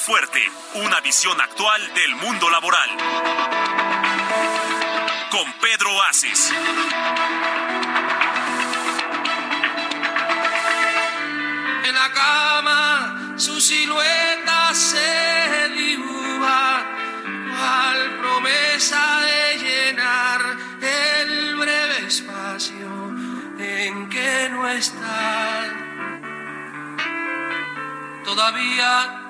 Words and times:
Fuerte, 0.00 0.40
una 0.76 0.98
visión 1.00 1.38
actual 1.38 1.92
del 1.92 2.16
mundo 2.16 2.48
laboral. 2.48 2.88
Con 5.30 5.52
Pedro 5.60 6.02
Aces. 6.04 6.50
En 11.84 11.94
la 11.94 12.12
cama 12.12 13.34
su 13.36 13.60
silueta 13.60 14.74
se 14.74 15.68
dibuja 15.76 16.86
cual 17.54 18.18
promesa 18.20 19.20
de 19.20 19.58
llenar 19.58 20.40
el 20.80 21.56
breve 21.56 22.06
espacio 22.06 23.14
en 23.58 24.08
que 24.08 24.48
no 24.50 24.66
está. 24.66 25.68
Todavía 28.24 29.29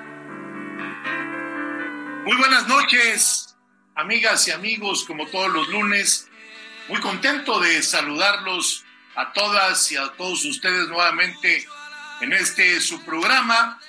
Muy 2.31 2.39
buenas 2.39 2.65
noches, 2.65 3.57
amigas 3.93 4.47
y 4.47 4.51
amigos, 4.51 5.03
como 5.03 5.27
todos 5.27 5.51
los 5.51 5.67
lunes. 5.67 6.29
Muy 6.87 7.01
contento 7.01 7.59
de 7.59 7.83
saludarlos 7.83 8.85
a 9.15 9.33
todas 9.33 9.91
y 9.91 9.97
a 9.97 10.07
todos 10.13 10.45
ustedes 10.45 10.87
nuevamente 10.87 11.67
en 12.21 12.31
este 12.31 12.79
su 12.79 13.03
programa 13.03 13.81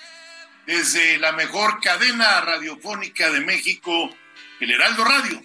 desde 0.66 1.18
la 1.18 1.30
mejor 1.30 1.80
cadena 1.80 2.40
radiofónica 2.40 3.30
de 3.30 3.42
México, 3.42 4.12
el 4.58 4.72
Heraldo 4.72 5.04
Radio. 5.04 5.40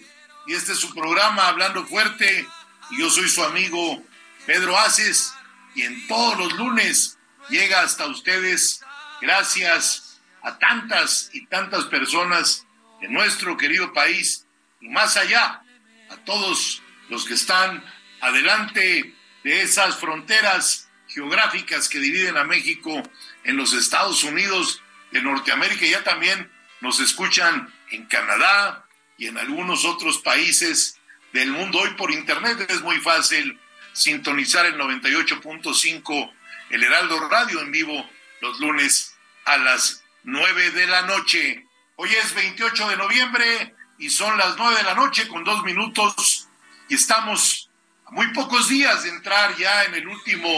Y 0.48 0.54
este 0.54 0.72
es 0.72 0.80
su 0.80 0.92
programa 0.92 1.46
Hablando 1.46 1.86
Fuerte. 1.86 2.48
Y 2.90 2.98
yo 2.98 3.10
soy 3.10 3.28
su 3.28 3.44
amigo 3.44 4.02
Pedro 4.44 4.76
Aces. 4.76 5.32
Y 5.76 5.82
en 5.82 6.04
todos 6.08 6.36
los 6.36 6.52
lunes 6.54 7.16
llega 7.48 7.82
hasta 7.82 8.06
ustedes 8.06 8.84
gracias 9.22 10.20
a 10.42 10.58
tantas 10.58 11.30
y 11.32 11.46
tantas 11.46 11.84
personas 11.84 12.64
de 13.00 13.08
nuestro 13.08 13.56
querido 13.56 13.92
país 13.92 14.46
y 14.80 14.88
más 14.88 15.16
allá, 15.16 15.62
a 16.10 16.16
todos 16.24 16.82
los 17.08 17.24
que 17.24 17.34
están 17.34 17.84
adelante 18.20 19.14
de 19.44 19.62
esas 19.62 19.96
fronteras 19.96 20.88
geográficas 21.08 21.88
que 21.88 21.98
dividen 21.98 22.36
a 22.36 22.44
México 22.44 23.02
en 23.44 23.56
los 23.56 23.72
Estados 23.72 24.24
Unidos 24.24 24.82
de 25.10 25.22
Norteamérica. 25.22 25.86
Ya 25.86 26.04
también 26.04 26.50
nos 26.80 27.00
escuchan 27.00 27.72
en 27.90 28.06
Canadá 28.06 28.86
y 29.16 29.26
en 29.26 29.38
algunos 29.38 29.84
otros 29.84 30.18
países 30.18 30.98
del 31.32 31.50
mundo. 31.50 31.78
Hoy 31.80 31.90
por 31.90 32.10
internet 32.10 32.66
es 32.68 32.82
muy 32.82 32.98
fácil 32.98 33.58
sintonizar 33.92 34.66
el 34.66 34.76
98.5 34.78 36.32
el 36.70 36.84
Heraldo 36.84 37.28
Radio 37.28 37.60
en 37.60 37.72
vivo 37.72 38.08
los 38.40 38.60
lunes 38.60 39.16
a 39.44 39.56
las 39.56 40.04
9 40.24 40.70
de 40.72 40.86
la 40.86 41.02
noche. 41.02 41.66
Hoy 42.00 42.14
es 42.14 42.32
28 42.32 42.90
de 42.90 42.96
noviembre 42.96 43.74
y 43.98 44.08
son 44.08 44.38
las 44.38 44.56
9 44.56 44.76
de 44.76 44.82
la 44.84 44.94
noche 44.94 45.26
con 45.26 45.42
dos 45.42 45.64
minutos 45.64 46.46
y 46.88 46.94
estamos 46.94 47.70
a 48.06 48.12
muy 48.12 48.32
pocos 48.32 48.68
días 48.68 49.02
de 49.02 49.08
entrar 49.08 49.56
ya 49.56 49.82
en 49.82 49.96
el 49.96 50.06
último 50.06 50.48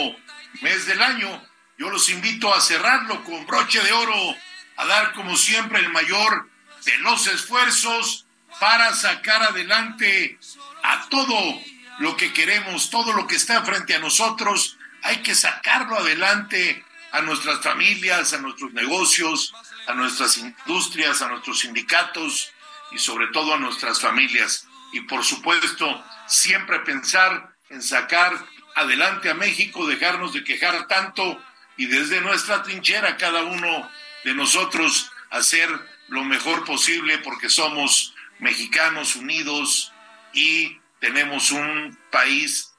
mes 0.60 0.84
del 0.84 1.00
año. 1.00 1.42
Yo 1.78 1.88
los 1.88 2.10
invito 2.10 2.52
a 2.52 2.60
cerrarlo 2.60 3.24
con 3.24 3.46
broche 3.46 3.80
de 3.80 3.90
oro, 3.90 4.36
a 4.76 4.84
dar 4.84 5.14
como 5.14 5.34
siempre 5.34 5.78
el 5.78 5.88
mayor 5.88 6.50
de 6.84 6.98
los 6.98 7.26
esfuerzos 7.26 8.26
para 8.60 8.92
sacar 8.92 9.42
adelante 9.42 10.38
a 10.82 11.08
todo 11.08 11.58
lo 12.00 12.18
que 12.18 12.34
queremos, 12.34 12.90
todo 12.90 13.14
lo 13.14 13.26
que 13.26 13.36
está 13.36 13.64
frente 13.64 13.94
a 13.94 13.98
nosotros. 13.98 14.76
Hay 15.02 15.22
que 15.22 15.34
sacarlo 15.34 16.00
adelante 16.00 16.84
a 17.12 17.22
nuestras 17.22 17.62
familias, 17.62 18.34
a 18.34 18.38
nuestros 18.42 18.74
negocios, 18.74 19.54
a 19.86 19.94
nuestras 19.94 20.38
industrias, 20.38 21.22
a 21.22 21.28
nuestros 21.28 21.60
sindicatos 21.60 22.52
y 22.92 22.98
sobre 22.98 23.28
todo 23.28 23.54
a 23.54 23.58
nuestras 23.58 24.00
familias. 24.00 24.66
Y 24.92 25.02
por 25.02 25.24
supuesto, 25.24 26.04
siempre 26.26 26.80
pensar 26.80 27.54
en 27.68 27.82
sacar 27.82 28.32
adelante 28.74 29.30
a 29.30 29.34
México, 29.34 29.86
dejarnos 29.86 30.32
de 30.32 30.44
quejar 30.44 30.86
tanto 30.86 31.42
y 31.76 31.86
desde 31.86 32.20
nuestra 32.20 32.62
trinchera 32.62 33.16
cada 33.16 33.42
uno 33.44 33.90
de 34.24 34.34
nosotros 34.34 35.10
hacer 35.30 35.68
lo 36.08 36.24
mejor 36.24 36.64
posible 36.64 37.18
porque 37.18 37.48
somos 37.48 38.14
mexicanos 38.38 39.16
unidos 39.16 39.92
y 40.32 40.78
tenemos 40.98 41.50
un 41.52 41.96
país 42.10 42.72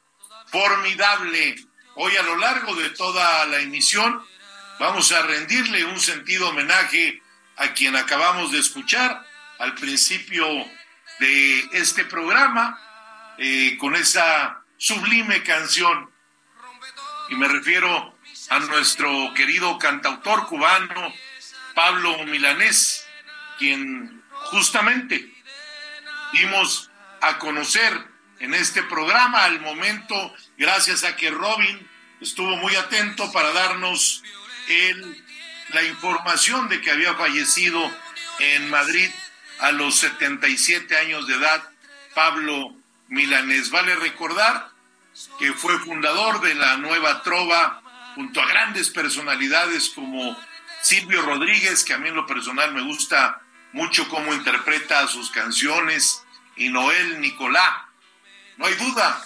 formidable. 0.47 1.55
Hoy 1.95 2.15
a 2.17 2.23
lo 2.23 2.37
largo 2.37 2.75
de 2.75 2.89
toda 2.91 3.45
la 3.47 3.59
emisión 3.59 4.21
vamos 4.81 5.11
a 5.11 5.21
rendirle 5.21 5.85
un 5.85 5.99
sentido 5.99 6.49
homenaje 6.49 7.21
a 7.57 7.71
quien 7.73 7.95
acabamos 7.95 8.51
de 8.51 8.57
escuchar 8.57 9.23
al 9.59 9.75
principio 9.75 10.43
de 11.19 11.59
este 11.73 12.03
programa 12.05 12.81
eh, 13.37 13.77
con 13.79 13.95
esa 13.95 14.63
sublime 14.77 15.43
canción. 15.43 16.09
Y 17.29 17.35
me 17.35 17.47
refiero 17.47 18.17
a 18.49 18.59
nuestro 18.61 19.31
querido 19.35 19.77
cantautor 19.77 20.47
cubano 20.47 21.13
Pablo 21.75 22.17
Milanés, 22.25 23.05
quien 23.59 24.23
justamente 24.45 25.31
dimos 26.33 26.89
a 27.21 27.37
conocer 27.37 28.03
en 28.39 28.55
este 28.55 28.81
programa 28.81 29.43
al 29.43 29.61
momento, 29.61 30.33
gracias 30.57 31.03
a 31.03 31.15
que 31.15 31.29
Robin 31.29 31.87
estuvo 32.19 32.55
muy 32.57 32.75
atento 32.75 33.31
para 33.31 33.51
darnos 33.51 34.23
el, 34.67 35.23
la 35.69 35.83
información 35.83 36.69
de 36.69 36.81
que 36.81 36.91
había 36.91 37.13
fallecido 37.15 37.91
en 38.39 38.69
Madrid 38.69 39.09
a 39.59 39.71
los 39.71 39.99
77 39.99 40.97
años 40.97 41.27
de 41.27 41.35
edad 41.35 41.63
Pablo 42.13 42.75
Milanés. 43.07 43.69
Vale 43.69 43.95
recordar 43.95 44.69
que 45.37 45.53
fue 45.53 45.77
fundador 45.79 46.41
de 46.41 46.55
la 46.55 46.77
nueva 46.77 47.21
trova 47.21 47.81
junto 48.15 48.41
a 48.41 48.47
grandes 48.47 48.89
personalidades 48.89 49.89
como 49.89 50.37
Silvio 50.81 51.21
Rodríguez, 51.21 51.83
que 51.83 51.93
a 51.93 51.97
mí 51.97 52.09
en 52.09 52.15
lo 52.15 52.25
personal 52.25 52.73
me 52.73 52.81
gusta 52.81 53.41
mucho 53.73 54.07
cómo 54.09 54.33
interpreta 54.33 55.07
sus 55.07 55.29
canciones, 55.31 56.23
y 56.55 56.69
Noel 56.69 57.21
Nicolá. 57.21 57.89
No 58.57 58.65
hay 58.65 58.73
duda 58.75 59.23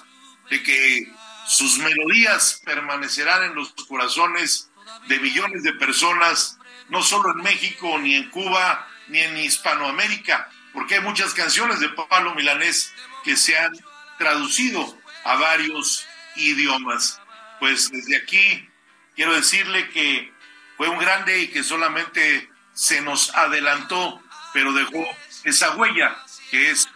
de 0.49 0.61
que 0.61 1.11
sus 1.47 1.79
melodías 1.79 2.61
permanecerán 2.63 3.43
en 3.43 3.55
los 3.55 3.73
corazones 3.87 4.69
de 5.07 5.19
millones 5.19 5.63
de 5.63 5.73
personas, 5.73 6.57
no 6.89 7.01
solo 7.01 7.31
en 7.31 7.43
México, 7.43 7.97
ni 7.99 8.15
en 8.15 8.29
Cuba, 8.29 8.87
ni 9.07 9.19
en 9.19 9.37
Hispanoamérica, 9.37 10.49
porque 10.73 10.95
hay 10.95 11.01
muchas 11.01 11.33
canciones 11.33 11.79
de 11.79 11.89
Pablo 11.89 12.35
Milanés 12.35 12.93
que 13.23 13.35
se 13.35 13.57
han 13.57 13.73
traducido 14.17 14.97
a 15.23 15.35
varios 15.35 16.05
idiomas. 16.35 17.21
Pues 17.59 17.89
desde 17.91 18.17
aquí 18.17 18.69
quiero 19.15 19.33
decirle 19.33 19.89
que 19.89 20.33
fue 20.77 20.89
un 20.89 20.99
grande 20.99 21.39
y 21.39 21.47
que 21.47 21.63
solamente 21.63 22.49
se 22.73 23.01
nos 23.01 23.33
adelantó, 23.35 24.21
pero 24.53 24.73
dejó 24.73 25.05
esa 25.43 25.75
huella 25.75 26.15
que 26.51 26.71
es 26.71 26.89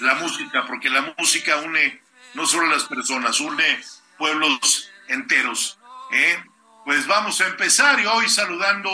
la 0.00 0.14
música, 0.14 0.66
porque 0.66 0.90
la 0.90 1.14
música 1.16 1.56
une 1.56 2.00
no 2.34 2.46
solo 2.46 2.66
a 2.66 2.74
las 2.74 2.84
personas, 2.84 3.40
une 3.40 3.80
pueblos 4.18 4.90
enteros. 5.08 5.78
¿eh? 6.12 6.44
Pues 6.88 7.06
vamos 7.06 7.38
a 7.42 7.46
empezar 7.48 8.00
y 8.00 8.06
hoy 8.06 8.30
saludando 8.30 8.90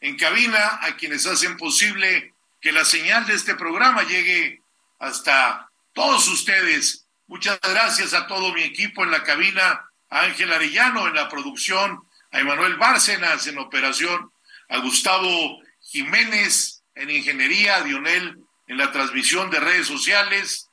en 0.00 0.16
cabina 0.16 0.78
a 0.80 0.94
quienes 0.94 1.26
hacen 1.26 1.56
posible 1.56 2.32
que 2.60 2.70
la 2.70 2.84
señal 2.84 3.26
de 3.26 3.34
este 3.34 3.56
programa 3.56 4.04
llegue 4.04 4.62
hasta 5.00 5.68
todos 5.92 6.28
ustedes. 6.28 7.08
Muchas 7.26 7.58
gracias 7.60 8.14
a 8.14 8.28
todo 8.28 8.52
mi 8.52 8.62
equipo 8.62 9.02
en 9.02 9.10
la 9.10 9.24
cabina, 9.24 9.90
a 10.08 10.20
Ángel 10.20 10.52
Arellano 10.52 11.08
en 11.08 11.16
la 11.16 11.28
producción, 11.28 12.08
a 12.30 12.38
Emanuel 12.38 12.76
Bárcenas 12.76 13.44
en 13.48 13.58
operación, 13.58 14.30
a 14.68 14.78
Gustavo 14.78 15.58
Jiménez 15.80 16.84
en 16.94 17.10
ingeniería, 17.10 17.78
a 17.78 17.82
Dionel 17.82 18.38
en 18.68 18.76
la 18.76 18.92
transmisión 18.92 19.50
de 19.50 19.58
redes 19.58 19.88
sociales. 19.88 20.70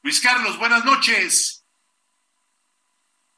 Luis 0.00 0.18
Carlos, 0.22 0.56
buenas 0.56 0.82
noches. 0.82 1.62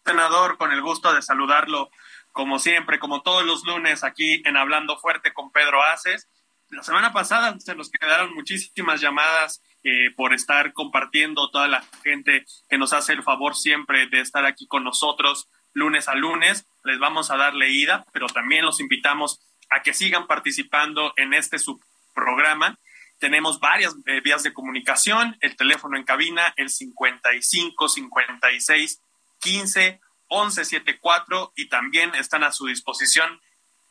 Senador, 0.04 0.58
con 0.58 0.70
el 0.70 0.80
gusto 0.80 1.12
de 1.12 1.22
saludarlo, 1.22 1.90
como 2.32 2.58
siempre, 2.58 2.98
como 2.98 3.22
todos 3.22 3.44
los 3.44 3.64
lunes 3.64 4.04
aquí 4.04 4.42
en 4.44 4.56
Hablando 4.56 4.98
Fuerte 4.98 5.32
con 5.32 5.52
Pedro 5.52 5.82
Aces. 5.82 6.28
La 6.70 6.82
semana 6.82 7.12
pasada 7.12 7.58
se 7.60 7.74
nos 7.74 7.90
quedaron 7.90 8.34
muchísimas 8.34 9.00
llamadas 9.00 9.62
eh, 9.84 10.10
por 10.16 10.32
estar 10.32 10.72
compartiendo 10.72 11.50
toda 11.50 11.68
la 11.68 11.84
gente 12.02 12.44
que 12.68 12.78
nos 12.78 12.92
hace 12.92 13.12
el 13.12 13.22
favor 13.22 13.54
siempre 13.54 14.06
de 14.06 14.20
estar 14.20 14.46
aquí 14.46 14.66
con 14.66 14.84
nosotros 14.84 15.48
lunes 15.74 16.08
a 16.08 16.14
lunes. 16.14 16.66
Les 16.84 16.98
vamos 16.98 17.30
a 17.30 17.36
dar 17.36 17.54
leída, 17.54 18.04
pero 18.12 18.26
también 18.26 18.64
los 18.64 18.80
invitamos 18.80 19.40
a 19.70 19.82
que 19.82 19.94
sigan 19.94 20.26
participando 20.26 21.12
en 21.16 21.34
este 21.34 21.58
subprograma 21.58 22.78
tenemos 23.22 23.60
varias 23.60 23.94
eh, 24.06 24.20
vías 24.20 24.42
de 24.42 24.52
comunicación, 24.52 25.38
el 25.42 25.54
teléfono 25.54 25.96
en 25.96 26.02
cabina, 26.02 26.52
el 26.56 26.68
55 26.68 27.88
56 27.88 29.00
15 29.38 30.00
11 30.32 30.64
74 30.64 31.52
y 31.56 31.68
también 31.68 32.14
están 32.14 32.44
a 32.44 32.52
su 32.52 32.66
disposición 32.66 33.40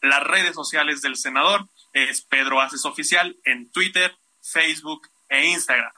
las 0.01 0.23
redes 0.23 0.55
sociales 0.55 1.01
del 1.01 1.15
senador, 1.15 1.67
es 1.93 2.21
Pedro 2.21 2.59
Aces 2.59 2.85
Oficial 2.85 3.37
en 3.43 3.71
Twitter, 3.71 4.17
Facebook 4.41 5.07
e 5.29 5.45
Instagram. 5.45 5.91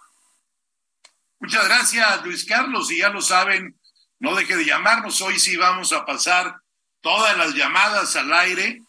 Muchas 1.40 1.66
gracias, 1.66 2.26
Luis 2.26 2.46
Carlos, 2.46 2.92
y 2.92 2.98
ya 2.98 3.10
lo 3.10 3.22
saben, 3.22 3.80
no 4.20 4.36
deje 4.36 4.58
de 4.58 4.66
llamarnos, 4.66 5.22
hoy 5.22 5.40
sí 5.40 5.56
vamos 5.56 5.94
a 5.94 6.06
pasar 6.06 6.58
todas 7.00 7.38
las 7.38 7.54
llamadas 7.54 8.16
al 8.18 8.34
aire. 8.34 8.82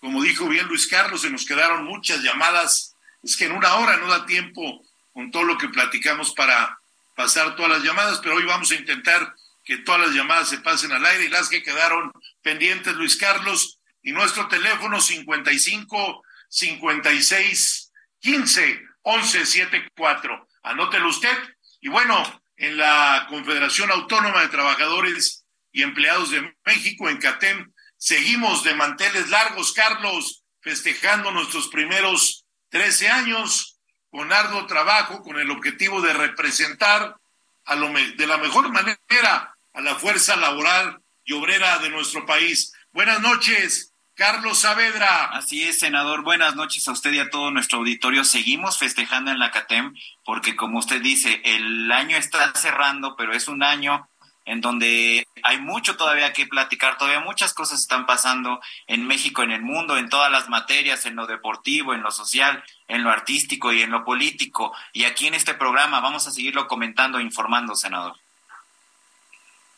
Como 0.00 0.22
dijo 0.22 0.46
bien 0.48 0.66
Luis 0.68 0.86
Carlos, 0.86 1.22
se 1.22 1.30
nos 1.30 1.44
quedaron 1.44 1.84
muchas 1.84 2.22
llamadas 2.22 2.96
es 3.26 3.36
que 3.36 3.46
en 3.46 3.52
una 3.52 3.74
hora 3.76 3.96
no 3.96 4.06
da 4.06 4.24
tiempo 4.24 4.84
con 5.12 5.32
todo 5.32 5.42
lo 5.42 5.58
que 5.58 5.68
platicamos 5.68 6.32
para 6.32 6.78
pasar 7.16 7.56
todas 7.56 7.72
las 7.72 7.82
llamadas, 7.82 8.20
pero 8.22 8.36
hoy 8.36 8.44
vamos 8.44 8.70
a 8.70 8.76
intentar 8.76 9.34
que 9.66 9.78
todas 9.78 10.00
las 10.00 10.14
llamadas 10.14 10.48
se 10.48 10.58
pasen 10.58 10.92
al 10.92 11.04
aire 11.04 11.24
y 11.24 11.28
las 11.28 11.48
que 11.48 11.62
quedaron 11.62 12.12
pendientes, 12.40 12.94
Luis 12.94 13.16
Carlos, 13.16 13.80
y 14.00 14.12
nuestro 14.12 14.46
teléfono 14.46 15.00
55 15.00 16.22
56 16.48 17.92
15 18.20 18.82
11 19.02 19.46
74. 19.46 20.48
Anótelo 20.62 21.08
usted. 21.08 21.36
Y 21.80 21.88
bueno, 21.88 22.22
en 22.56 22.76
la 22.76 23.26
Confederación 23.28 23.90
Autónoma 23.90 24.42
de 24.42 24.48
Trabajadores 24.48 25.44
y 25.72 25.82
Empleados 25.82 26.30
de 26.30 26.54
México, 26.64 27.08
en 27.08 27.18
CATEM, 27.18 27.72
seguimos 27.96 28.62
de 28.62 28.74
manteles 28.74 29.28
largos, 29.30 29.72
Carlos, 29.72 30.44
festejando 30.60 31.32
nuestros 31.32 31.66
primeros 31.68 32.46
13 32.68 33.08
años 33.08 33.80
con 34.10 34.32
arduo 34.32 34.66
trabajo, 34.66 35.22
con 35.22 35.40
el 35.40 35.50
objetivo 35.50 36.00
de 36.00 36.12
representar 36.12 37.16
a 37.64 37.74
lo 37.74 37.92
de 37.92 38.26
la 38.28 38.38
mejor 38.38 38.68
manera 38.70 39.55
a 39.76 39.82
la 39.82 39.94
fuerza 39.94 40.36
laboral 40.36 41.02
y 41.22 41.34
obrera 41.34 41.78
de 41.78 41.90
nuestro 41.90 42.24
país. 42.24 42.72
Buenas 42.92 43.20
noches, 43.20 43.92
Carlos 44.14 44.60
Saavedra. 44.60 45.26
Así 45.26 45.64
es, 45.64 45.80
senador. 45.80 46.22
Buenas 46.22 46.56
noches 46.56 46.88
a 46.88 46.92
usted 46.92 47.12
y 47.12 47.18
a 47.18 47.28
todo 47.28 47.50
nuestro 47.50 47.80
auditorio. 47.80 48.24
Seguimos 48.24 48.78
festejando 48.78 49.30
en 49.30 49.38
la 49.38 49.50
CATEM 49.50 49.94
porque, 50.24 50.56
como 50.56 50.78
usted 50.78 51.02
dice, 51.02 51.42
el 51.44 51.92
año 51.92 52.16
está 52.16 52.54
cerrando, 52.54 53.16
pero 53.16 53.34
es 53.34 53.48
un 53.48 53.62
año 53.62 54.08
en 54.46 54.62
donde 54.62 55.28
hay 55.42 55.60
mucho 55.60 55.98
todavía 55.98 56.32
que 56.32 56.46
platicar, 56.46 56.96
todavía 56.96 57.20
muchas 57.20 57.52
cosas 57.52 57.80
están 57.80 58.06
pasando 58.06 58.60
en 58.86 59.06
México, 59.06 59.42
en 59.42 59.50
el 59.50 59.60
mundo, 59.60 59.98
en 59.98 60.08
todas 60.08 60.32
las 60.32 60.48
materias, 60.48 61.04
en 61.04 61.16
lo 61.16 61.26
deportivo, 61.26 61.92
en 61.92 62.02
lo 62.02 62.12
social, 62.12 62.64
en 62.88 63.04
lo 63.04 63.10
artístico 63.10 63.74
y 63.74 63.82
en 63.82 63.90
lo 63.90 64.06
político. 64.06 64.72
Y 64.94 65.04
aquí 65.04 65.26
en 65.26 65.34
este 65.34 65.52
programa 65.52 66.00
vamos 66.00 66.26
a 66.26 66.30
seguirlo 66.30 66.66
comentando 66.66 67.18
e 67.18 67.22
informando, 67.22 67.74
senador. 67.74 68.14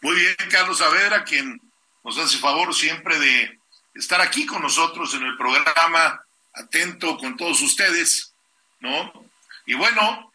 Muy 0.00 0.14
bien, 0.14 0.36
Carlos 0.48 0.78
Saavedra, 0.78 1.24
quien 1.24 1.60
nos 2.04 2.16
hace 2.18 2.38
favor 2.38 2.72
siempre 2.72 3.18
de 3.18 3.58
estar 3.94 4.20
aquí 4.20 4.46
con 4.46 4.62
nosotros 4.62 5.12
en 5.14 5.24
el 5.24 5.36
programa, 5.36 6.22
atento 6.54 7.16
con 7.18 7.36
todos 7.36 7.60
ustedes, 7.62 8.32
¿no? 8.78 9.12
Y 9.66 9.74
bueno, 9.74 10.32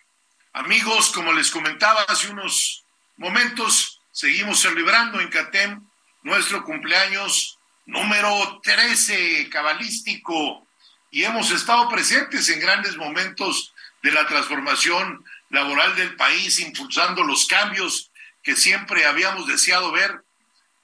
amigos, 0.52 1.12
como 1.12 1.32
les 1.32 1.50
comentaba 1.50 2.02
hace 2.10 2.30
unos 2.30 2.84
momentos, 3.16 4.02
seguimos 4.12 4.60
celebrando 4.60 5.22
en 5.22 5.30
CATEM 5.30 5.82
nuestro 6.24 6.66
cumpleaños 6.66 7.58
número 7.86 8.60
13 8.64 9.50
cabalístico 9.50 10.68
y 11.10 11.24
hemos 11.24 11.52
estado 11.52 11.88
presentes 11.88 12.50
en 12.50 12.60
grandes 12.60 12.98
momentos 12.98 13.74
de 14.02 14.12
la 14.12 14.28
transformación 14.28 15.24
laboral 15.52 15.96
del 15.96 16.18
país, 16.18 16.60
impulsando 16.60 17.24
los 17.24 17.46
cambios 17.46 18.12
que 18.44 18.56
siempre 18.56 19.06
habíamos 19.06 19.48
deseado 19.48 19.92
ver. 19.92 20.24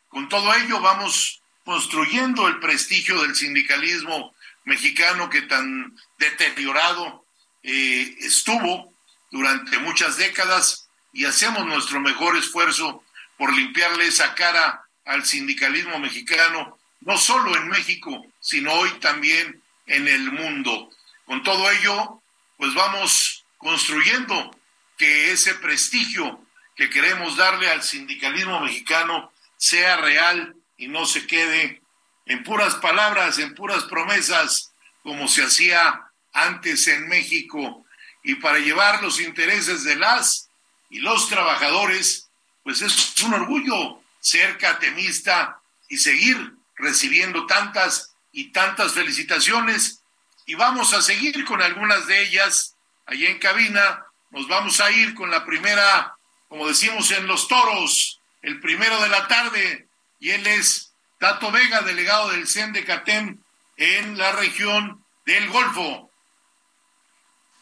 Con 0.08 0.30
todo 0.30 0.54
ello 0.56 0.80
vamos 0.80 1.42
construyendo 1.66 2.48
el 2.48 2.60
prestigio 2.60 3.22
del 3.22 3.36
sindicalismo 3.36 4.34
mexicano 4.66 5.30
que 5.30 5.44
tan 5.44 5.96
deteriorado 6.18 7.26
eh, 7.64 8.16
estuvo 8.20 8.94
durante 9.30 9.78
muchas 9.80 10.18
décadas 10.18 10.90
y 11.14 11.26
hacemos 11.26 11.66
nuestro 11.66 12.00
mejor 12.00 12.38
esfuerzo 12.38 13.04
por 13.38 13.54
limpiarle 13.54 14.08
esa 14.08 14.34
cara 14.36 14.84
al 15.06 15.26
sindicalismo 15.26 16.00
mexicano, 16.00 16.78
no 17.02 17.18
solo 17.18 17.56
en 17.56 17.68
México, 17.68 18.26
sino 18.40 18.72
hoy 18.74 18.92
también 19.00 19.62
en 19.86 20.08
el 20.08 20.32
mundo. 20.32 20.90
Con 21.26 21.44
todo 21.44 21.70
ello, 21.72 22.22
pues 22.58 22.74
vamos 22.74 23.46
construyendo 23.58 24.56
que 24.98 25.32
ese 25.32 25.56
prestigio 25.56 26.44
que 26.80 26.90
queremos 26.90 27.36
darle 27.36 27.70
al 27.70 27.84
sindicalismo 27.84 28.62
mexicano 28.62 29.34
sea 29.58 29.98
real 29.98 30.56
y 30.78 30.88
no 30.88 31.06
se 31.06 31.28
quede 31.28 31.82
en 32.26 32.42
puras 32.46 32.76
palabras, 32.76 33.38
en 33.38 33.54
puras 33.54 33.84
promesas, 33.84 34.72
como 35.04 35.28
se 35.28 35.44
hacía 35.44 36.06
antes 36.32 36.88
en 36.88 37.10
México. 37.10 37.86
Y 38.24 38.36
para 38.36 38.60
llevar 38.60 39.04
los 39.04 39.20
intereses 39.20 39.84
de 39.84 39.98
las 39.98 40.50
y 40.90 41.00
los 41.00 41.28
trabajadores 41.28 42.30
pues 42.64 42.82
es 42.82 43.22
un 43.24 43.34
orgullo 43.34 44.02
ser 44.22 44.58
catemista 44.58 45.60
y 45.90 45.98
seguir 45.98 46.54
recibiendo 46.78 47.46
tantas 47.46 48.14
y 48.32 48.54
tantas 48.54 48.94
felicitaciones. 48.94 50.00
Y 50.46 50.56
vamos 50.56 50.94
a 50.94 51.02
seguir 51.02 51.44
con 51.44 51.62
algunas 51.62 52.08
de 52.08 52.22
ellas 52.22 52.76
allí 53.06 53.26
en 53.26 53.38
cabina. 53.38 54.06
Nos 54.30 54.48
vamos 54.48 54.80
a 54.80 54.90
ir 54.92 55.14
con 55.14 55.30
la 55.30 55.46
primera, 55.46 56.16
como 56.50 56.68
decimos 56.68 57.12
en 57.12 57.28
los 57.28 57.48
toros, 57.48 58.20
el 58.42 58.60
primero 58.60 59.00
de 59.02 59.10
la 59.10 59.28
tarde. 59.28 59.88
Y 60.20 60.32
él 60.32 60.46
es 60.46 60.94
Tato 61.20 61.52
Vega, 61.52 61.82
delegado 61.82 62.30
del 62.30 62.48
CEN 62.48 62.74
de 62.74 62.84
CATEM 62.84 63.42
en 63.78 64.18
la 64.18 64.34
región 64.34 65.06
del 65.26 65.50
Golfo. 65.50 66.12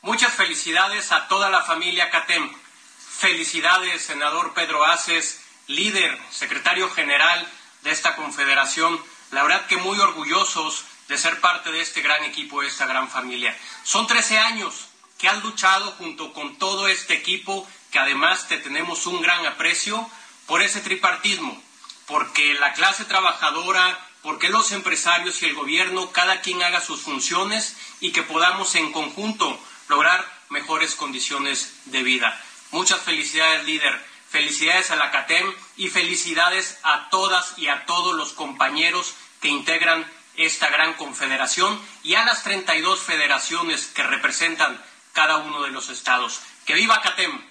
Muchas 0.02 0.34
felicidades 0.34 1.12
a 1.12 1.28
toda 1.28 1.50
la 1.50 1.62
familia 1.64 2.10
CATEM 2.10 2.50
Felicidades, 3.18 4.04
senador 4.04 4.54
Pedro 4.54 4.86
Aces, 4.86 5.42
líder, 5.66 6.16
secretario 6.30 6.88
general 6.92 7.52
de 7.82 7.90
esta 7.90 8.16
confederación. 8.16 9.04
La 9.32 9.42
verdad 9.42 9.66
que 9.66 9.76
muy 9.78 9.98
orgullosos 9.98 10.86
de 11.08 11.18
ser 11.18 11.42
parte 11.42 11.72
de 11.72 11.82
este 11.82 12.02
gran 12.02 12.24
equipo, 12.26 12.62
de 12.62 12.68
esta 12.68 12.86
gran 12.86 13.10
familia. 13.10 13.58
Son 13.82 14.06
13 14.06 14.38
años 14.38 14.90
que 15.18 15.28
han 15.28 15.42
luchado 15.42 15.94
junto 15.94 16.32
con 16.32 16.60
todo 16.60 16.88
este 16.88 17.16
equipo, 17.16 17.68
que 17.92 18.00
además 18.00 18.48
te 18.48 18.58
tenemos 18.58 19.06
un 19.08 19.22
gran 19.22 19.46
aprecio 19.46 20.10
por 20.46 20.62
ese 20.62 20.82
tripartismo, 20.82 21.62
porque 22.06 22.54
la 22.56 22.74
clase 22.74 23.06
trabajadora, 23.06 24.00
porque 24.22 24.50
los 24.50 24.72
empresarios 24.72 25.42
y 25.42 25.46
el 25.46 25.56
gobierno, 25.56 26.12
cada 26.12 26.42
quien 26.42 26.62
haga 26.64 26.82
sus 26.82 27.02
funciones 27.02 27.76
y 28.00 28.12
que 28.12 28.24
podamos 28.24 28.76
en 28.76 28.92
conjunto 28.92 29.60
lograr 29.88 30.26
mejores 30.50 30.96
condiciones 30.96 31.74
de 31.86 32.04
vida. 32.04 32.42
Muchas 32.72 33.02
felicidades, 33.02 33.66
líder. 33.66 34.06
Felicidades 34.30 34.92
a 34.92 34.98
la 34.98 35.12
CATEM 35.12 35.54
y 35.78 35.88
felicidades 35.88 36.78
a 36.84 37.10
todas 37.10 37.58
y 37.58 37.70
a 37.70 37.86
todos 37.86 38.14
los 38.16 38.34
compañeros 38.34 39.14
que 39.42 39.48
integran 39.48 40.06
esta 40.36 40.70
gran 40.70 40.94
confederación 40.94 41.82
y 42.04 42.16
a 42.16 42.26
las 42.26 42.44
32 42.44 43.00
federaciones 43.00 43.88
que 43.88 44.04
representan 44.04 44.84
cada 45.14 45.38
uno 45.38 45.64
de 45.64 45.72
los 45.72 45.90
estados. 45.90 46.42
¡Que 46.66 46.74
viva 46.74 47.02
CATEM! 47.02 47.42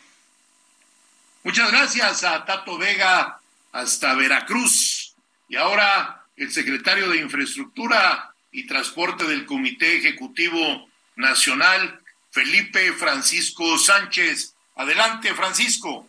Muchas 1.47 1.71
gracias 1.71 2.25
a 2.25 2.45
Tato 2.45 2.77
Vega 2.77 3.39
hasta 3.71 4.17
Veracruz. 4.17 5.15
Y 5.49 5.55
ahora 5.55 6.25
el 6.37 6.51
secretario 6.51 7.09
de 7.09 7.19
Infraestructura 7.19 8.35
y 8.51 8.67
Transporte 8.67 9.23
del 9.29 9.47
Comité 9.47 9.97
Ejecutivo 9.97 10.89
Nacional, 11.15 12.01
Felipe 12.33 12.93
Francisco 12.95 13.79
Sánchez. 13.79 14.57
Adelante, 14.75 15.33
Francisco. 15.35 16.09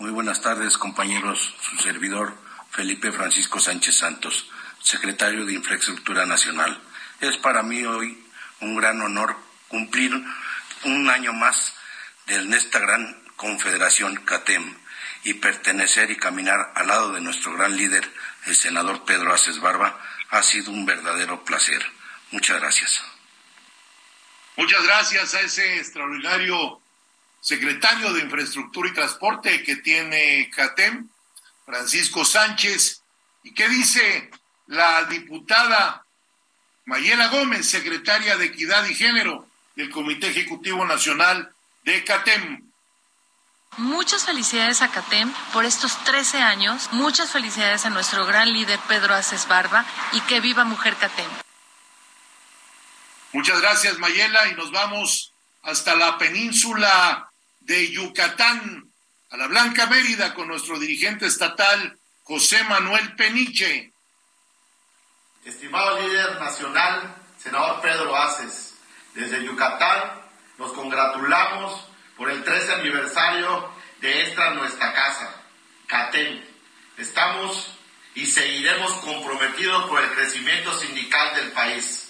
Muy 0.00 0.10
buenas 0.10 0.42
tardes, 0.42 0.76
compañeros. 0.76 1.54
Su 1.62 1.78
servidor, 1.78 2.36
Felipe 2.70 3.10
Francisco 3.10 3.58
Sánchez 3.60 3.96
Santos, 3.96 4.50
secretario 4.82 5.46
de 5.46 5.54
Infraestructura 5.54 6.26
Nacional. 6.26 6.78
Es 7.22 7.38
para 7.38 7.62
mí 7.62 7.82
hoy 7.86 8.22
un 8.60 8.76
gran 8.76 9.00
honor 9.00 9.34
cumplir 9.66 10.12
un 10.84 11.08
año 11.08 11.32
más 11.32 11.72
de 12.26 12.54
esta 12.54 12.80
gran 12.80 13.23
confederación 13.44 14.16
CATEM 14.24 14.74
y 15.24 15.34
pertenecer 15.34 16.10
y 16.10 16.16
caminar 16.16 16.72
al 16.76 16.86
lado 16.86 17.12
de 17.12 17.20
nuestro 17.20 17.52
gran 17.52 17.76
líder, 17.76 18.10
el 18.46 18.56
senador 18.56 19.04
Pedro 19.04 19.34
Aces 19.34 19.60
Barba, 19.60 20.00
ha 20.30 20.42
sido 20.42 20.70
un 20.70 20.86
verdadero 20.86 21.44
placer. 21.44 21.84
Muchas 22.30 22.58
gracias. 22.58 23.02
Muchas 24.56 24.82
gracias 24.84 25.34
a 25.34 25.40
ese 25.42 25.76
extraordinario 25.76 26.80
secretario 27.38 28.14
de 28.14 28.22
Infraestructura 28.22 28.88
y 28.88 28.94
Transporte 28.94 29.62
que 29.62 29.76
tiene 29.76 30.48
CATEM, 30.48 31.10
Francisco 31.66 32.24
Sánchez. 32.24 33.02
¿Y 33.42 33.52
qué 33.52 33.68
dice 33.68 34.30
la 34.68 35.04
diputada 35.04 36.06
Mayela 36.86 37.28
Gómez, 37.28 37.68
secretaria 37.68 38.38
de 38.38 38.46
Equidad 38.46 38.86
y 38.86 38.94
Género 38.94 39.46
del 39.76 39.90
Comité 39.90 40.28
Ejecutivo 40.28 40.86
Nacional 40.86 41.52
de 41.82 42.04
CATEM? 42.04 42.73
Muchas 43.76 44.24
felicidades 44.24 44.82
a 44.82 44.90
CATEM 44.90 45.32
por 45.52 45.64
estos 45.64 45.96
13 46.04 46.38
años. 46.38 46.88
Muchas 46.92 47.30
felicidades 47.32 47.84
a 47.84 47.90
nuestro 47.90 48.24
gran 48.24 48.52
líder 48.52 48.78
Pedro 48.86 49.14
Aces 49.14 49.48
Barba 49.48 49.84
y 50.12 50.20
que 50.22 50.40
viva 50.40 50.64
Mujer 50.64 50.94
CATEM. 50.96 51.30
Muchas 53.32 53.60
gracias 53.60 53.98
Mayela 53.98 54.48
y 54.48 54.54
nos 54.54 54.70
vamos 54.70 55.32
hasta 55.62 55.96
la 55.96 56.16
península 56.18 57.28
de 57.60 57.90
Yucatán, 57.90 58.92
a 59.30 59.36
la 59.36 59.48
Blanca 59.48 59.86
Mérida 59.86 60.34
con 60.34 60.46
nuestro 60.46 60.78
dirigente 60.78 61.26
estatal 61.26 61.98
José 62.22 62.62
Manuel 62.64 63.16
Peniche. 63.16 63.92
Estimado 65.44 66.00
líder 66.00 66.38
nacional, 66.38 67.16
senador 67.42 67.80
Pedro 67.80 68.14
Aces, 68.14 68.74
desde 69.14 69.44
Yucatán 69.44 70.22
nos 70.58 70.72
congratulamos 70.72 71.88
por 72.16 72.30
el 72.30 72.44
13 72.44 72.72
aniversario 72.74 73.70
de 74.00 74.22
esta 74.22 74.50
nuestra 74.50 74.92
casa, 74.92 75.42
CATEM. 75.86 76.42
Estamos 76.98 77.72
y 78.14 78.26
seguiremos 78.26 78.92
comprometidos 78.98 79.84
por 79.88 80.02
el 80.02 80.10
crecimiento 80.10 80.78
sindical 80.78 81.34
del 81.34 81.52
país, 81.52 82.08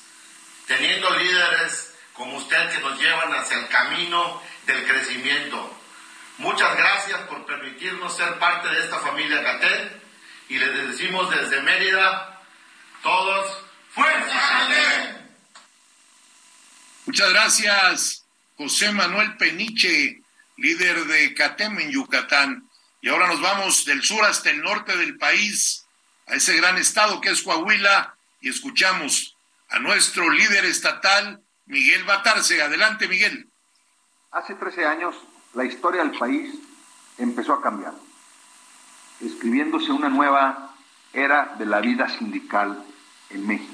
teniendo 0.67 1.11
líderes 1.17 1.95
como 2.13 2.37
usted 2.37 2.71
que 2.71 2.81
nos 2.81 2.99
llevan 3.01 3.33
hacia 3.35 3.59
el 3.59 3.69
camino 3.69 4.43
del 4.67 4.87
crecimiento. 4.87 5.79
Muchas 6.39 6.77
gracias 6.77 7.21
por 7.23 7.47
permitirnos 7.47 8.17
ser 8.17 8.39
parte 8.39 8.69
de 8.69 8.81
esta 8.81 8.99
familia 8.99 9.43
CATEM 9.43 9.91
y 10.49 10.59
les 10.59 10.89
decimos 10.89 11.31
desde 11.31 11.63
Mérida, 11.63 12.41
todos, 13.03 13.65
¡Fuerza 13.95 14.69
Muchas 17.07 17.31
gracias. 17.31 18.24
José 18.57 18.93
Manuel 18.93 19.37
Peniche, 19.37 20.23
líder 20.57 21.05
de 21.07 21.35
CATEM 21.35 21.81
en 21.81 21.91
Yucatán. 21.91 22.69
Y 23.01 23.09
ahora 23.09 23.29
nos 23.29 23.41
vamos 23.41 23.85
del 23.85 24.03
sur 24.03 24.25
hasta 24.25 24.51
el 24.51 24.63
norte 24.63 24.97
del 24.97 25.17
país, 25.19 25.87
a 26.27 26.35
ese 26.35 26.57
gran 26.57 26.79
estado 26.79 27.21
que 27.21 27.31
es 27.31 27.43
Coahuila, 27.43 28.15
y 28.41 28.49
escuchamos 28.49 29.37
a 29.71 29.79
nuestro 29.79 30.31
líder 30.31 30.65
estatal, 30.65 31.43
Miguel 31.67 32.05
Batarse. 32.05 32.63
Adelante, 32.63 33.09
Miguel. 33.09 33.49
Hace 34.31 34.55
13 34.55 34.87
años, 34.87 35.15
la 35.55 35.65
historia 35.65 36.05
del 36.05 36.19
país 36.19 36.55
empezó 37.19 37.55
a 37.55 37.63
cambiar, 37.63 37.95
escribiéndose 39.21 39.93
una 39.93 40.09
nueva 40.09 40.75
era 41.13 41.55
de 41.59 41.67
la 41.67 41.81
vida 41.81 42.09
sindical 42.09 42.85
en 43.31 43.47
México. 43.47 43.73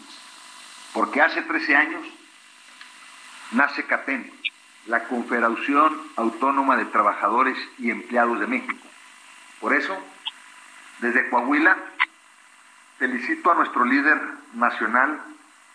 Porque 0.92 1.20
hace 1.20 1.42
13 1.42 1.76
años 1.76 2.06
nace 3.52 3.86
CATEM, 3.86 4.30
la 4.86 5.04
Confederación 5.04 6.00
Autónoma 6.16 6.76
de 6.76 6.86
Trabajadores 6.86 7.56
y 7.78 7.90
Empleados 7.90 8.40
de 8.40 8.46
México. 8.46 8.86
Por 9.60 9.74
eso, 9.74 9.96
desde 11.00 11.28
Coahuila, 11.28 11.76
felicito 12.98 13.50
a 13.50 13.54
nuestro 13.56 13.84
líder 13.84 14.20
nacional, 14.54 15.20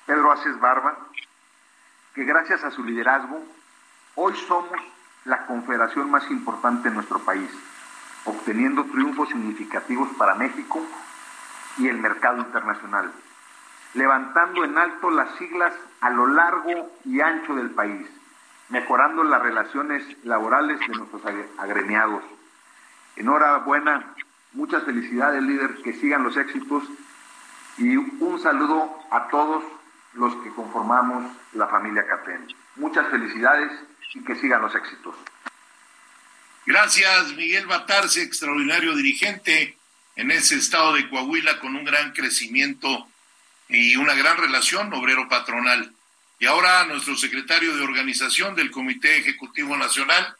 Pedro 0.05 0.31
Aces 0.31 0.59
Barba, 0.59 0.97
que 2.15 2.24
gracias 2.24 2.63
a 2.63 2.71
su 2.71 2.83
liderazgo, 2.83 3.43
hoy 4.15 4.35
somos 4.47 4.79
la 5.25 5.45
confederación 5.45 6.09
más 6.09 6.29
importante 6.31 6.88
en 6.88 6.95
nuestro 6.95 7.19
país, 7.19 7.50
obteniendo 8.25 8.85
triunfos 8.85 9.29
significativos 9.29 10.09
para 10.17 10.35
México 10.35 10.83
y 11.77 11.88
el 11.88 11.97
mercado 11.97 12.38
internacional, 12.38 13.12
levantando 13.93 14.63
en 14.63 14.77
alto 14.77 15.12
las 15.12 15.35
siglas 15.35 15.74
a 16.01 16.09
lo 16.09 16.27
largo 16.27 16.91
y 17.05 17.21
ancho 17.21 17.55
del 17.55 17.71
país 17.71 18.07
mejorando 18.69 19.24
las 19.24 19.41
relaciones 19.41 20.03
laborales 20.24 20.79
de 20.79 20.88
nuestros 20.88 21.22
agremiados. 21.57 22.24
Enhorabuena, 23.15 24.15
muchas 24.53 24.84
felicidades 24.84 25.41
líder, 25.43 25.75
que 25.84 25.93
sigan 25.93 26.24
los 26.24 26.36
éxitos 26.38 26.84
y 27.77 27.95
un 27.95 28.39
saludo 28.41 29.00
a 29.12 29.27
todos 29.27 29.63
los 30.13 30.36
que 30.43 30.50
conformamos 30.51 31.31
la 31.53 31.67
familia 31.67 32.05
Catén. 32.07 32.48
Muchas 32.75 33.07
felicidades 33.10 33.72
y 34.13 34.24
que 34.24 34.36
sigan 34.36 34.62
los 34.62 34.74
éxitos. 34.74 35.15
Gracias, 36.65 37.34
Miguel 37.34 37.67
Batarse, 37.67 38.24
extraordinario 38.24 38.95
dirigente 38.95 39.77
en 40.15 40.31
ese 40.31 40.55
estado 40.55 40.93
de 40.93 41.10
Coahuila 41.10 41.60
con 41.60 41.75
un 41.75 41.86
gran 41.86 42.13
crecimiento 42.13 43.07
y 43.67 43.98
una 43.98 44.15
gran 44.15 44.38
relación 44.38 44.91
obrero-patronal. 44.93 45.93
Y 46.39 46.46
ahora 46.46 46.86
nuestro 46.86 47.15
secretario 47.15 47.75
de 47.75 47.84
organización 47.84 48.56
del 48.56 48.72
Comité 48.72 49.18
Ejecutivo 49.18 49.77
Nacional 49.77 50.36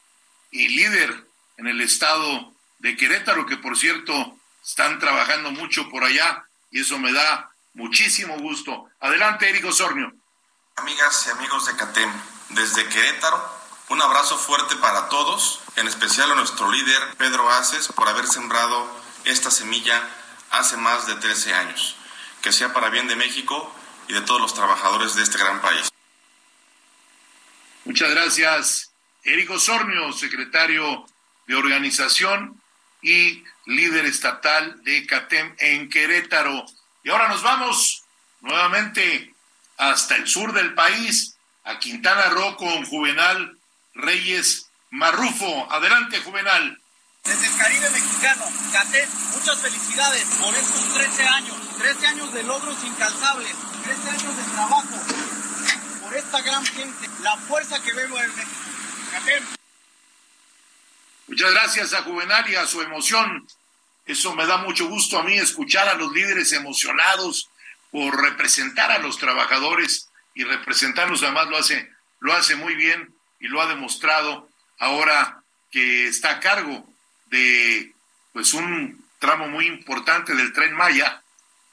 y 0.50 0.68
líder 0.68 1.26
en 1.56 1.66
el 1.66 1.80
estado 1.80 2.52
de 2.78 2.96
Querétaro, 2.96 3.46
que 3.46 3.56
por 3.56 3.76
cierto 3.78 4.36
están 4.64 4.98
trabajando 4.98 5.50
mucho 5.52 5.88
por 5.88 6.04
allá 6.04 6.44
y 6.70 6.80
eso 6.80 6.98
me 6.98 7.12
da 7.12 7.50
muchísimo 7.74 8.38
gusto. 8.38 8.88
Adelante, 9.00 9.48
Eric 9.48 9.64
Osornio. 9.64 10.12
Amigas 10.76 11.26
y 11.26 11.30
amigos 11.30 11.66
de 11.66 11.76
CATEM, 11.76 12.12
desde 12.50 12.86
Querétaro, 12.88 13.56
un 13.88 14.02
abrazo 14.02 14.36
fuerte 14.36 14.76
para 14.76 15.08
todos, 15.08 15.60
en 15.76 15.86
especial 15.86 16.32
a 16.32 16.34
nuestro 16.34 16.70
líder 16.70 17.14
Pedro 17.16 17.48
Aces 17.50 17.88
por 17.88 18.08
haber 18.08 18.26
sembrado 18.26 18.86
esta 19.24 19.50
semilla 19.50 20.02
hace 20.50 20.76
más 20.76 21.06
de 21.06 21.14
13 21.14 21.54
años. 21.54 21.96
Que 22.42 22.52
sea 22.52 22.72
para 22.72 22.90
bien 22.90 23.08
de 23.08 23.16
México 23.16 23.72
y 24.08 24.12
de 24.12 24.20
todos 24.22 24.40
los 24.40 24.54
trabajadores 24.54 25.14
de 25.14 25.22
este 25.22 25.38
gran 25.38 25.60
país. 25.60 25.88
Muchas 27.84 28.10
gracias, 28.10 28.90
Eric 29.22 29.50
Osornio, 29.50 30.12
secretario 30.12 31.06
de 31.46 31.54
organización 31.54 32.60
y 33.02 33.44
líder 33.66 34.06
estatal 34.06 34.82
de 34.82 35.06
CATEM 35.06 35.54
en 35.58 35.88
Querétaro. 35.88 36.66
Y 37.04 37.10
ahora 37.10 37.28
nos 37.28 37.42
vamos 37.42 38.04
nuevamente 38.40 39.34
hasta 39.76 40.16
el 40.16 40.26
sur 40.26 40.52
del 40.52 40.74
país, 40.74 41.36
a 41.64 41.78
Quintana 41.78 42.28
Roo 42.30 42.56
con 42.56 42.84
Juvenal 42.86 43.58
Reyes 43.94 44.68
Marrufo. 44.90 45.70
Adelante, 45.70 46.20
Juvenal. 46.20 46.80
Desde 47.24 47.46
el 47.46 47.56
Caribe 47.56 47.90
mexicano, 47.90 48.44
CATEM, 48.72 49.08
muchas 49.34 49.60
felicidades 49.60 50.24
por 50.40 50.54
estos 50.54 50.94
13 50.94 51.26
años, 51.26 51.56
13 51.78 52.06
años 52.06 52.32
de 52.32 52.42
logros 52.44 52.76
incalzables, 52.84 53.56
13 53.86 54.10
años 54.10 54.36
de 54.36 54.42
trabajo 54.52 54.98
por 56.02 56.16
esta 56.16 56.42
gran 56.42 56.66
gente, 56.66 57.08
la 57.22 57.36
fuerza 57.36 57.80
que 57.80 57.92
vemos 57.92 58.20
en 58.20 58.36
México. 58.36 59.56
Muchas 61.28 61.52
gracias 61.52 61.94
a 61.94 62.02
Juvenal 62.02 62.50
y 62.50 62.56
a 62.56 62.66
su 62.66 62.82
emoción 62.82 63.46
Eso 64.04 64.34
me 64.34 64.44
da 64.46 64.58
mucho 64.58 64.88
gusto 64.88 65.18
a 65.18 65.22
mí 65.22 65.34
escuchar 65.34 65.88
a 65.88 65.94
los 65.94 66.12
líderes 66.12 66.52
emocionados 66.52 67.48
por 67.92 68.20
representar 68.20 68.90
a 68.90 68.98
los 68.98 69.18
trabajadores 69.18 70.10
y 70.34 70.42
representarlos 70.42 71.22
además 71.22 71.46
lo 71.46 71.56
hace 71.56 71.88
lo 72.18 72.32
hace 72.32 72.56
muy 72.56 72.74
bien 72.74 73.14
y 73.38 73.46
lo 73.46 73.62
ha 73.62 73.66
demostrado 73.66 74.48
ahora 74.78 75.42
que 75.70 76.08
está 76.08 76.30
a 76.32 76.40
cargo 76.40 76.86
de 77.26 77.92
pues 78.32 78.52
un 78.52 79.04
tramo 79.20 79.48
muy 79.48 79.66
importante 79.66 80.34
del 80.34 80.52
tren 80.52 80.74
Maya 80.74 81.22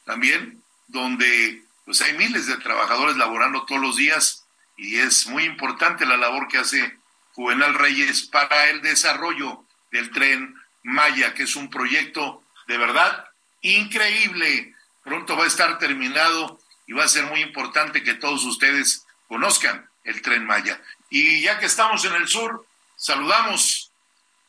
también 0.05 0.63
donde 0.87 1.62
pues 1.85 2.01
hay 2.01 2.13
miles 2.17 2.47
de 2.47 2.57
trabajadores 2.57 3.17
laborando 3.17 3.65
todos 3.65 3.81
los 3.81 3.97
días 3.97 4.45
y 4.77 4.99
es 4.99 5.27
muy 5.27 5.43
importante 5.43 6.05
la 6.05 6.17
labor 6.17 6.47
que 6.47 6.57
hace 6.57 6.97
Juvenal 7.33 7.73
Reyes 7.73 8.23
para 8.23 8.69
el 8.69 8.81
desarrollo 8.81 9.65
del 9.91 10.11
tren 10.11 10.55
Maya, 10.83 11.33
que 11.33 11.43
es 11.43 11.55
un 11.55 11.69
proyecto 11.69 12.43
de 12.67 12.77
verdad 12.77 13.25
increíble. 13.61 14.73
Pronto 15.03 15.35
va 15.35 15.43
a 15.43 15.47
estar 15.47 15.77
terminado 15.79 16.59
y 16.87 16.93
va 16.93 17.03
a 17.03 17.09
ser 17.09 17.25
muy 17.25 17.41
importante 17.41 18.03
que 18.03 18.13
todos 18.13 18.43
ustedes 18.45 19.05
conozcan 19.27 19.89
el 20.03 20.21
tren 20.21 20.45
Maya. 20.45 20.79
Y 21.09 21.41
ya 21.41 21.59
que 21.59 21.65
estamos 21.65 22.03
en 22.05 22.13
el 22.13 22.27
sur, 22.27 22.65
saludamos 22.95 23.91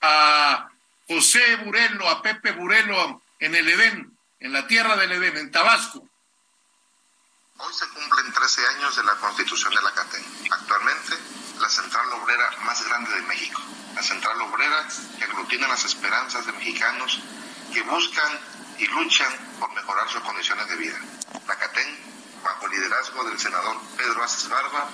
a 0.00 0.68
José 1.08 1.56
Burelo, 1.56 2.08
a 2.08 2.22
Pepe 2.22 2.52
Burelo 2.52 3.22
en 3.38 3.54
el 3.54 3.68
Edén, 3.68 4.16
en 4.40 4.52
la 4.52 4.66
tierra 4.66 4.96
del 4.96 5.12
Edén, 5.12 5.36
en 5.36 5.50
Tabasco. 5.50 6.08
Hoy 7.56 7.72
se 7.72 7.86
cumplen 7.88 8.32
13 8.32 8.66
años 8.66 8.96
de 8.96 9.04
la 9.04 9.14
constitución 9.14 9.72
de 9.72 9.80
la 9.80 9.92
CATEN. 9.92 10.24
Actualmente, 10.50 11.16
la 11.60 11.68
central 11.68 12.12
obrera 12.14 12.50
más 12.64 12.84
grande 12.84 13.14
de 13.14 13.22
México. 13.22 13.62
La 13.94 14.02
central 14.02 14.40
obrera 14.40 14.88
que 15.16 15.24
aglutina 15.24 15.68
las 15.68 15.84
esperanzas 15.84 16.46
de 16.46 16.52
mexicanos 16.52 17.20
que 17.72 17.80
buscan 17.82 18.40
y 18.78 18.86
luchan 18.86 19.32
por 19.60 19.72
mejorar 19.72 20.08
sus 20.08 20.20
condiciones 20.22 20.68
de 20.68 20.76
vida. 20.76 20.98
La 21.46 21.56
CATEN, 21.56 21.96
bajo 22.42 22.66
el 22.66 22.72
liderazgo 22.72 23.22
del 23.22 23.38
senador 23.38 23.80
Pedro 23.96 24.24
Aces 24.24 24.48
Barba, 24.48 24.90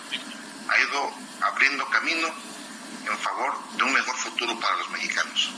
ha 0.69 0.81
ido 0.81 1.15
abriendo 1.41 1.89
camino 1.89 2.29
en 3.07 3.19
favor 3.21 3.55
de 3.73 3.85
un 3.85 3.93
mejor 3.95 4.17
futuro 4.17 4.61
para 4.61 4.77
los 4.77 4.91
mexicanos. 4.91 5.51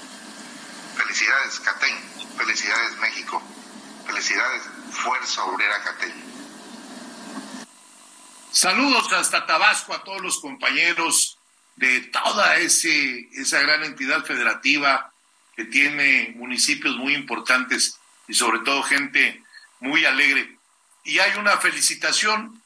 Felicidades, 0.97 1.59
CATEN. 1.59 2.39
Felicidades, 2.39 2.97
México. 2.99 3.43
Felicidades, 4.07 4.63
Fuerza 4.93 5.45
Obrera 5.47 5.83
CATEN. 5.83 6.32
Saludos 8.53 9.11
hasta 9.15 9.47
Tabasco 9.47 9.95
a 9.95 10.05
todos 10.05 10.21
los 10.21 10.39
compañeros 10.39 11.39
de 11.77 12.01
toda 12.03 12.57
ese, 12.57 13.31
esa 13.33 13.63
gran 13.63 13.83
entidad 13.83 14.27
federativa 14.27 15.11
que 15.57 15.65
tiene 15.65 16.35
municipios 16.37 16.97
muy 16.97 17.15
importantes 17.15 17.99
y 18.29 18.35
sobre 18.35 18.59
todo 18.59 18.83
gente 18.83 19.43
muy 19.81 20.05
alegre. 20.05 20.59
Y 21.03 21.19
hay 21.19 21.39
una 21.39 21.57
felicitación 21.57 22.63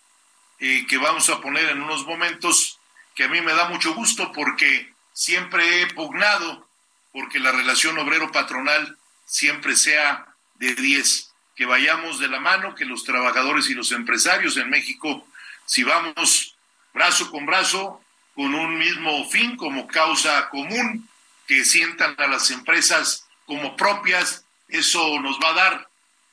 eh, 0.59 0.85
que 0.89 0.99
vamos 0.99 1.31
a 1.31 1.41
poner 1.41 1.69
en 1.69 1.81
unos 1.81 2.05
momentos 2.05 2.81
que 3.15 3.23
a 3.23 3.29
mí 3.29 3.41
me 3.41 3.55
da 3.55 3.69
mucho 3.69 3.95
gusto 3.95 4.33
porque 4.33 4.93
siempre 5.13 5.83
he 5.83 5.87
pugnado 5.95 6.67
porque 7.13 7.39
la 7.39 7.53
relación 7.53 7.97
obrero-patronal 7.97 8.99
siempre 9.25 9.77
sea 9.77 10.27
de 10.57 10.75
10, 10.75 11.31
que 11.55 11.65
vayamos 11.65 12.19
de 12.19 12.27
la 12.27 12.41
mano, 12.41 12.75
que 12.75 12.85
los 12.85 13.05
trabajadores 13.05 13.71
y 13.71 13.75
los 13.75 13.93
empresarios 13.93 14.57
en 14.57 14.69
México 14.69 15.25
si 15.67 15.83
vamos 15.83 16.57
brazo 16.95 17.31
con 17.31 17.45
brazo 17.45 18.01
con 18.35 18.55
un 18.55 18.79
mismo 18.79 19.29
fin 19.31 19.57
como 19.57 19.87
causa 19.87 20.49
común, 20.51 21.09
que 21.47 21.65
sientan 21.65 22.15
a 22.19 22.27
las 22.27 22.51
empresas 22.51 23.27
como 23.47 23.77
propias, 23.77 24.45
eso 24.69 25.21
nos 25.21 25.39
va 25.39 25.51
a 25.51 25.55
dar 25.55 25.89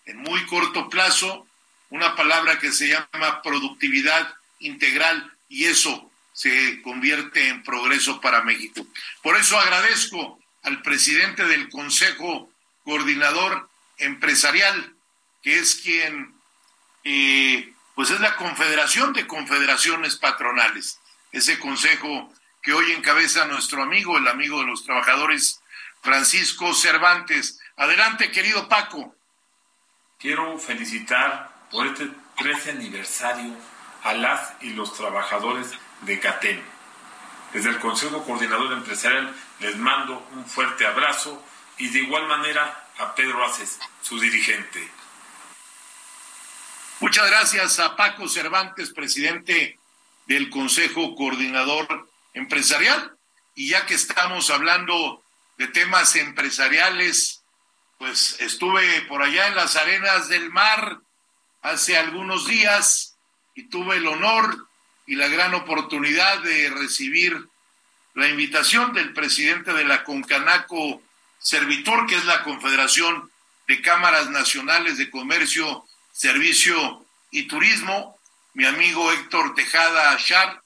en 0.05 0.17
muy 0.17 0.45
corto 0.47 0.89
plazo 0.89 1.47
una 1.89 2.15
palabra 2.15 2.59
que 2.59 2.71
se 2.71 2.87
llama 2.87 3.41
productividad 3.41 4.33
integral 4.59 5.31
y 5.47 5.65
eso 5.65 6.11
se 6.33 6.81
convierte 6.81 7.47
en 7.47 7.63
progreso 7.63 8.19
para 8.19 8.41
México. 8.41 8.85
Por 9.21 9.37
eso 9.37 9.57
agradezco 9.59 10.39
al 10.63 10.81
presidente 10.81 11.45
del 11.45 11.69
Consejo 11.69 12.49
Coordinador 12.83 13.69
Empresarial, 13.97 14.93
que 15.43 15.59
es 15.59 15.75
quien 15.75 16.33
eh, 17.03 17.72
pues 17.95 18.09
es 18.09 18.19
la 18.19 18.35
Confederación 18.35 19.13
de 19.13 19.27
Confederaciones 19.27 20.15
Patronales, 20.15 20.99
ese 21.31 21.59
consejo 21.59 22.33
que 22.61 22.73
hoy 22.73 22.91
encabeza 22.93 23.45
nuestro 23.45 23.83
amigo, 23.83 24.17
el 24.17 24.27
amigo 24.27 24.59
de 24.59 24.67
los 24.67 24.83
trabajadores, 24.83 25.61
Francisco 26.01 26.73
Cervantes. 26.73 27.59
Adelante, 27.75 28.31
querido 28.31 28.67
Paco. 28.67 29.15
Quiero 30.19 30.57
felicitar 30.57 31.51
por 31.69 31.87
este 31.87 32.09
13 32.37 32.71
aniversario 32.71 33.53
a 34.03 34.13
las 34.13 34.53
y 34.61 34.71
los 34.71 34.93
trabajadores 34.93 35.71
de 36.01 36.19
CATEM. 36.19 36.61
Desde 37.53 37.69
el 37.69 37.79
Consejo 37.79 38.23
Coordinador 38.23 38.73
Empresarial 38.73 39.33
les 39.59 39.75
mando 39.77 40.27
un 40.33 40.45
fuerte 40.45 40.85
abrazo 40.85 41.43
y 41.77 41.89
de 41.89 41.99
igual 41.99 42.27
manera 42.27 42.87
a 42.97 43.13
Pedro 43.15 43.43
Aces, 43.45 43.79
su 44.01 44.19
dirigente. 44.19 44.89
Muchas 47.03 47.29
gracias 47.29 47.79
a 47.81 47.97
Paco 47.97 48.29
Cervantes, 48.29 48.93
presidente 48.93 49.77
del 50.25 50.49
Consejo 50.49 51.15
Coordinador 51.15 52.09
Empresarial. 52.33 53.17
Y 53.55 53.67
ya 53.67 53.85
que 53.85 53.93
estamos 53.93 54.49
hablando 54.49 55.21
de 55.57 55.67
temas 55.67 56.15
empresariales, 56.15 57.43
pues 57.97 58.39
estuve 58.39 59.01
por 59.09 59.21
allá 59.21 59.47
en 59.47 59.55
las 59.57 59.75
arenas 59.75 60.29
del 60.29 60.49
mar 60.49 61.01
hace 61.61 61.97
algunos 61.97 62.47
días 62.47 63.17
y 63.53 63.63
tuve 63.63 63.97
el 63.97 64.07
honor 64.07 64.69
y 65.05 65.15
la 65.15 65.27
gran 65.27 65.53
oportunidad 65.55 66.39
de 66.39 66.69
recibir 66.69 67.49
la 68.13 68.29
invitación 68.29 68.93
del 68.93 69.11
presidente 69.11 69.73
de 69.73 69.83
la 69.83 70.05
Concanaco 70.05 71.01
Servitur, 71.37 72.07
que 72.07 72.15
es 72.15 72.23
la 72.23 72.45
Confederación 72.45 73.29
de 73.67 73.81
Cámaras 73.81 74.29
Nacionales 74.29 74.97
de 74.97 75.11
Comercio 75.11 75.85
Servicio 76.13 77.05
y 77.31 77.43
Turismo, 77.47 78.17
mi 78.53 78.65
amigo 78.65 79.11
Héctor 79.11 79.55
Tejada 79.55 80.15
Char, 80.17 80.61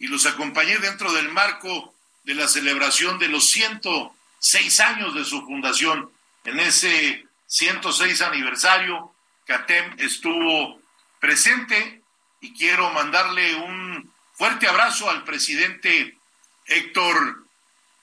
y 0.00 0.08
los 0.08 0.26
acompañé 0.26 0.76
dentro 0.78 1.12
del 1.12 1.28
marco 1.28 1.94
de 2.24 2.34
la 2.34 2.48
celebración 2.48 3.18
de 3.20 3.28
los 3.28 3.48
106 3.50 4.80
años 4.80 5.14
de 5.14 5.24
su 5.24 5.40
fundación. 5.46 6.10
En 6.44 6.58
ese 6.58 7.24
106 7.46 8.20
aniversario, 8.22 9.14
CATEM 9.46 9.94
estuvo 9.98 10.80
presente 11.20 12.02
y 12.40 12.52
quiero 12.52 12.90
mandarle 12.90 13.54
un 13.54 14.12
fuerte 14.34 14.66
abrazo 14.66 15.08
al 15.08 15.22
presidente 15.22 16.18
Héctor 16.66 17.46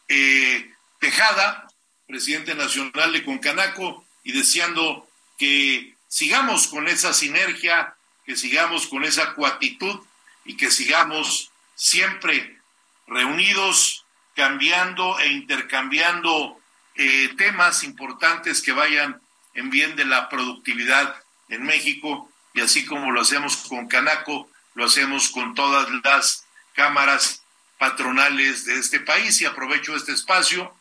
eh, 0.07 0.71
Tejada, 0.99 1.67
presidente 2.07 2.55
nacional 2.55 3.11
de 3.11 3.25
Concanaco, 3.25 4.05
y 4.23 4.31
deseando 4.31 5.09
que 5.37 5.95
sigamos 6.09 6.67
con 6.67 6.89
esa 6.89 7.13
sinergia, 7.13 7.95
que 8.25 8.35
sigamos 8.35 8.87
con 8.87 9.05
esa 9.05 9.33
cuatitud 9.33 10.01
y 10.43 10.57
que 10.57 10.71
sigamos 10.71 11.51
siempre 11.75 12.59
reunidos, 13.07 14.05
cambiando 14.35 15.17
e 15.19 15.27
intercambiando 15.27 16.59
eh, 16.95 17.33
temas 17.37 17.83
importantes 17.83 18.61
que 18.61 18.73
vayan 18.73 19.21
en 19.53 19.69
bien 19.69 19.95
de 19.95 20.05
la 20.05 20.27
productividad 20.29 21.15
en 21.47 21.63
México 21.63 22.29
y 22.53 22.61
así 22.61 22.85
como 22.85 23.11
lo 23.11 23.21
hacemos 23.21 23.57
con 23.57 23.87
Canaco, 23.87 24.49
lo 24.73 24.85
hacemos 24.85 25.29
con 25.29 25.55
todas 25.55 25.87
las 26.03 26.45
cámaras 26.73 27.43
patronales 27.77 28.65
de 28.65 28.79
este 28.79 28.99
país 28.99 29.41
y 29.41 29.45
aprovecho 29.45 29.95
este 29.95 30.11
espacio, 30.11 30.73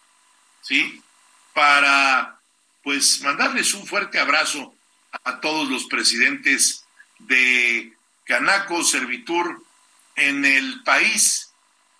¿sí? 0.62 1.02
Para 1.52 2.38
pues 2.82 3.20
mandarles 3.22 3.74
un 3.74 3.86
fuerte 3.86 4.18
abrazo 4.18 4.74
a 5.24 5.40
todos 5.40 5.68
los 5.68 5.84
presidentes 5.84 6.84
de 7.18 7.92
Canaco, 8.24 8.82
Servitur 8.82 9.62
en 10.16 10.44
el 10.44 10.82
país. 10.82 11.50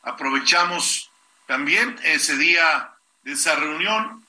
Aprovechamos 0.03 1.11
también 1.47 1.99
ese 2.05 2.37
día 2.37 2.91
de 3.25 3.33
esa 3.33 3.57
reunión, 3.57 4.25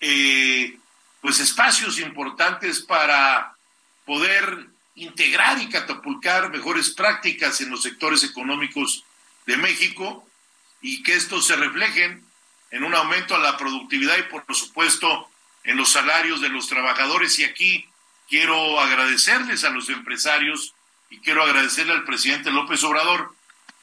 eh, 0.00 0.78
pues 1.20 1.40
espacios 1.40 1.98
importantes 1.98 2.80
para 2.80 3.54
poder 4.04 4.66
integrar 4.94 5.60
y 5.60 5.68
catapultar 5.68 6.50
mejores 6.50 6.90
prácticas 6.90 7.60
en 7.60 7.70
los 7.70 7.82
sectores 7.82 8.24
económicos 8.24 9.04
de 9.46 9.56
México 9.56 10.26
y 10.82 11.02
que 11.02 11.14
esto 11.14 11.40
se 11.40 11.56
reflejen 11.56 12.24
en 12.70 12.84
un 12.84 12.94
aumento 12.94 13.34
a 13.34 13.38
la 13.38 13.56
productividad 13.56 14.18
y 14.18 14.22
por 14.24 14.44
supuesto 14.54 15.28
en 15.64 15.76
los 15.76 15.90
salarios 15.90 16.40
de 16.40 16.48
los 16.48 16.68
trabajadores. 16.68 17.38
Y 17.38 17.44
aquí 17.44 17.89
Quiero 18.30 18.78
agradecerles 18.78 19.64
a 19.64 19.70
los 19.70 19.88
empresarios 19.88 20.72
y 21.10 21.18
quiero 21.18 21.42
agradecerle 21.42 21.92
al 21.92 22.04
presidente 22.04 22.52
López 22.52 22.84
Obrador 22.84 23.34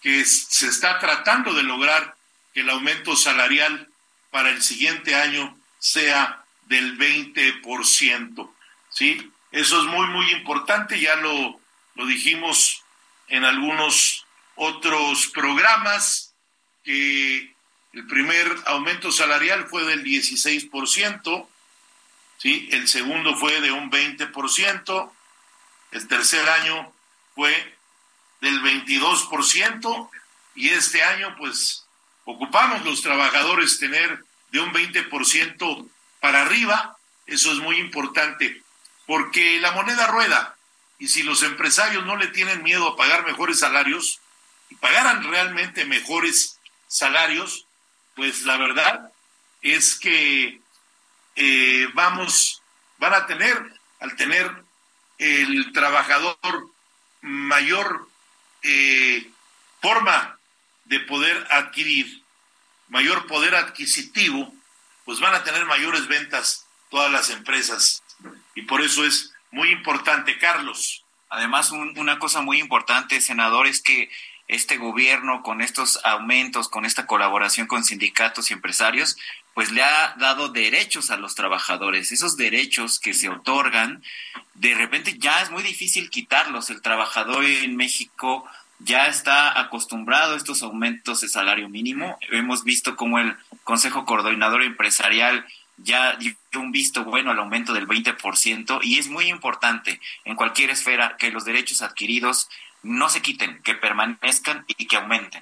que 0.02 0.24
se 0.24 0.68
está 0.68 1.00
tratando 1.00 1.54
de 1.54 1.64
lograr 1.64 2.16
que 2.54 2.62
el 2.62 2.70
aumento 2.70 3.18
salarial 3.18 3.90
para 4.32 4.50
el 4.50 4.62
siguiente 4.64 5.16
año 5.16 5.60
sea 5.80 6.46
del 6.68 6.98
20%. 6.98 8.50
¿sí? 8.90 9.32
Eso 9.52 9.82
es 9.82 9.86
muy, 9.86 10.08
muy 10.08 10.32
importante, 10.32 10.98
ya 10.98 11.18
lo, 11.18 11.60
lo 11.96 12.06
dijimos 12.06 12.84
en 13.28 13.44
algunos 13.44 14.26
otros 14.56 15.28
programas, 15.28 16.34
que 16.86 17.54
el 17.92 18.08
primer 18.08 18.56
aumento 18.66 19.12
salarial 19.12 19.68
fue 19.68 19.84
del 19.84 20.06
16%, 20.06 21.48
¿sí? 22.38 22.70
el 22.72 22.88
segundo 22.88 23.36
fue 23.36 23.62
de 23.62 23.72
un 23.72 23.92
20%, 23.92 25.12
el 25.92 26.08
tercer 26.08 26.50
año 26.50 26.92
fue 27.36 27.78
del 28.42 28.62
22%, 28.62 30.10
y 30.56 30.70
este 30.70 31.04
año 31.04 31.36
pues 31.38 31.86
ocupamos 32.26 32.84
los 32.84 33.02
trabajadores 33.02 33.80
tener 33.80 34.24
de 34.52 34.60
un 34.60 34.74
20% 34.74 35.88
para 36.20 36.42
arriba, 36.42 36.98
eso 37.28 37.52
es 37.52 37.60
muy 37.60 37.78
importante, 37.78 38.62
porque 39.06 39.60
la 39.60 39.72
moneda 39.72 40.08
rueda 40.08 40.56
y 41.00 41.08
si 41.10 41.24
los 41.24 41.44
empresarios 41.44 42.06
no 42.06 42.16
le 42.16 42.28
tienen 42.28 42.64
miedo 42.64 42.88
a 42.88 42.98
pagar 42.98 43.26
mejores 43.26 43.60
salarios 43.60 44.20
y 44.70 44.76
pagaran 44.76 45.30
realmente 45.30 45.86
mejores 45.86 46.60
salarios, 46.88 47.68
pues 48.16 48.42
la 48.42 48.58
verdad 48.58 49.12
es 49.62 49.98
que 50.00 50.60
eh, 51.38 51.88
vamos, 51.94 52.64
van 52.98 53.14
a 53.14 53.28
tener, 53.28 53.56
al 54.00 54.16
tener 54.16 54.52
el 55.20 55.72
trabajador 55.72 56.38
mayor 57.22 58.10
eh, 58.64 59.30
forma 59.80 60.40
de 60.86 61.00
poder 61.02 61.48
adquirir, 61.52 62.24
mayor 62.90 63.28
poder 63.28 63.56
adquisitivo, 63.56 64.52
pues 65.06 65.20
van 65.20 65.36
a 65.36 65.44
tener 65.44 65.66
mayores 65.66 66.08
ventas 66.08 66.66
todas 66.90 67.12
las 67.12 67.30
empresas. 67.30 68.02
Y 68.56 68.64
por 68.64 68.82
eso 68.82 69.06
es 69.06 69.32
muy 69.52 69.70
importante, 69.70 70.40
Carlos. 70.40 71.04
Además, 71.30 71.72
una 71.72 72.18
cosa 72.18 72.42
muy 72.42 72.60
importante, 72.60 73.22
senador, 73.22 73.68
es 73.68 73.82
que 73.82 74.10
este 74.48 74.78
gobierno 74.78 75.44
con 75.44 75.62
estos 75.62 76.00
aumentos, 76.04 76.70
con 76.70 76.86
esta 76.86 77.06
colaboración 77.06 77.68
con 77.68 77.84
sindicatos 77.84 78.50
y 78.50 78.54
empresarios, 78.54 79.18
pues 79.58 79.72
le 79.72 79.82
ha 79.82 80.14
dado 80.20 80.50
derechos 80.50 81.10
a 81.10 81.18
los 81.18 81.34
trabajadores. 81.34 82.12
Esos 82.12 82.38
derechos 82.38 83.00
que 83.00 83.16
se 83.16 83.28
otorgan, 83.28 84.04
de 84.54 84.76
repente 84.76 85.18
ya 85.18 85.42
es 85.42 85.50
muy 85.50 85.64
difícil 85.64 86.12
quitarlos. 86.12 86.70
El 86.70 86.84
trabajador 86.84 87.44
en 87.44 87.76
México 87.76 88.48
ya 88.78 89.08
está 89.08 89.60
acostumbrado 89.60 90.36
a 90.36 90.38
estos 90.38 90.62
aumentos 90.62 91.22
de 91.22 91.28
salario 91.28 91.70
mínimo. 91.70 92.20
Hemos 92.30 92.64
visto 92.66 92.96
cómo 92.96 93.18
el 93.18 93.36
Consejo 93.64 94.06
Coordinador 94.06 94.62
Empresarial 94.62 95.44
ya 95.78 96.16
dio 96.18 96.36
un 96.54 96.72
visto 96.72 97.04
bueno 97.04 97.32
al 97.32 97.40
aumento 97.40 97.74
del 97.74 97.88
20% 97.88 98.82
y 98.84 99.00
es 99.00 99.08
muy 99.08 99.26
importante 99.26 100.00
en 100.26 100.36
cualquier 100.36 100.70
esfera 100.70 101.18
que 101.18 101.32
los 101.32 101.46
derechos 101.46 101.82
adquiridos 101.82 102.48
no 102.84 103.10
se 103.10 103.24
quiten, 103.24 103.60
que 103.64 103.74
permanezcan 103.74 104.66
y 104.68 104.86
que 104.86 104.98
aumenten. 104.98 105.42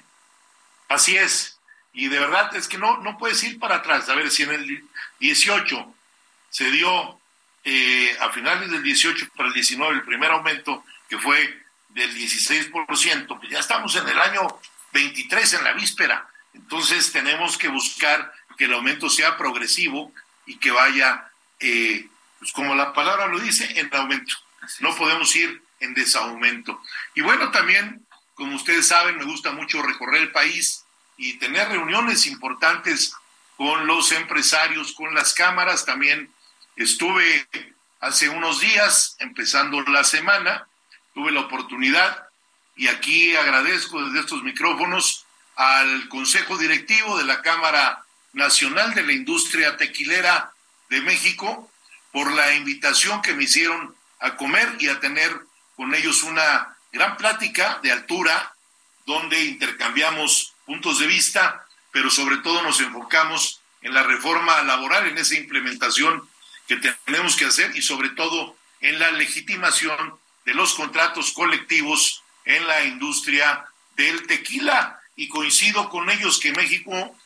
Así 0.88 1.18
es. 1.18 1.55
Y 1.96 2.08
de 2.08 2.18
verdad 2.18 2.54
es 2.54 2.68
que 2.68 2.76
no, 2.76 2.98
no 2.98 3.16
puedes 3.16 3.42
ir 3.42 3.58
para 3.58 3.76
atrás. 3.76 4.06
A 4.10 4.14
ver, 4.14 4.30
si 4.30 4.42
en 4.42 4.52
el 4.52 4.84
18 5.18 5.94
se 6.50 6.70
dio 6.70 7.18
eh, 7.64 8.14
a 8.20 8.28
finales 8.28 8.70
del 8.70 8.82
18 8.82 9.28
para 9.34 9.48
el 9.48 9.54
19 9.54 9.94
el 9.94 10.02
primer 10.02 10.30
aumento, 10.30 10.84
que 11.08 11.16
fue 11.18 11.62
del 11.88 12.14
16%, 12.14 13.38
pues 13.38 13.50
ya 13.50 13.60
estamos 13.60 13.96
en 13.96 14.06
el 14.06 14.20
año 14.20 14.46
23, 14.92 15.54
en 15.54 15.64
la 15.64 15.72
víspera. 15.72 16.28
Entonces 16.52 17.10
tenemos 17.12 17.56
que 17.56 17.68
buscar 17.68 18.30
que 18.58 18.66
el 18.66 18.74
aumento 18.74 19.08
sea 19.08 19.38
progresivo 19.38 20.12
y 20.44 20.58
que 20.58 20.70
vaya, 20.72 21.30
eh, 21.60 22.10
pues 22.38 22.52
como 22.52 22.74
la 22.74 22.92
palabra 22.92 23.26
lo 23.26 23.40
dice, 23.40 23.80
en 23.80 23.88
aumento. 23.94 24.34
No 24.80 24.94
podemos 24.94 25.34
ir 25.34 25.62
en 25.80 25.94
desaumento. 25.94 26.78
Y 27.14 27.22
bueno, 27.22 27.50
también, 27.52 28.06
como 28.34 28.54
ustedes 28.54 28.86
saben, 28.86 29.16
me 29.16 29.24
gusta 29.24 29.52
mucho 29.52 29.80
recorrer 29.80 30.20
el 30.20 30.32
país 30.32 30.82
y 31.16 31.34
tener 31.34 31.68
reuniones 31.68 32.26
importantes 32.26 33.14
con 33.56 33.86
los 33.86 34.12
empresarios, 34.12 34.92
con 34.92 35.14
las 35.14 35.34
cámaras. 35.34 35.84
También 35.84 36.30
estuve 36.76 37.46
hace 38.00 38.28
unos 38.28 38.60
días, 38.60 39.16
empezando 39.18 39.80
la 39.82 40.04
semana, 40.04 40.66
tuve 41.14 41.32
la 41.32 41.40
oportunidad 41.40 42.26
y 42.76 42.88
aquí 42.88 43.34
agradezco 43.34 44.04
desde 44.04 44.20
estos 44.20 44.42
micrófonos 44.42 45.24
al 45.56 46.08
Consejo 46.08 46.58
Directivo 46.58 47.16
de 47.16 47.24
la 47.24 47.40
Cámara 47.40 48.04
Nacional 48.34 48.94
de 48.94 49.02
la 49.02 49.12
Industria 49.12 49.78
Tequilera 49.78 50.52
de 50.90 51.00
México 51.00 51.70
por 52.12 52.30
la 52.32 52.54
invitación 52.54 53.22
que 53.22 53.32
me 53.32 53.44
hicieron 53.44 53.94
a 54.20 54.36
comer 54.36 54.76
y 54.78 54.88
a 54.88 55.00
tener 55.00 55.32
con 55.74 55.94
ellos 55.94 56.22
una 56.22 56.76
gran 56.92 57.16
plática 57.16 57.80
de 57.82 57.92
altura 57.92 58.54
donde 59.06 59.42
intercambiamos 59.44 60.54
puntos 60.66 60.98
de 60.98 61.06
vista, 61.06 61.64
pero 61.92 62.10
sobre 62.10 62.38
todo 62.38 62.62
nos 62.62 62.80
enfocamos 62.80 63.60
en 63.80 63.94
la 63.94 64.02
reforma 64.02 64.62
laboral, 64.62 65.06
en 65.06 65.16
esa 65.16 65.36
implementación 65.36 66.28
que 66.66 66.76
tenemos 67.04 67.36
que 67.36 67.46
hacer 67.46 67.74
y 67.76 67.82
sobre 67.82 68.10
todo 68.10 68.56
en 68.80 68.98
la 68.98 69.10
legitimación 69.12 70.18
de 70.44 70.54
los 70.54 70.74
contratos 70.74 71.32
colectivos 71.32 72.22
en 72.44 72.66
la 72.66 72.84
industria 72.84 73.64
del 73.96 74.26
tequila. 74.26 75.00
Y 75.14 75.28
coincido 75.28 75.88
con 75.88 76.10
ellos 76.10 76.38
que 76.38 76.52
México 76.52 77.16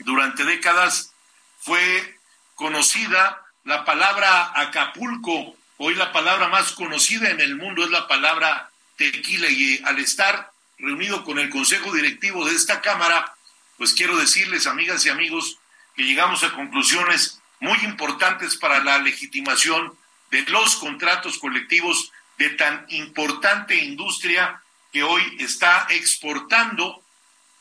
durante 0.00 0.44
décadas 0.44 1.12
fue 1.60 2.18
conocida 2.54 3.42
la 3.64 3.84
palabra 3.84 4.52
Acapulco. 4.54 5.56
Hoy 5.78 5.94
la 5.94 6.12
palabra 6.12 6.48
más 6.48 6.72
conocida 6.72 7.30
en 7.30 7.40
el 7.40 7.56
mundo 7.56 7.84
es 7.84 7.90
la 7.90 8.08
palabra 8.08 8.70
tequila 8.96 9.48
y 9.48 9.80
al 9.84 9.98
estar 9.98 10.50
reunido 10.78 11.24
con 11.24 11.38
el 11.38 11.50
consejo 11.50 11.92
directivo 11.92 12.44
de 12.44 12.54
esta 12.54 12.80
Cámara, 12.80 13.34
pues 13.76 13.92
quiero 13.94 14.16
decirles, 14.16 14.66
amigas 14.66 15.04
y 15.06 15.08
amigos, 15.08 15.58
que 15.94 16.04
llegamos 16.04 16.42
a 16.44 16.52
conclusiones 16.52 17.40
muy 17.60 17.78
importantes 17.84 18.56
para 18.56 18.82
la 18.82 18.98
legitimación 18.98 19.96
de 20.30 20.42
los 20.42 20.76
contratos 20.76 21.38
colectivos 21.38 22.12
de 22.38 22.50
tan 22.50 22.86
importante 22.88 23.76
industria 23.76 24.62
que 24.92 25.02
hoy 25.02 25.22
está 25.40 25.86
exportando 25.90 27.02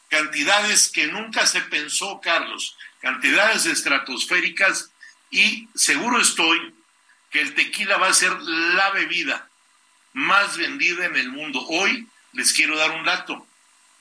cantidades 0.10 0.90
que 0.90 1.08
nunca 1.08 1.46
se 1.46 1.62
pensó, 1.62 2.22
Carlos, 2.22 2.78
cantidades 3.02 3.66
estratosféricas 3.66 4.92
y 5.30 5.68
seguro 5.76 6.22
estoy 6.22 6.74
que 7.32 7.42
el 7.42 7.56
tequila 7.56 7.98
va 7.98 8.08
a 8.08 8.14
ser 8.14 8.32
la 8.40 8.92
bebida 8.92 9.50
más 10.14 10.58
vendida 10.58 11.06
en 11.06 11.16
el 11.16 11.30
mundo. 11.30 11.66
Hoy 11.68 12.08
les 12.34 12.54
quiero 12.54 12.78
dar 12.78 12.92
un 12.92 13.04
dato, 13.04 13.46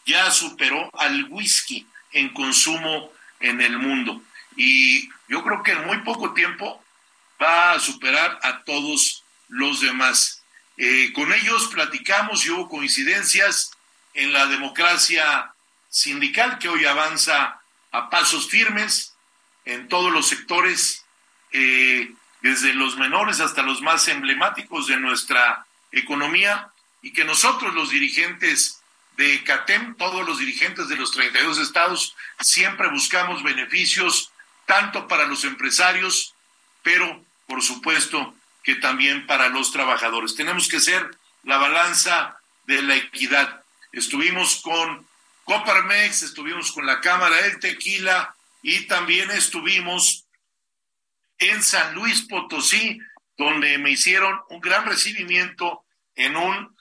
ya 0.05 0.31
superó 0.31 0.91
al 0.99 1.27
whisky 1.31 1.87
en 2.13 2.33
consumo 2.33 3.13
en 3.41 3.61
el 3.61 3.79
mundo. 3.79 4.23
Y 4.57 5.09
yo 5.29 5.43
creo 5.43 5.63
que 5.63 5.73
en 5.73 5.87
muy 5.87 5.99
poco 5.99 6.33
tiempo 6.33 6.83
va 7.41 7.73
a 7.73 7.81
superar 7.81 8.39
a 8.43 8.63
todos 8.65 9.25
los 9.49 9.81
demás. 9.81 10.43
Eh, 10.77 11.13
con 11.15 11.33
ellos 11.33 11.69
platicamos 11.69 12.45
y 12.45 12.51
hubo 12.51 12.69
coincidencias 12.69 13.73
en 14.15 14.33
la 14.33 14.47
democracia 14.47 15.53
sindical 15.89 16.59
que 16.59 16.69
hoy 16.69 16.85
avanza 16.85 17.61
a 17.93 18.11
pasos 18.11 18.49
firmes 18.49 19.15
en 19.65 19.89
todos 19.89 20.13
los 20.13 20.29
sectores, 20.29 21.05
eh, 21.53 22.13
desde 22.41 22.75
los 22.75 22.97
menores 22.97 23.41
hasta 23.41 23.63
los 23.63 23.81
más 23.83 24.07
emblemáticos 24.09 24.87
de 24.87 24.99
nuestra 24.99 25.67
economía, 25.91 26.71
y 27.07 27.13
que 27.13 27.25
nosotros 27.25 27.73
los 27.73 27.91
dirigentes 27.91 28.83
de 29.17 29.45
CATEM, 29.45 29.95
todos 29.95 30.27
los 30.27 30.41
dirigentes 30.41 30.89
de 30.89 30.97
los 30.97 31.13
32 31.13 31.59
estados, 31.59 32.17
siempre 32.41 32.89
buscamos 32.89 33.45
beneficios 33.45 34.33
tanto 34.67 35.07
para 35.07 35.27
los 35.27 35.45
empresarios, 35.45 36.35
pero 36.83 37.25
por 37.47 37.63
supuesto 37.63 38.35
que 38.65 38.75
también 38.75 39.25
para 39.29 39.49
los 39.51 39.71
trabajadores. 39.71 40.35
Tenemos 40.35 40.69
que 40.69 40.81
ser 40.81 41.17
la 41.45 41.59
balanza 41.59 42.41
de 42.65 42.83
la 42.83 42.97
equidad. 42.97 43.63
Estuvimos 43.93 44.57
con 44.57 45.07
Coparmex, 45.45 46.25
estuvimos 46.25 46.73
con 46.73 46.87
la 46.87 47.01
Cámara 47.01 47.37
del 47.37 47.61
Tequila 47.61 48.35
y 48.63 48.89
también 48.89 49.31
estuvimos 49.31 50.25
en 51.39 51.63
San 51.63 51.95
Luis 51.95 52.23
Potosí, 52.23 52.99
donde 53.37 53.79
me 53.79 53.93
hicieron 53.93 54.41
un 54.49 54.61
gran 54.61 54.87
recibimiento 54.87 55.85
en 56.17 56.35
un 56.35 56.76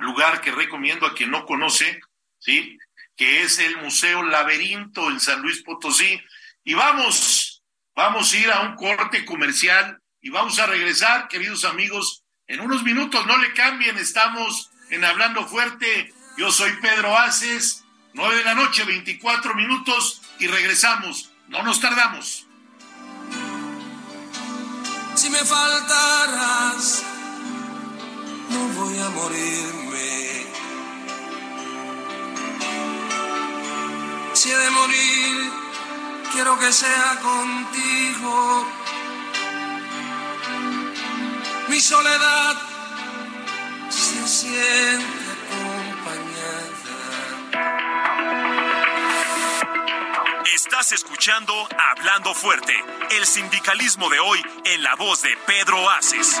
lugar 0.00 0.40
que 0.40 0.50
recomiendo 0.50 1.06
a 1.06 1.14
quien 1.14 1.30
no 1.30 1.46
conoce, 1.46 2.00
¿sí? 2.38 2.78
Que 3.16 3.42
es 3.42 3.58
el 3.58 3.76
Museo 3.78 4.22
Laberinto 4.22 5.10
en 5.10 5.20
San 5.20 5.42
Luis 5.42 5.62
Potosí. 5.62 6.20
Y 6.64 6.74
vamos, 6.74 7.62
vamos 7.94 8.32
a 8.32 8.36
ir 8.36 8.50
a 8.50 8.60
un 8.60 8.76
corte 8.76 9.24
comercial 9.24 10.00
y 10.20 10.30
vamos 10.30 10.58
a 10.58 10.66
regresar, 10.66 11.28
queridos 11.28 11.64
amigos, 11.64 12.24
en 12.46 12.60
unos 12.60 12.82
minutos, 12.82 13.26
no 13.26 13.38
le 13.38 13.52
cambien, 13.54 13.96
estamos 13.98 14.70
en 14.90 15.04
Hablando 15.04 15.46
Fuerte 15.46 16.12
yo 16.40 16.50
soy 16.50 16.72
Pedro 16.80 17.16
Aces, 17.18 17.84
9 18.14 18.36
de 18.36 18.44
la 18.44 18.54
noche, 18.54 18.84
24 18.84 19.54
minutos 19.54 20.22
y 20.38 20.46
regresamos. 20.46 21.30
No 21.48 21.62
nos 21.62 21.80
tardamos. 21.80 22.46
si 25.14 25.28
me 25.28 25.44
faltaras, 25.44 27.04
no 28.50 28.68
voy 28.78 28.98
a 28.98 29.08
morirme. 29.10 30.46
Si 34.34 34.50
he 34.50 34.56
de 34.56 34.70
morir, 34.70 35.52
quiero 36.32 36.58
que 36.58 36.72
sea 36.72 37.18
contigo. 37.22 38.66
Mi 41.68 41.80
soledad 41.80 42.56
se 43.88 44.26
siente 44.26 45.20
Estás 50.54 50.92
escuchando 50.92 51.52
Hablando 51.90 52.34
Fuerte, 52.34 52.72
el 53.18 53.26
sindicalismo 53.26 54.08
de 54.08 54.20
hoy 54.20 54.40
en 54.64 54.82
la 54.82 54.94
voz 54.94 55.22
de 55.22 55.36
Pedro 55.46 55.90
Aces. 55.90 56.40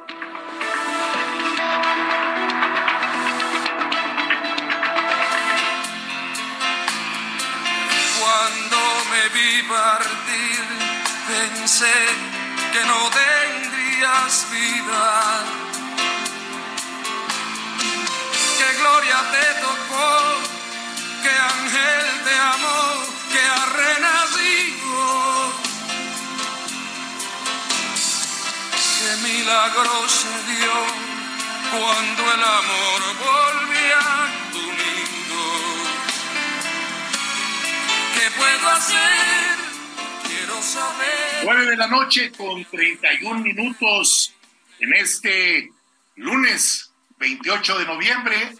Me 9.11 9.27
vi 9.35 9.61
partir, 9.63 10.63
pensé 11.27 11.97
que 12.73 12.81
no 12.91 12.99
tendrías 13.21 14.47
vida. 14.51 15.43
Que 18.57 18.67
gloria 18.79 19.19
te 19.33 19.47
tocó, 19.65 20.11
que 21.23 21.33
ángel 21.53 22.07
te 22.27 22.35
amó, 22.53 22.83
que 23.31 23.41
ha 23.53 23.63
renacido. 23.81 25.01
Que 28.97 29.09
milagro 29.27 29.97
se 30.19 30.33
dio 30.51 30.77
cuando 31.71 32.21
el 32.35 32.43
amor 32.59 33.01
volvía 33.27 34.40
¿Qué 38.21 38.29
puedo 38.37 38.69
hacer? 38.69 39.57
Quiero 40.27 40.61
saber. 40.61 41.41
9 41.43 41.65
de 41.71 41.75
la 41.75 41.87
noche 41.87 42.31
con 42.31 42.63
31 42.65 43.39
minutos 43.39 44.35
en 44.77 44.93
este 44.93 45.71
lunes 46.17 46.91
28 47.17 47.79
de 47.79 47.85
noviembre. 47.85 48.55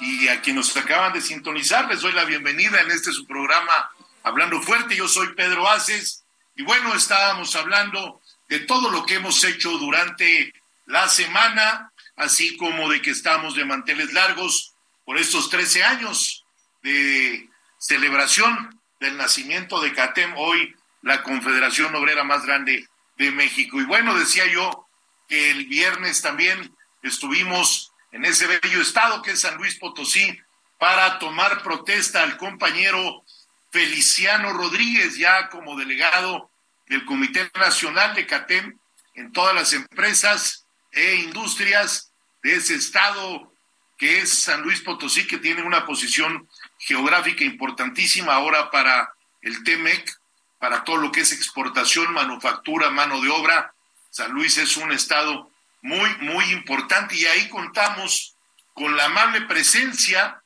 Y 0.00 0.28
a 0.28 0.42
quienes 0.42 0.66
nos 0.66 0.76
acaban 0.76 1.14
de 1.14 1.22
sintonizar, 1.22 1.88
les 1.88 2.02
doy 2.02 2.12
la 2.12 2.26
bienvenida 2.26 2.82
en 2.82 2.90
este 2.90 3.10
su 3.10 3.26
programa 3.26 3.90
Hablando 4.24 4.60
Fuerte. 4.60 4.94
Yo 4.94 5.08
soy 5.08 5.28
Pedro 5.32 5.66
Aces. 5.70 6.24
Y 6.54 6.62
bueno, 6.62 6.94
estábamos 6.94 7.56
hablando 7.56 8.20
de 8.50 8.60
todo 8.60 8.90
lo 8.90 9.06
que 9.06 9.14
hemos 9.14 9.42
hecho 9.42 9.70
durante 9.78 10.52
la 10.84 11.08
semana, 11.08 11.92
así 12.14 12.58
como 12.58 12.90
de 12.90 13.00
que 13.00 13.12
estamos 13.12 13.56
de 13.56 13.64
manteles 13.64 14.12
largos 14.12 14.74
por 15.06 15.16
estos 15.16 15.48
13 15.48 15.82
años 15.82 16.44
de 16.82 17.48
celebración 17.78 18.77
del 19.00 19.16
nacimiento 19.16 19.80
de 19.80 19.92
CATEM, 19.92 20.34
hoy 20.36 20.74
la 21.02 21.22
Confederación 21.22 21.94
Obrera 21.94 22.24
más 22.24 22.44
grande 22.44 22.88
de 23.16 23.30
México. 23.30 23.80
Y 23.80 23.84
bueno, 23.84 24.18
decía 24.18 24.46
yo 24.46 24.86
que 25.28 25.50
el 25.50 25.66
viernes 25.66 26.22
también 26.22 26.74
estuvimos 27.02 27.92
en 28.12 28.24
ese 28.24 28.46
bello 28.46 28.80
estado 28.80 29.22
que 29.22 29.32
es 29.32 29.40
San 29.40 29.56
Luis 29.56 29.76
Potosí 29.76 30.38
para 30.78 31.18
tomar 31.18 31.62
protesta 31.62 32.22
al 32.22 32.36
compañero 32.36 33.24
Feliciano 33.70 34.52
Rodríguez, 34.52 35.16
ya 35.18 35.48
como 35.48 35.76
delegado 35.76 36.50
del 36.86 37.04
Comité 37.04 37.50
Nacional 37.54 38.14
de 38.14 38.26
CATEM 38.26 38.78
en 39.14 39.32
todas 39.32 39.54
las 39.54 39.72
empresas 39.72 40.64
e 40.92 41.16
industrias 41.16 42.10
de 42.42 42.54
ese 42.54 42.74
estado 42.74 43.52
que 43.98 44.20
es 44.20 44.44
San 44.44 44.62
Luis 44.62 44.80
Potosí, 44.80 45.26
que 45.26 45.38
tiene 45.38 45.62
una 45.62 45.84
posición 45.84 46.48
geográfica 46.78 47.44
importantísima 47.44 48.34
ahora 48.34 48.70
para 48.70 49.12
el 49.42 49.62
TEMEC, 49.64 50.18
para 50.58 50.84
todo 50.84 50.96
lo 50.96 51.12
que 51.12 51.20
es 51.20 51.32
exportación, 51.32 52.12
manufactura, 52.12 52.90
mano 52.90 53.20
de 53.20 53.28
obra. 53.28 53.72
San 54.10 54.32
Luis 54.32 54.58
es 54.58 54.76
un 54.76 54.92
estado 54.92 55.50
muy, 55.82 56.10
muy 56.20 56.44
importante 56.46 57.14
y 57.14 57.24
ahí 57.26 57.48
contamos 57.48 58.34
con 58.74 58.96
la 58.96 59.06
amable 59.06 59.42
presencia 59.42 60.42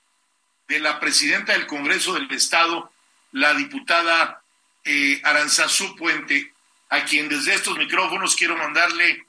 de 0.69 0.81
la 0.81 1.01
presidenta 1.01 1.53
del 1.53 1.67
Congreso 1.67 2.15
del 2.15 2.31
Estado, 2.31 2.93
la 3.33 3.55
diputada 3.55 4.43
eh, 4.85 5.21
Aranzazú 5.25 5.97
Puente, 5.97 6.53
a 6.89 7.05
quien 7.05 7.29
desde 7.29 7.55
estos 7.55 7.77
micrófonos 7.79 8.37
quiero 8.37 8.57
mandarle 8.57 9.27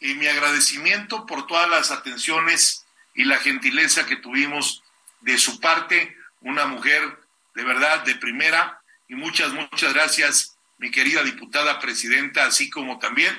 eh, 0.00 0.14
mi 0.14 0.26
agradecimiento 0.26 1.26
por 1.26 1.46
todas 1.46 1.68
las 1.68 1.90
atenciones 1.90 2.84
y 3.14 3.24
la 3.24 3.38
gentileza 3.38 4.06
que 4.06 4.16
tuvimos 4.16 4.82
de 5.20 5.38
su 5.38 5.60
parte, 5.60 6.16
una 6.42 6.66
mujer 6.66 7.18
de 7.54 7.64
verdad 7.64 8.04
de 8.04 8.14
primera, 8.16 8.80
y 9.08 9.14
muchas, 9.14 9.52
muchas 9.52 9.92
gracias, 9.92 10.56
mi 10.78 10.90
querida 10.90 11.22
diputada 11.22 11.78
presidenta, 11.80 12.46
así 12.46 12.70
como 12.70 12.98
también 12.98 13.38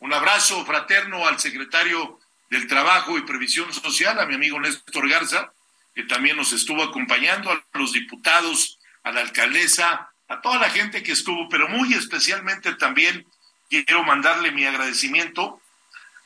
un 0.00 0.12
abrazo 0.12 0.64
fraterno 0.64 1.26
al 1.26 1.38
secretario 1.38 2.18
del 2.48 2.66
Trabajo 2.66 3.18
y 3.18 3.22
Previsión 3.22 3.72
Social, 3.72 4.18
a 4.18 4.26
mi 4.26 4.34
amigo 4.34 4.58
Néstor 4.58 5.08
Garza, 5.08 5.52
que 5.94 6.04
también 6.04 6.36
nos 6.36 6.52
estuvo 6.52 6.82
acompañando, 6.82 7.50
a 7.50 7.62
los 7.74 7.92
diputados, 7.92 8.78
a 9.02 9.12
la 9.12 9.20
alcaldesa, 9.20 10.10
a 10.28 10.40
toda 10.40 10.58
la 10.58 10.70
gente 10.70 11.02
que 11.02 11.12
estuvo, 11.12 11.48
pero 11.48 11.68
muy 11.68 11.92
especialmente 11.92 12.74
también 12.74 13.26
quiero 13.68 14.02
mandarle 14.04 14.52
mi 14.52 14.64
agradecimiento 14.64 15.60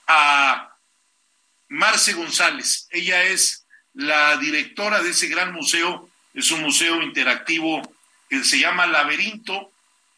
a 0.07 0.75
Marce 1.69 2.13
González. 2.15 2.89
Ella 2.91 3.25
es 3.25 3.67
la 3.93 4.37
directora 4.37 5.03
de 5.03 5.11
ese 5.11 5.29
gran 5.29 5.53
museo, 5.53 6.09
es 6.35 6.51
un 6.51 6.61
museo 6.61 7.01
interactivo 7.03 7.81
que 8.29 8.45
se 8.45 8.59
llama 8.59 8.87
Laberinto, 8.87 9.71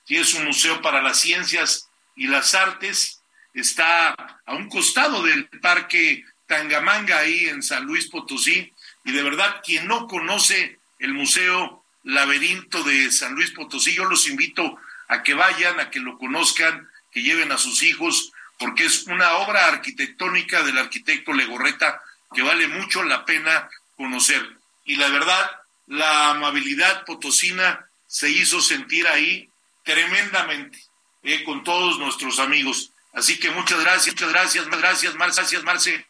y 0.08 0.16
es 0.16 0.34
un 0.34 0.44
museo 0.44 0.80
para 0.82 1.02
las 1.02 1.20
ciencias 1.20 1.88
y 2.14 2.26
las 2.28 2.54
artes. 2.54 3.20
Está 3.52 4.14
a 4.46 4.54
un 4.54 4.68
costado 4.68 5.22
del 5.22 5.46
Parque 5.60 6.24
Tangamanga, 6.46 7.18
ahí 7.18 7.46
en 7.46 7.62
San 7.62 7.84
Luis 7.84 8.06
Potosí, 8.06 8.72
y 9.04 9.12
de 9.12 9.22
verdad, 9.22 9.60
quien 9.64 9.86
no 9.86 10.06
conoce 10.06 10.78
el 10.98 11.12
Museo 11.12 11.84
Laberinto 12.04 12.82
de 12.82 13.10
San 13.10 13.34
Luis 13.34 13.50
Potosí, 13.50 13.94
yo 13.94 14.04
los 14.04 14.28
invito 14.28 14.78
a 15.08 15.22
que 15.22 15.34
vayan, 15.34 15.78
a 15.80 15.90
que 15.90 16.00
lo 16.00 16.18
conozcan, 16.18 16.88
que 17.12 17.22
lleven 17.22 17.52
a 17.52 17.58
sus 17.58 17.82
hijos, 17.82 18.32
porque 18.58 18.86
es 18.86 19.04
una 19.04 19.34
obra 19.34 19.66
arquitectónica 19.66 20.62
del 20.62 20.78
arquitecto 20.78 21.32
Legorreta 21.32 22.00
que 22.34 22.42
vale 22.42 22.68
mucho 22.68 23.02
la 23.02 23.24
pena 23.24 23.68
conocer. 23.96 24.56
Y 24.84 24.96
la 24.96 25.08
verdad, 25.08 25.50
la 25.86 26.30
amabilidad 26.30 27.04
potosina 27.04 27.86
se 28.06 28.30
hizo 28.30 28.60
sentir 28.60 29.06
ahí 29.06 29.48
tremendamente 29.84 30.82
eh, 31.22 31.44
con 31.44 31.64
todos 31.64 31.98
nuestros 31.98 32.38
amigos. 32.38 32.90
Así 33.12 33.38
que 33.38 33.50
muchas 33.50 33.80
gracias, 33.80 34.14
muchas 34.14 34.30
gracias, 34.30 34.68
gracias, 34.68 35.14
más 35.14 35.36
gracias, 35.36 35.62
Marce, 35.62 36.06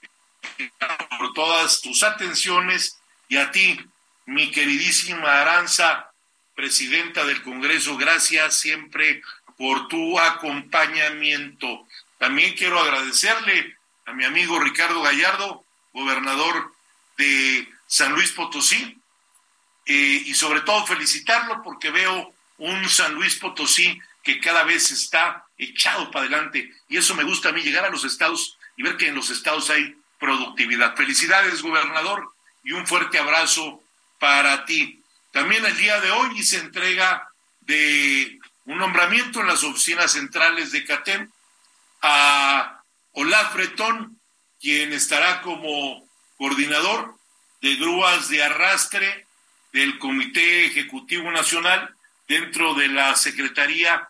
por 1.18 1.32
todas 1.34 1.80
tus 1.80 2.02
atenciones 2.02 2.98
y 3.28 3.36
a 3.36 3.50
ti, 3.52 3.78
mi 4.26 4.50
queridísima 4.50 5.40
Aranza, 5.40 6.10
presidenta 6.54 7.24
del 7.24 7.42
Congreso, 7.42 7.96
gracias 7.96 8.58
siempre 8.58 9.22
por 9.56 9.88
tu 9.88 10.18
acompañamiento. 10.18 11.86
También 12.18 12.54
quiero 12.54 12.80
agradecerle 12.80 13.76
a 14.06 14.12
mi 14.12 14.24
amigo 14.24 14.58
Ricardo 14.58 15.02
Gallardo, 15.02 15.64
gobernador 15.92 16.72
de 17.18 17.68
San 17.86 18.12
Luis 18.14 18.32
Potosí, 18.32 18.98
eh, 19.86 20.22
y 20.26 20.34
sobre 20.34 20.60
todo 20.62 20.84
felicitarlo 20.86 21.62
porque 21.62 21.90
veo 21.90 22.34
un 22.58 22.88
San 22.88 23.14
Luis 23.14 23.36
Potosí 23.36 23.98
que 24.22 24.40
cada 24.40 24.64
vez 24.64 24.90
está 24.90 25.44
echado 25.56 26.10
para 26.10 26.26
adelante. 26.26 26.72
Y 26.88 26.96
eso 26.96 27.14
me 27.14 27.22
gusta 27.22 27.50
a 27.50 27.52
mí, 27.52 27.62
llegar 27.62 27.84
a 27.84 27.90
los 27.90 28.04
estados 28.04 28.58
y 28.76 28.82
ver 28.82 28.96
que 28.96 29.08
en 29.08 29.14
los 29.14 29.30
estados 29.30 29.70
hay 29.70 29.96
productividad. 30.18 30.96
Felicidades, 30.96 31.62
gobernador, 31.62 32.32
y 32.64 32.72
un 32.72 32.86
fuerte 32.86 33.18
abrazo 33.18 33.80
para 34.18 34.64
ti. 34.64 35.00
También 35.30 35.64
el 35.64 35.76
día 35.76 36.00
de 36.00 36.10
hoy 36.10 36.38
hice 36.38 36.58
entrega 36.58 37.30
de 37.60 38.38
un 38.64 38.78
nombramiento 38.78 39.40
en 39.40 39.46
las 39.46 39.62
oficinas 39.62 40.12
centrales 40.12 40.72
de 40.72 40.84
CATEM 40.84 41.30
a 42.02 42.82
Olaf 43.12 43.54
Bretón, 43.54 44.18
quien 44.60 44.92
estará 44.92 45.42
como 45.42 46.08
coordinador 46.36 47.14
de 47.60 47.76
grúas 47.76 48.28
de 48.28 48.42
arrastre 48.42 49.25
del 49.72 49.98
Comité 49.98 50.66
Ejecutivo 50.66 51.30
Nacional 51.30 51.94
dentro 52.28 52.74
de 52.74 52.88
la 52.88 53.14
Secretaría 53.14 54.08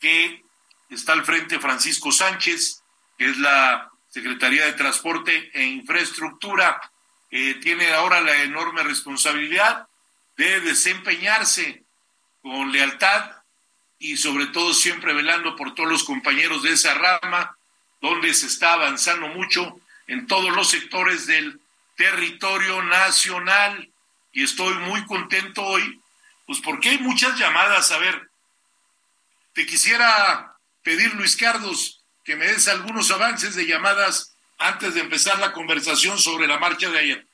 que 0.00 0.42
está 0.90 1.12
al 1.12 1.24
frente 1.24 1.58
Francisco 1.58 2.12
Sánchez, 2.12 2.82
que 3.16 3.30
es 3.30 3.38
la 3.38 3.90
Secretaría 4.08 4.66
de 4.66 4.72
Transporte 4.72 5.50
e 5.52 5.64
Infraestructura. 5.64 6.80
Eh, 7.30 7.58
tiene 7.60 7.92
ahora 7.92 8.20
la 8.20 8.42
enorme 8.42 8.82
responsabilidad 8.82 9.86
de 10.36 10.60
desempeñarse 10.60 11.82
con 12.42 12.72
lealtad 12.72 13.32
y 13.98 14.16
sobre 14.16 14.46
todo 14.46 14.72
siempre 14.72 15.12
velando 15.12 15.56
por 15.56 15.74
todos 15.74 15.90
los 15.90 16.04
compañeros 16.04 16.62
de 16.62 16.72
esa 16.72 16.94
rama, 16.94 17.56
donde 18.00 18.32
se 18.32 18.46
está 18.46 18.74
avanzando 18.74 19.28
mucho 19.28 19.80
en 20.06 20.26
todos 20.26 20.54
los 20.54 20.70
sectores 20.70 21.26
del 21.26 21.60
territorio 21.96 22.82
nacional. 22.82 23.90
Y 24.38 24.44
estoy 24.44 24.72
muy 24.74 25.04
contento 25.06 25.64
hoy, 25.64 26.00
pues 26.46 26.60
porque 26.60 26.90
hay 26.90 26.98
muchas 26.98 27.36
llamadas. 27.36 27.90
A 27.90 27.98
ver, 27.98 28.30
te 29.52 29.66
quisiera 29.66 30.56
pedir, 30.84 31.12
Luis 31.14 31.36
Cardos, 31.36 32.04
que 32.22 32.36
me 32.36 32.46
des 32.46 32.68
algunos 32.68 33.10
avances 33.10 33.56
de 33.56 33.66
llamadas 33.66 34.36
antes 34.56 34.94
de 34.94 35.00
empezar 35.00 35.40
la 35.40 35.52
conversación 35.52 36.20
sobre 36.20 36.46
la 36.46 36.56
marcha 36.56 36.88
de 36.88 37.00
ayer. 37.00 37.26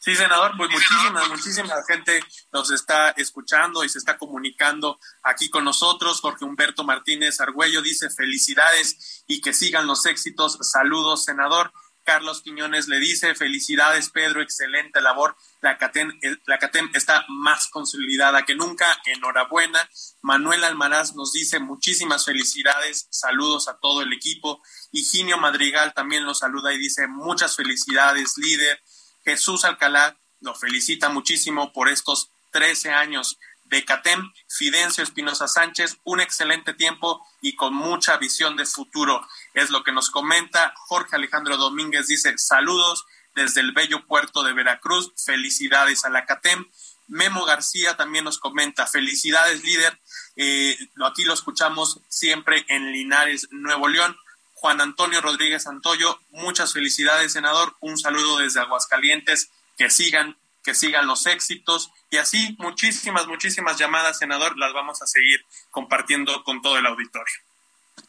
Sí, 0.00 0.14
senador, 0.14 0.52
pues 0.58 0.68
muchísima, 0.68 1.28
muchísima 1.28 1.74
gente 1.88 2.22
nos 2.52 2.70
está 2.70 3.08
escuchando 3.12 3.82
y 3.84 3.88
se 3.88 3.96
está 3.96 4.18
comunicando 4.18 5.00
aquí 5.22 5.48
con 5.48 5.64
nosotros. 5.64 6.20
Jorge 6.20 6.44
Humberto 6.44 6.84
Martínez 6.84 7.40
Argüello 7.40 7.80
dice 7.80 8.10
felicidades 8.10 9.24
y 9.26 9.40
que 9.40 9.54
sigan 9.54 9.86
los 9.86 10.04
éxitos. 10.04 10.58
Saludos, 10.60 11.24
senador. 11.24 11.72
Carlos 12.04 12.42
Quiñones 12.42 12.88
le 12.88 12.98
dice 12.98 13.34
felicidades, 13.34 14.10
Pedro, 14.10 14.42
excelente 14.42 15.00
labor. 15.00 15.36
La 15.60 15.78
CATEM, 15.78 16.18
la 16.46 16.58
CATEM 16.58 16.90
está 16.94 17.24
más 17.28 17.68
consolidada 17.68 18.44
que 18.44 18.54
nunca. 18.54 19.00
Enhorabuena. 19.06 19.88
Manuel 20.22 20.64
Almaraz 20.64 21.14
nos 21.14 21.32
dice 21.32 21.60
muchísimas 21.60 22.24
felicidades. 22.24 23.06
Saludos 23.10 23.68
a 23.68 23.78
todo 23.78 24.02
el 24.02 24.12
equipo. 24.12 24.62
Higinio 24.92 25.38
Madrigal 25.38 25.92
también 25.94 26.24
lo 26.24 26.34
saluda 26.34 26.72
y 26.72 26.78
dice 26.78 27.06
muchas 27.06 27.56
felicidades, 27.56 28.36
líder. 28.38 28.80
Jesús 29.24 29.64
Alcalá 29.64 30.16
lo 30.40 30.54
felicita 30.54 31.10
muchísimo 31.10 31.72
por 31.72 31.88
estos 31.88 32.30
13 32.52 32.90
años 32.90 33.38
de 33.70 33.84
CATEM. 33.84 34.32
Fidencio 34.48 35.02
Espinosa 35.02 35.48
Sánchez, 35.48 35.98
un 36.04 36.20
excelente 36.20 36.74
tiempo 36.74 37.26
y 37.40 37.56
con 37.56 37.72
mucha 37.72 38.18
visión 38.18 38.56
de 38.56 38.66
futuro. 38.66 39.26
Es 39.54 39.70
lo 39.70 39.82
que 39.82 39.92
nos 39.92 40.10
comenta 40.10 40.74
Jorge 40.76 41.16
Alejandro 41.16 41.56
Domínguez. 41.56 42.08
Dice, 42.08 42.36
saludos 42.36 43.06
desde 43.34 43.60
el 43.60 43.72
bello 43.72 44.04
puerto 44.06 44.42
de 44.42 44.52
Veracruz. 44.52 45.12
Felicidades 45.24 46.04
a 46.04 46.10
la 46.10 46.26
CATEM. 46.26 46.66
Memo 47.06 47.44
García 47.44 47.96
también 47.96 48.24
nos 48.24 48.38
comenta, 48.38 48.86
felicidades 48.86 49.64
líder. 49.64 49.98
Eh, 50.36 50.78
aquí 51.04 51.24
lo 51.24 51.34
escuchamos 51.34 52.00
siempre 52.08 52.64
en 52.68 52.92
Linares, 52.92 53.48
Nuevo 53.50 53.88
León. 53.88 54.16
Juan 54.54 54.80
Antonio 54.80 55.22
Rodríguez 55.22 55.66
Antoyo, 55.66 56.20
muchas 56.30 56.74
felicidades, 56.74 57.32
senador. 57.32 57.74
Un 57.80 57.96
saludo 57.96 58.38
desde 58.38 58.60
Aguascalientes. 58.60 59.50
Que 59.78 59.88
sigan, 59.88 60.36
que 60.62 60.74
sigan 60.74 61.06
los 61.06 61.26
éxitos. 61.26 61.90
Y 62.10 62.16
así, 62.16 62.56
muchísimas, 62.58 63.26
muchísimas 63.26 63.78
llamadas, 63.78 64.18
senador. 64.18 64.56
Las 64.58 64.72
vamos 64.72 65.00
a 65.02 65.06
seguir 65.06 65.44
compartiendo 65.70 66.42
con 66.44 66.62
todo 66.62 66.78
el 66.78 66.86
auditorio. 66.86 67.34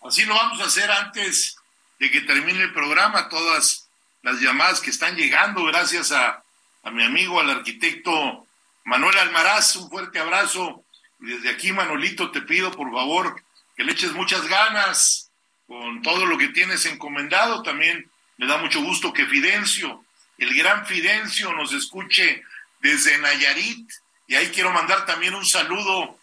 Así 0.03 0.25
lo 0.25 0.35
vamos 0.35 0.59
a 0.61 0.65
hacer 0.65 0.89
antes 0.89 1.57
de 1.99 2.11
que 2.11 2.21
termine 2.21 2.61
el 2.61 2.73
programa. 2.73 3.29
Todas 3.29 3.87
las 4.21 4.39
llamadas 4.39 4.81
que 4.81 4.89
están 4.89 5.15
llegando, 5.15 5.63
gracias 5.65 6.11
a, 6.11 6.43
a 6.83 6.91
mi 6.91 7.03
amigo, 7.03 7.39
al 7.39 7.49
arquitecto 7.49 8.45
Manuel 8.85 9.17
Almaraz. 9.17 9.75
Un 9.75 9.89
fuerte 9.89 10.19
abrazo. 10.19 10.83
Y 11.19 11.27
desde 11.27 11.49
aquí, 11.49 11.71
Manolito, 11.71 12.31
te 12.31 12.41
pido, 12.41 12.71
por 12.71 12.91
favor, 12.91 13.41
que 13.75 13.83
le 13.83 13.91
eches 13.91 14.13
muchas 14.13 14.47
ganas 14.47 15.31
con 15.67 16.01
todo 16.01 16.25
lo 16.25 16.37
que 16.37 16.49
tienes 16.49 16.85
encomendado. 16.85 17.61
También 17.61 18.09
me 18.37 18.47
da 18.47 18.57
mucho 18.57 18.81
gusto 18.81 19.13
que 19.13 19.27
Fidencio, 19.27 20.03
el 20.41 20.55
gran 20.55 20.87
Fidencio, 20.87 21.53
nos 21.53 21.71
escuche 21.71 22.43
desde 22.79 23.19
Nayarit. 23.19 23.87
Y 24.25 24.35
ahí 24.35 24.47
quiero 24.49 24.71
mandar 24.71 25.05
también 25.05 25.35
un 25.35 25.45
saludo 25.45 26.17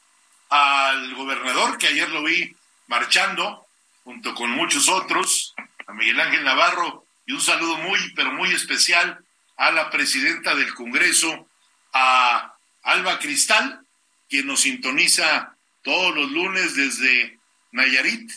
al 0.51 1.15
gobernador, 1.15 1.79
que 1.79 1.87
ayer 1.87 2.09
lo 2.11 2.25
vi 2.25 2.53
marchando, 2.89 3.65
junto 4.03 4.35
con 4.35 4.51
muchos 4.51 4.89
otros, 4.89 5.55
a 5.87 5.93
Miguel 5.93 6.21
Ángel 6.21 6.43
Navarro, 6.43 7.05
y 7.27 7.33
un 7.33 7.41
saludo 7.41 7.77
muy, 7.77 8.13
pero 8.15 8.33
muy 8.33 8.51
especial 8.53 9.25
a 9.57 9.71
la 9.71 9.89
presidenta 9.89 10.57
del 10.57 10.75
Congreso, 10.75 11.47
a 11.93 12.55
Alba 12.83 13.21
Cristal, 13.21 13.87
quien 14.29 14.49
nos 14.49 14.63
sintoniza 14.63 15.55
todos 15.83 16.13
los 16.17 16.29
lunes 16.33 16.75
desde 16.75 17.39
Nayarit. 17.71 18.33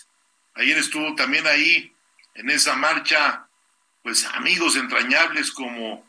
Ayer 0.54 0.78
estuvo 0.78 1.15
también 1.15 1.48
ahí 1.48 1.91
en 2.36 2.52
esa 2.52 2.76
marcha, 2.76 3.48
pues 4.04 4.26
amigos 4.26 4.76
entrañables 4.76 5.52
como 5.52 6.06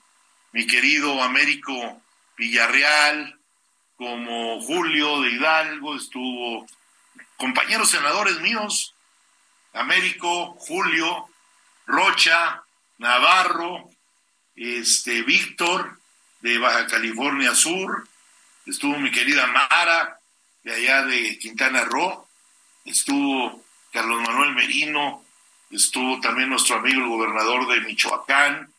mi 0.52 0.66
querido 0.66 1.22
Américo 1.22 2.02
Villarreal, 2.36 3.38
como 3.96 4.60
Julio 4.62 5.20
de 5.22 5.30
Hidalgo, 5.30 5.96
estuvo 5.96 6.66
compañeros 7.36 7.90
senadores 7.90 8.40
míos, 8.40 8.94
Américo, 9.72 10.54
Julio, 10.58 11.28
Rocha, 11.86 12.62
Navarro, 12.98 13.90
este 14.54 15.22
Víctor 15.22 15.98
de 16.40 16.58
Baja 16.58 16.86
California 16.86 17.54
Sur, 17.54 18.08
estuvo 18.66 18.98
mi 18.98 19.10
querida 19.10 19.46
Mara 19.46 20.18
de 20.62 20.74
allá 20.74 21.04
de 21.04 21.38
Quintana 21.38 21.84
Roo, 21.84 22.26
estuvo 22.84 23.64
Carlos 23.92 24.22
Manuel 24.22 24.54
Merino, 24.54 25.21
estuvo 25.72 26.20
también 26.20 26.50
nuestro 26.50 26.76
amigo 26.76 27.02
el 27.02 27.08
gobernador 27.08 27.66
de 27.66 27.80
Michoacán, 27.80 28.72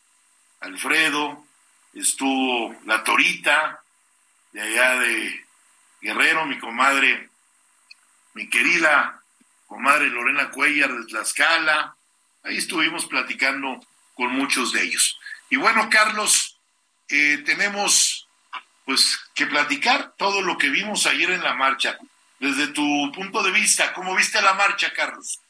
Alfredo, 0.60 1.44
estuvo 1.92 2.74
la 2.86 3.02
Torita, 3.04 3.80
de 4.52 4.62
allá 4.62 5.00
de 5.00 5.44
Guerrero, 6.00 6.46
mi 6.46 6.58
comadre, 6.58 7.28
mi 8.34 8.48
querida 8.48 9.20
comadre 9.66 10.08
Lorena 10.08 10.50
Cuellar 10.50 10.92
de 10.92 11.06
Tlaxcala, 11.06 11.96
ahí 12.44 12.56
estuvimos 12.56 13.06
platicando 13.06 13.84
con 14.14 14.30
muchos 14.30 14.72
de 14.72 14.84
ellos. 14.84 15.18
Y 15.50 15.56
bueno, 15.56 15.88
Carlos, 15.90 16.58
eh, 17.08 17.42
tenemos 17.44 18.28
pues 18.84 19.18
que 19.34 19.46
platicar 19.46 20.14
todo 20.16 20.42
lo 20.42 20.58
que 20.58 20.68
vimos 20.68 21.06
ayer 21.06 21.30
en 21.30 21.42
la 21.42 21.54
marcha. 21.54 21.98
Desde 22.38 22.68
tu 22.68 23.10
punto 23.12 23.42
de 23.42 23.50
vista, 23.50 23.92
¿cómo 23.94 24.14
viste 24.14 24.40
la 24.42 24.54
marcha, 24.54 24.92
Carlos? 24.92 25.40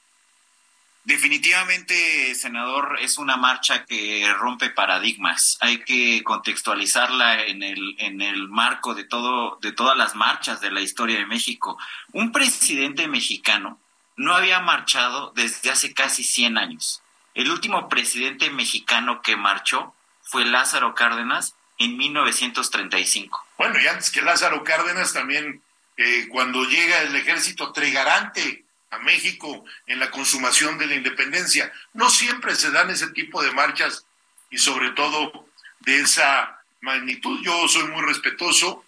Definitivamente, 1.04 2.34
senador, 2.34 2.98
es 3.00 3.18
una 3.18 3.36
marcha 3.36 3.84
que 3.84 4.32
rompe 4.38 4.70
paradigmas. 4.70 5.58
Hay 5.60 5.84
que 5.84 6.22
contextualizarla 6.24 7.44
en 7.44 7.62
el, 7.62 7.96
en 7.98 8.22
el 8.22 8.48
marco 8.48 8.94
de 8.94 9.04
todo, 9.04 9.58
de 9.60 9.72
todas 9.72 9.98
las 9.98 10.14
marchas 10.14 10.62
de 10.62 10.70
la 10.70 10.80
historia 10.80 11.18
de 11.18 11.26
México. 11.26 11.78
Un 12.12 12.32
presidente 12.32 13.06
mexicano 13.06 13.78
no 14.16 14.34
había 14.34 14.60
marchado 14.60 15.32
desde 15.34 15.70
hace 15.70 15.92
casi 15.92 16.24
100 16.24 16.56
años. 16.56 17.02
El 17.34 17.50
último 17.50 17.88
presidente 17.90 18.48
mexicano 18.50 19.20
que 19.20 19.36
marchó 19.36 19.94
fue 20.22 20.46
Lázaro 20.46 20.94
Cárdenas 20.94 21.54
en 21.78 21.98
1935. 21.98 23.46
Bueno, 23.58 23.78
y 23.78 23.86
antes 23.88 24.10
que 24.10 24.22
Lázaro 24.22 24.64
Cárdenas 24.64 25.12
también 25.12 25.60
eh, 25.96 26.28
cuando 26.30 26.64
llega 26.64 27.02
el 27.02 27.14
ejército 27.14 27.72
trigarante 27.72 28.63
México 28.98 29.64
en 29.86 29.98
la 29.98 30.10
consumación 30.10 30.78
de 30.78 30.86
la 30.86 30.94
independencia. 30.94 31.72
No 31.92 32.10
siempre 32.10 32.54
se 32.54 32.70
dan 32.70 32.90
ese 32.90 33.08
tipo 33.08 33.42
de 33.42 33.52
marchas 33.52 34.06
y 34.50 34.58
sobre 34.58 34.90
todo 34.90 35.48
de 35.80 36.00
esa 36.00 36.60
magnitud. 36.80 37.40
Yo 37.42 37.68
soy 37.68 37.84
muy 37.88 38.02
respetuoso 38.02 38.84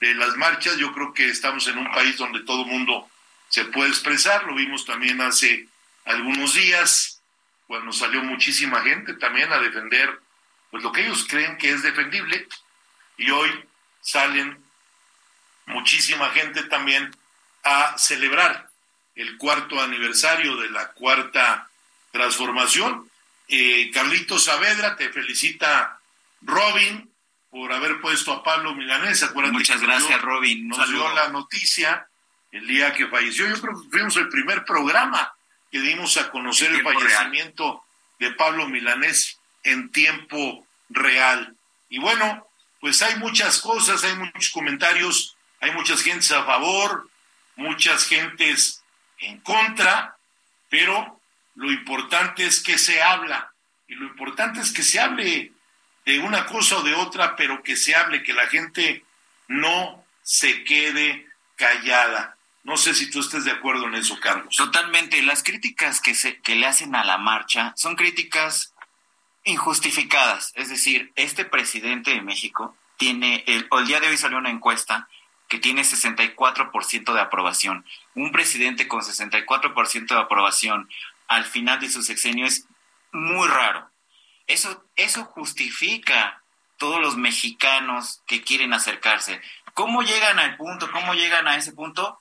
de 0.00 0.14
las 0.14 0.36
marchas. 0.36 0.76
Yo 0.76 0.92
creo 0.92 1.12
que 1.12 1.28
estamos 1.28 1.66
en 1.68 1.78
un 1.78 1.90
país 1.92 2.16
donde 2.16 2.40
todo 2.40 2.64
mundo 2.64 3.08
se 3.48 3.64
puede 3.66 3.90
expresar. 3.90 4.44
Lo 4.44 4.54
vimos 4.54 4.84
también 4.84 5.20
hace 5.20 5.68
algunos 6.04 6.54
días, 6.54 7.20
cuando 7.66 7.92
salió 7.92 8.22
muchísima 8.22 8.80
gente 8.82 9.14
también 9.14 9.52
a 9.52 9.60
defender 9.60 10.20
pues 10.70 10.82
lo 10.82 10.92
que 10.92 11.02
ellos 11.02 11.26
creen 11.28 11.56
que 11.58 11.70
es 11.70 11.82
defendible. 11.82 12.46
Y 13.16 13.30
hoy 13.30 13.50
salen 14.00 14.62
muchísima 15.66 16.30
gente 16.30 16.62
también 16.64 17.14
a 17.62 17.96
celebrar 17.98 18.69
el 19.20 19.36
cuarto 19.36 19.78
aniversario 19.78 20.56
de 20.56 20.70
la 20.70 20.92
cuarta 20.92 21.68
transformación. 22.10 23.10
Eh, 23.48 23.90
Carlitos 23.92 24.44
Saavedra, 24.44 24.96
te 24.96 25.10
felicita 25.10 26.00
Robin 26.40 27.10
por 27.50 27.70
haber 27.70 28.00
puesto 28.00 28.32
a 28.32 28.42
Pablo 28.42 28.74
Milanés. 28.74 29.28
Muchas 29.34 29.82
gracias, 29.82 30.22
Robin. 30.22 30.66
Nos 30.68 30.88
dio 30.88 31.12
la 31.14 31.28
noticia 31.28 32.06
el 32.50 32.66
día 32.66 32.94
que 32.94 33.08
falleció. 33.08 33.46
Yo 33.46 33.60
creo 33.60 33.82
que 33.82 33.88
fuimos 33.90 34.16
el 34.16 34.28
primer 34.30 34.64
programa 34.64 35.34
que 35.70 35.80
dimos 35.80 36.16
a 36.16 36.30
conocer 36.30 36.70
el 36.70 36.82
fallecimiento 36.82 37.84
de 38.18 38.32
Pablo 38.32 38.68
Milanés 38.68 39.38
en 39.64 39.90
tiempo 39.92 40.66
real. 40.88 41.54
Y 41.90 41.98
bueno, 41.98 42.46
pues 42.80 43.02
hay 43.02 43.16
muchas 43.16 43.60
cosas, 43.60 44.02
hay 44.02 44.14
muchos 44.14 44.48
comentarios, 44.50 45.36
hay 45.60 45.72
muchas 45.72 46.00
gentes 46.00 46.32
a 46.32 46.44
favor, 46.44 47.10
muchas 47.56 48.06
gentes 48.06 48.79
en 49.20 49.40
contra, 49.40 50.16
pero 50.68 51.20
lo 51.54 51.70
importante 51.70 52.44
es 52.46 52.60
que 52.60 52.78
se 52.78 53.02
habla 53.02 53.52
y 53.86 53.94
lo 53.94 54.06
importante 54.06 54.60
es 54.60 54.72
que 54.72 54.82
se 54.82 55.00
hable 55.00 55.52
de 56.04 56.18
una 56.20 56.46
cosa 56.46 56.78
o 56.78 56.82
de 56.82 56.94
otra, 56.94 57.36
pero 57.36 57.62
que 57.62 57.76
se 57.76 57.94
hable, 57.94 58.22
que 58.22 58.32
la 58.32 58.46
gente 58.46 59.04
no 59.48 60.04
se 60.22 60.64
quede 60.64 61.26
callada. 61.56 62.36
No 62.62 62.76
sé 62.76 62.94
si 62.94 63.10
tú 63.10 63.20
estés 63.20 63.44
de 63.44 63.50
acuerdo 63.50 63.86
en 63.86 63.96
eso, 63.96 64.18
Carlos. 64.20 64.54
Totalmente. 64.56 65.22
Las 65.22 65.42
críticas 65.42 66.00
que, 66.00 66.14
se, 66.14 66.40
que 66.40 66.54
le 66.54 66.66
hacen 66.66 66.94
a 66.94 67.04
la 67.04 67.18
marcha 67.18 67.72
son 67.76 67.96
críticas 67.96 68.74
injustificadas. 69.44 70.52
Es 70.54 70.68
decir, 70.68 71.12
este 71.16 71.44
presidente 71.44 72.12
de 72.12 72.22
México 72.22 72.76
tiene, 72.96 73.42
el, 73.46 73.68
el 73.70 73.86
día 73.86 73.98
de 73.98 74.08
hoy 74.08 74.16
salió 74.16 74.38
una 74.38 74.50
encuesta 74.50 75.08
que 75.50 75.58
tiene 75.58 75.82
64% 75.82 77.12
de 77.12 77.20
aprobación. 77.20 77.84
Un 78.14 78.30
presidente 78.30 78.86
con 78.86 79.02
64% 79.02 80.06
de 80.06 80.20
aprobación 80.20 80.88
al 81.26 81.44
final 81.44 81.80
de 81.80 81.90
su 81.90 82.02
sexenio 82.02 82.46
es 82.46 82.66
muy 83.12 83.48
raro. 83.48 83.90
Eso, 84.46 84.84
eso 84.94 85.24
justifica 85.24 86.40
todos 86.78 87.00
los 87.00 87.16
mexicanos 87.16 88.22
que 88.26 88.42
quieren 88.42 88.72
acercarse. 88.72 89.40
¿Cómo 89.74 90.02
llegan 90.02 90.38
al 90.38 90.56
punto? 90.56 90.90
¿Cómo 90.92 91.14
llegan 91.14 91.48
a 91.48 91.56
ese 91.56 91.72
punto? 91.72 92.20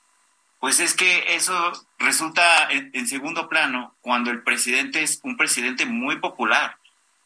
Pues 0.60 0.80
es 0.80 0.96
que 0.96 1.36
eso 1.36 1.72
resulta 2.00 2.68
en, 2.72 3.08
segundo 3.08 3.48
plano 3.48 3.96
cuando 4.02 4.32
el 4.32 4.42
presidente 4.42 5.04
es 5.04 5.20
un 5.24 5.38
presidente 5.38 5.86
muy 5.86 6.18
popular. 6.18 6.78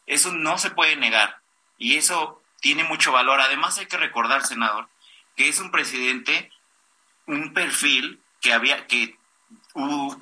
Eso 0.06 0.32
no 0.32 0.58
se 0.58 0.70
puede 0.70 0.96
negar 0.96 1.38
y 1.78 1.96
eso 1.96 2.42
tiene 2.60 2.84
mucho 2.84 3.10
valor. 3.10 3.40
Además 3.40 3.78
hay 3.78 3.86
que 3.86 3.96
recordar, 3.96 4.46
senador, 4.46 4.88
que 5.36 5.48
es 5.48 5.58
un 5.60 5.70
presidente, 5.70 6.50
un 7.26 7.52
perfil 7.52 8.20
que 8.40 8.52
había 8.52 8.86
que 8.86 9.16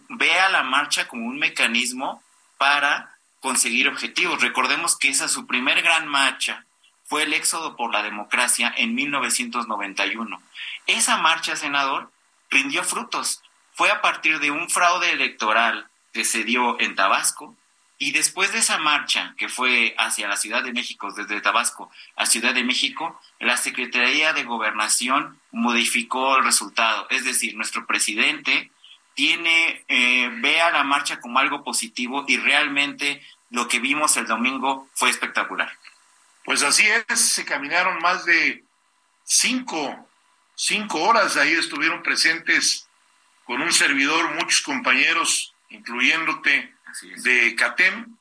ve 0.09 0.33
a 0.41 0.49
la 0.49 0.63
marcha 0.63 1.09
como 1.09 1.27
un 1.27 1.39
mecanismo 1.39 2.23
para 2.59 3.17
conseguir 3.41 3.89
objetivos. 3.89 4.41
Recordemos 4.41 4.97
que 4.97 5.09
esa 5.09 5.29
su 5.29 5.47
primer 5.47 5.83
gran 5.83 6.07
marcha 6.07 6.65
fue 7.05 7.25
el 7.25 7.35
éxodo 7.35 7.77
por 7.77 7.93
la 7.93 8.03
democracia 8.03 8.73
en 8.77 8.95
1991. 8.95 10.43
Esa 10.87 11.19
marcha, 11.19 11.57
senador, 11.57 12.11
rindió 12.49 12.85
frutos. 12.85 13.43
Fue 13.75 13.91
a 13.91 14.01
partir 14.01 14.39
de 14.39 14.51
un 14.51 14.71
fraude 14.71 15.11
electoral 15.11 15.89
que 16.13 16.25
se 16.25 16.45
dio 16.45 16.81
en 16.81 16.95
Tabasco 16.95 17.57
y 18.05 18.11
después 18.11 18.53
de 18.53 18.59
esa 18.59 18.79
marcha 18.79 19.35
que 19.39 19.49
fue 19.49 19.95
hacia 19.97 20.27
la 20.27 20.37
Ciudad 20.37 20.65
de 20.65 20.73
México, 20.73 21.13
desde 21.13 21.41
Tabasco 21.41 21.89
a 22.17 22.27
Ciudad 22.27 22.53
de 22.53 22.65
México, 22.65 23.21
la 23.39 23.57
Secretaría 23.57 24.33
de 24.33 24.43
Gobernación 24.43 25.39
modificó 25.53 26.37
el 26.37 26.45
resultado. 26.45 27.07
Es 27.11 27.25
decir, 27.25 27.55
nuestro 27.55 27.87
presidente 27.87 28.73
tiene, 29.15 29.85
eh, 29.87 30.31
ve 30.41 30.61
a 30.61 30.73
la 30.73 30.83
marcha 30.83 31.21
como 31.21 31.39
algo 31.39 31.63
positivo 31.63 32.25
y 32.27 32.39
realmente 32.39 33.25
lo 33.51 33.69
que 33.69 33.79
vimos 33.79 34.17
el 34.17 34.27
domingo 34.27 34.89
fue 34.95 35.09
espectacular. 35.09 35.73
Pues 36.45 36.65
así 36.65 36.85
es, 37.09 37.21
se 37.21 37.45
caminaron 37.45 38.01
más 38.01 38.25
de 38.25 38.65
cinco 39.23 40.09
cinco 40.57 41.03
horas 41.03 41.37
ahí 41.37 41.53
estuvieron 41.53 42.03
presentes 42.03 42.89
con 43.45 43.63
un 43.63 43.73
servidor, 43.73 44.35
muchos 44.35 44.61
compañeros, 44.61 45.52
incluyéndote 45.73 46.75
de 47.23 47.55
CATEM, 47.57 48.17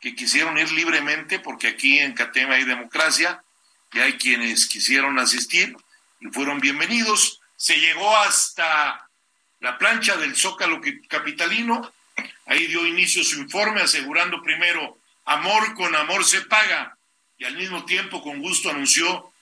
que 0.00 0.14
quisieron 0.14 0.58
ir 0.58 0.70
libremente, 0.72 1.38
porque 1.38 1.68
aquí 1.68 1.98
en 1.98 2.14
CATEM 2.14 2.50
hay 2.50 2.64
democracia, 2.64 3.42
y 3.94 4.00
hay 4.00 4.14
quienes 4.14 4.66
quisieron 4.66 5.18
asistir 5.18 5.76
y 6.20 6.26
fueron 6.26 6.58
bienvenidos. 6.58 7.40
Se 7.56 7.78
llegó 7.78 8.16
hasta 8.18 9.08
la 9.60 9.78
plancha 9.78 10.16
del 10.16 10.34
Zócalo 10.34 10.80
Capitalino, 11.08 11.92
ahí 12.46 12.66
dio 12.66 12.84
inicio 12.86 13.22
su 13.22 13.38
informe 13.38 13.80
asegurando 13.80 14.42
primero, 14.42 14.98
amor 15.24 15.74
con 15.74 15.94
amor 15.94 16.24
se 16.24 16.42
paga, 16.42 16.98
y 17.38 17.44
al 17.44 17.56
mismo 17.56 17.84
tiempo 17.84 18.20
con 18.20 18.40
gusto 18.40 18.70
anunció 18.70 19.32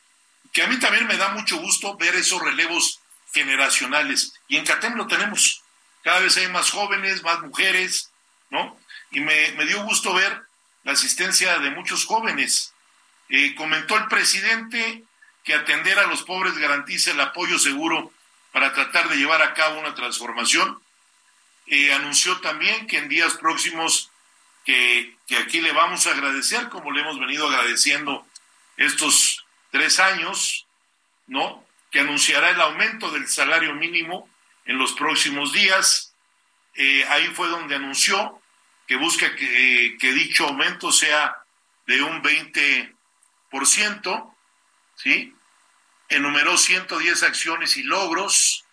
que 0.52 0.62
a 0.62 0.66
mí 0.66 0.78
también 0.78 1.06
me 1.06 1.16
da 1.16 1.30
mucho 1.30 1.58
gusto 1.58 1.96
ver 1.96 2.14
esos 2.14 2.40
relevos 2.42 3.00
generacionales. 3.32 4.34
Y 4.48 4.58
en 4.58 4.66
CATEM 4.66 4.94
lo 4.96 5.06
tenemos. 5.06 5.61
Cada 6.02 6.20
vez 6.20 6.36
hay 6.36 6.48
más 6.48 6.70
jóvenes, 6.70 7.22
más 7.22 7.40
mujeres, 7.40 8.10
¿no? 8.50 8.76
Y 9.10 9.20
me, 9.20 9.52
dio 9.66 9.82
gusto 9.84 10.12
ver 10.14 10.42
la 10.84 10.92
asistencia 10.92 11.58
de 11.58 11.70
muchos 11.70 12.04
jóvenes. 12.04 12.72
Eh, 13.28 13.54
comentó 13.54 13.96
el 13.96 14.08
presidente 14.08 15.04
que 15.44 15.54
atender 15.54 15.98
a 15.98 16.06
los 16.06 16.22
pobres 16.22 16.56
garantiza 16.58 17.12
el 17.12 17.20
apoyo 17.20 17.58
seguro 17.58 18.12
para 18.52 18.72
tratar 18.74 19.08
de 19.08 19.16
llevar 19.16 19.42
a 19.42 19.54
cabo 19.54 19.80
una 19.80 19.94
transformación. 19.94 20.80
Eh, 21.66 21.92
anunció 21.92 22.40
también 22.40 22.86
que 22.86 22.98
en 22.98 23.08
días 23.08 23.34
próximos 23.34 24.10
que, 24.64 25.16
que 25.26 25.36
aquí 25.36 25.60
le 25.60 25.72
vamos 25.72 26.06
a 26.06 26.12
agradecer, 26.12 26.68
como 26.68 26.90
le 26.90 27.00
hemos 27.00 27.18
venido 27.18 27.48
agradeciendo 27.48 28.26
estos 28.76 29.44
tres 29.70 30.00
años, 30.00 30.66
¿no? 31.26 31.64
Que 31.90 32.00
anunciará 32.00 32.50
el 32.50 32.60
aumento 32.60 33.10
del 33.10 33.28
salario 33.28 33.74
mínimo 33.74 34.28
en 34.66 34.78
los 34.78 34.92
próximos 34.92 35.52
días. 35.52 36.14
Eh, 36.74 37.04
ahí 37.08 37.26
fue 37.28 37.48
donde 37.48 37.76
anunció 37.76 38.40
que 38.86 38.96
busca 38.96 39.34
que, 39.36 39.96
dicho 40.00 40.46
aumento 40.46 40.92
sea 40.92 41.38
de 41.86 42.02
un 42.02 42.22
20%, 42.22 44.34
¿sí? 44.96 45.34
Enumeró 46.08 46.58
110 46.58 47.22
acciones 47.22 47.76
y 47.76 47.84
logros. 47.84 48.64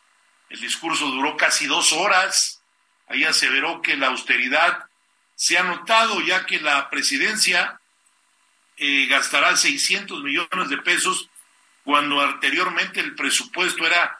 El 0.50 0.62
discurso 0.62 1.06
duró 1.08 1.38
casi 1.38 1.68
dos 1.68 1.94
horas. 1.94 2.64
Ahí 3.08 3.24
aseveró 3.24 3.82
que 3.82 3.96
la 3.96 4.08
austeridad 4.08 4.86
se 5.36 5.58
ha 5.58 5.64
notado 5.64 6.20
ya 6.22 6.46
que 6.46 6.60
la 6.60 6.90
presidencia 6.90 7.80
eh, 8.76 9.08
gastará 9.08 9.56
600 9.56 10.22
millones 10.22 10.68
de 10.70 10.78
pesos 10.78 11.30
cuando 11.84 12.20
anteriormente 12.22 13.00
el 13.00 13.16
presupuesto 13.16 13.86
era 13.86 14.19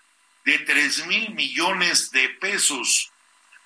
de 0.50 0.58
3 0.60 1.06
mil 1.06 1.36
millones 1.36 2.10
de 2.10 2.28
pesos. 2.30 3.12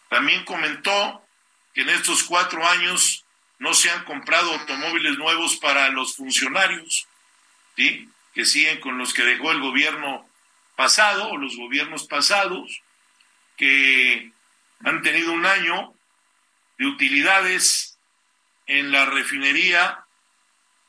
También 0.10 0.44
comentó 0.44 1.26
que 1.74 1.82
en 1.82 1.90
estos 1.90 2.24
cuatro 2.24 2.68
años 2.68 3.24
no 3.58 3.74
se 3.74 3.90
han 3.90 4.04
comprado 4.04 4.52
automóviles 4.52 5.18
nuevos 5.18 5.56
para 5.56 5.90
los 5.90 6.18
funcionarios, 6.18 7.08
¿sí? 7.78 8.10
que 8.34 8.46
siguen 8.46 8.82
con 8.82 8.98
los 8.98 9.14
que 9.14 9.24
dejó 9.24 9.52
el 9.52 9.62
gobierno 9.62 10.28
pasado 10.76 11.30
o 11.30 11.38
los 11.38 11.56
gobiernos 11.56 12.06
pasados, 12.06 12.82
que 13.56 14.32
han 14.84 15.02
tenido 15.04 15.32
un 15.32 15.46
año 15.46 15.94
de 16.78 16.88
utilidades 16.88 17.98
en 18.66 18.92
la 18.92 19.06
refinería 19.06 20.04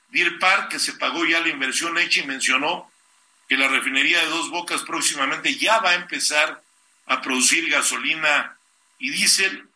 Deer 0.09 0.41
Park, 0.41 0.71
que 0.71 0.81
se 0.81 0.95
pagó 0.95 1.25
ya 1.25 1.41
la 1.41 1.51
inversión 1.51 1.97
hecha 1.99 2.21
y 2.21 2.27
mencionó 2.27 2.91
que 3.49 3.57
la 3.57 3.69
refinería 3.69 4.21
de 4.21 4.27
Dos 4.27 4.51
Bocas 4.51 4.83
próximamente 4.83 5.55
ya 5.57 5.79
va 5.79 5.91
a 5.91 5.95
empezar 5.95 6.63
a 7.07 7.21
producir 7.21 7.69
gasolina 7.71 8.57
y 8.99 9.11
diésel. 9.11 9.69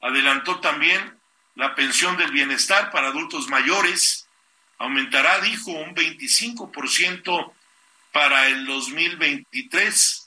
Adelantó 0.00 0.60
también 0.60 1.18
la 1.54 1.74
pensión 1.74 2.16
del 2.16 2.30
bienestar 2.30 2.90
para 2.90 3.08
adultos 3.08 3.48
mayores. 3.48 4.28
Aumentará, 4.78 5.40
dijo, 5.40 5.70
un 5.70 5.94
25% 5.94 7.52
para 8.12 8.48
el 8.48 8.66
2023. 8.66 10.18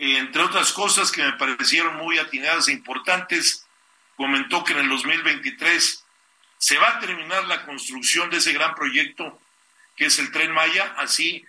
entre 0.00 0.42
otras 0.42 0.72
cosas 0.72 1.10
que 1.10 1.22
me 1.22 1.32
parecieron 1.32 1.96
muy 1.96 2.18
atinadas 2.18 2.68
e 2.68 2.72
importantes, 2.72 3.66
comentó 4.16 4.62
que 4.62 4.72
en 4.72 4.78
el 4.78 4.88
2023 4.88 6.04
se 6.56 6.78
va 6.78 6.88
a 6.90 7.00
terminar 7.00 7.46
la 7.46 7.64
construcción 7.64 8.30
de 8.30 8.36
ese 8.36 8.52
gran 8.52 8.74
proyecto 8.74 9.40
que 9.96 10.06
es 10.06 10.18
el 10.20 10.30
tren 10.30 10.52
Maya, 10.52 10.94
así 10.98 11.44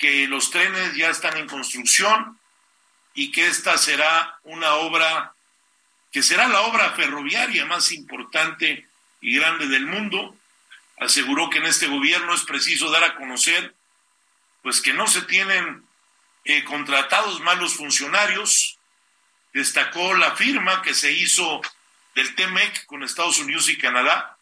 que 0.00 0.26
los 0.26 0.50
trenes 0.50 0.96
ya 0.96 1.10
están 1.10 1.36
en 1.36 1.46
construcción 1.46 2.40
y 3.14 3.30
que 3.30 3.46
esta 3.46 3.76
será 3.76 4.38
una 4.44 4.74
obra 4.76 5.34
que 6.10 6.22
será 6.22 6.48
la 6.48 6.62
obra 6.62 6.90
ferroviaria 6.92 7.66
más 7.66 7.92
importante 7.92 8.88
y 9.20 9.36
grande 9.36 9.68
del 9.68 9.86
mundo. 9.86 10.34
Aseguró 10.98 11.50
que 11.50 11.58
en 11.58 11.66
este 11.66 11.86
gobierno 11.86 12.34
es 12.34 12.42
preciso 12.42 12.90
dar 12.90 13.04
a 13.04 13.14
conocer 13.14 13.74
pues 14.62 14.80
que 14.80 14.94
no 14.94 15.06
se 15.06 15.22
tienen 15.22 15.84
eh, 16.44 16.64
contratados 16.64 17.40
malos 17.40 17.74
funcionarios. 17.74 18.78
Destacó 19.52 20.14
la 20.14 20.34
firma 20.34 20.80
que 20.80 20.94
se 20.94 21.12
hizo 21.12 21.60
del 22.14 22.34
TEMEC 22.34 22.86
con 22.86 23.02
Estados 23.02 23.38
Unidos 23.38 23.68
y 23.68 23.76
Canadá 23.76 24.38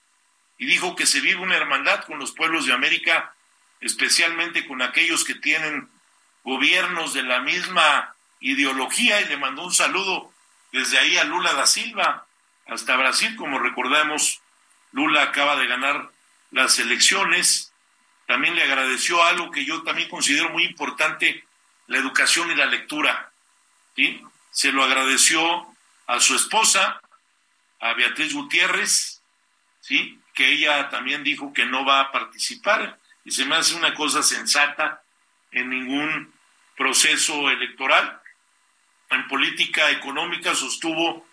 y 0.57 0.67
dijo 0.67 0.95
que 0.95 1.07
se 1.07 1.21
vive 1.21 1.41
una 1.41 1.57
hermandad 1.57 2.05
con 2.05 2.19
los 2.19 2.33
pueblos 2.33 2.67
de 2.67 2.73
América, 2.73 3.35
especialmente 3.81 4.67
con 4.67 4.83
aquellos 4.83 5.25
que 5.25 5.35
tienen 5.35 5.89
gobiernos 6.45 7.15
de 7.15 7.23
la 7.23 7.41
misma 7.41 8.15
ideología 8.41 9.21
y 9.21 9.29
le 9.29 9.37
mandó 9.37 9.65
un 9.65 9.75
saludo 9.75 10.33
desde 10.73 10.99
ahí 10.99 11.17
a 11.17 11.25
Lula 11.25 11.53
da 11.55 11.67
Silva 11.67 12.27
hasta 12.67 12.97
Brasil, 12.97 13.35
como 13.37 13.59
recordamos, 13.59 14.41
Lula 14.93 15.23
acaba 15.23 15.57
de 15.57 15.67
ganar 15.67 16.11
las 16.51 16.79
elecciones, 16.79 17.73
también 18.27 18.55
le 18.55 18.63
agradeció 18.63 19.23
algo 19.23 19.51
que 19.51 19.65
yo 19.65 19.83
también 19.83 20.11
considero 20.11 20.51
muy 20.51 20.65
importante, 20.65 21.45
la 21.87 21.99
educación 21.99 22.51
y 22.51 22.55
la 22.55 22.67
lectura. 22.67 23.33
¿sí? 23.97 24.23
Se 24.51 24.71
lo 24.71 24.85
agradeció 24.85 25.67
a 26.07 26.21
su 26.21 26.35
esposa, 26.35 27.01
a 27.81 27.95
Beatriz 27.95 28.35
Gutiérrez, 28.35 29.23
¿sí? 29.81 30.21
que 30.35 30.53
ella 30.53 30.91
también 30.91 31.25
dijo 31.25 31.53
que 31.55 31.65
no 31.65 31.87
va 31.87 32.01
a 32.01 32.13
participar 32.13 32.99
y 33.29 33.31
se 33.31 33.45
me 33.45 33.57
hace 33.57 33.75
una 33.75 33.93
cosa 33.93 34.23
sensata 34.23 35.03
en 35.51 35.69
ningún 35.69 36.33
proceso 36.79 37.51
electoral. 37.51 38.23
En 39.11 39.29
política 39.29 39.91
económica 39.91 40.55
sostuvo 40.55 41.27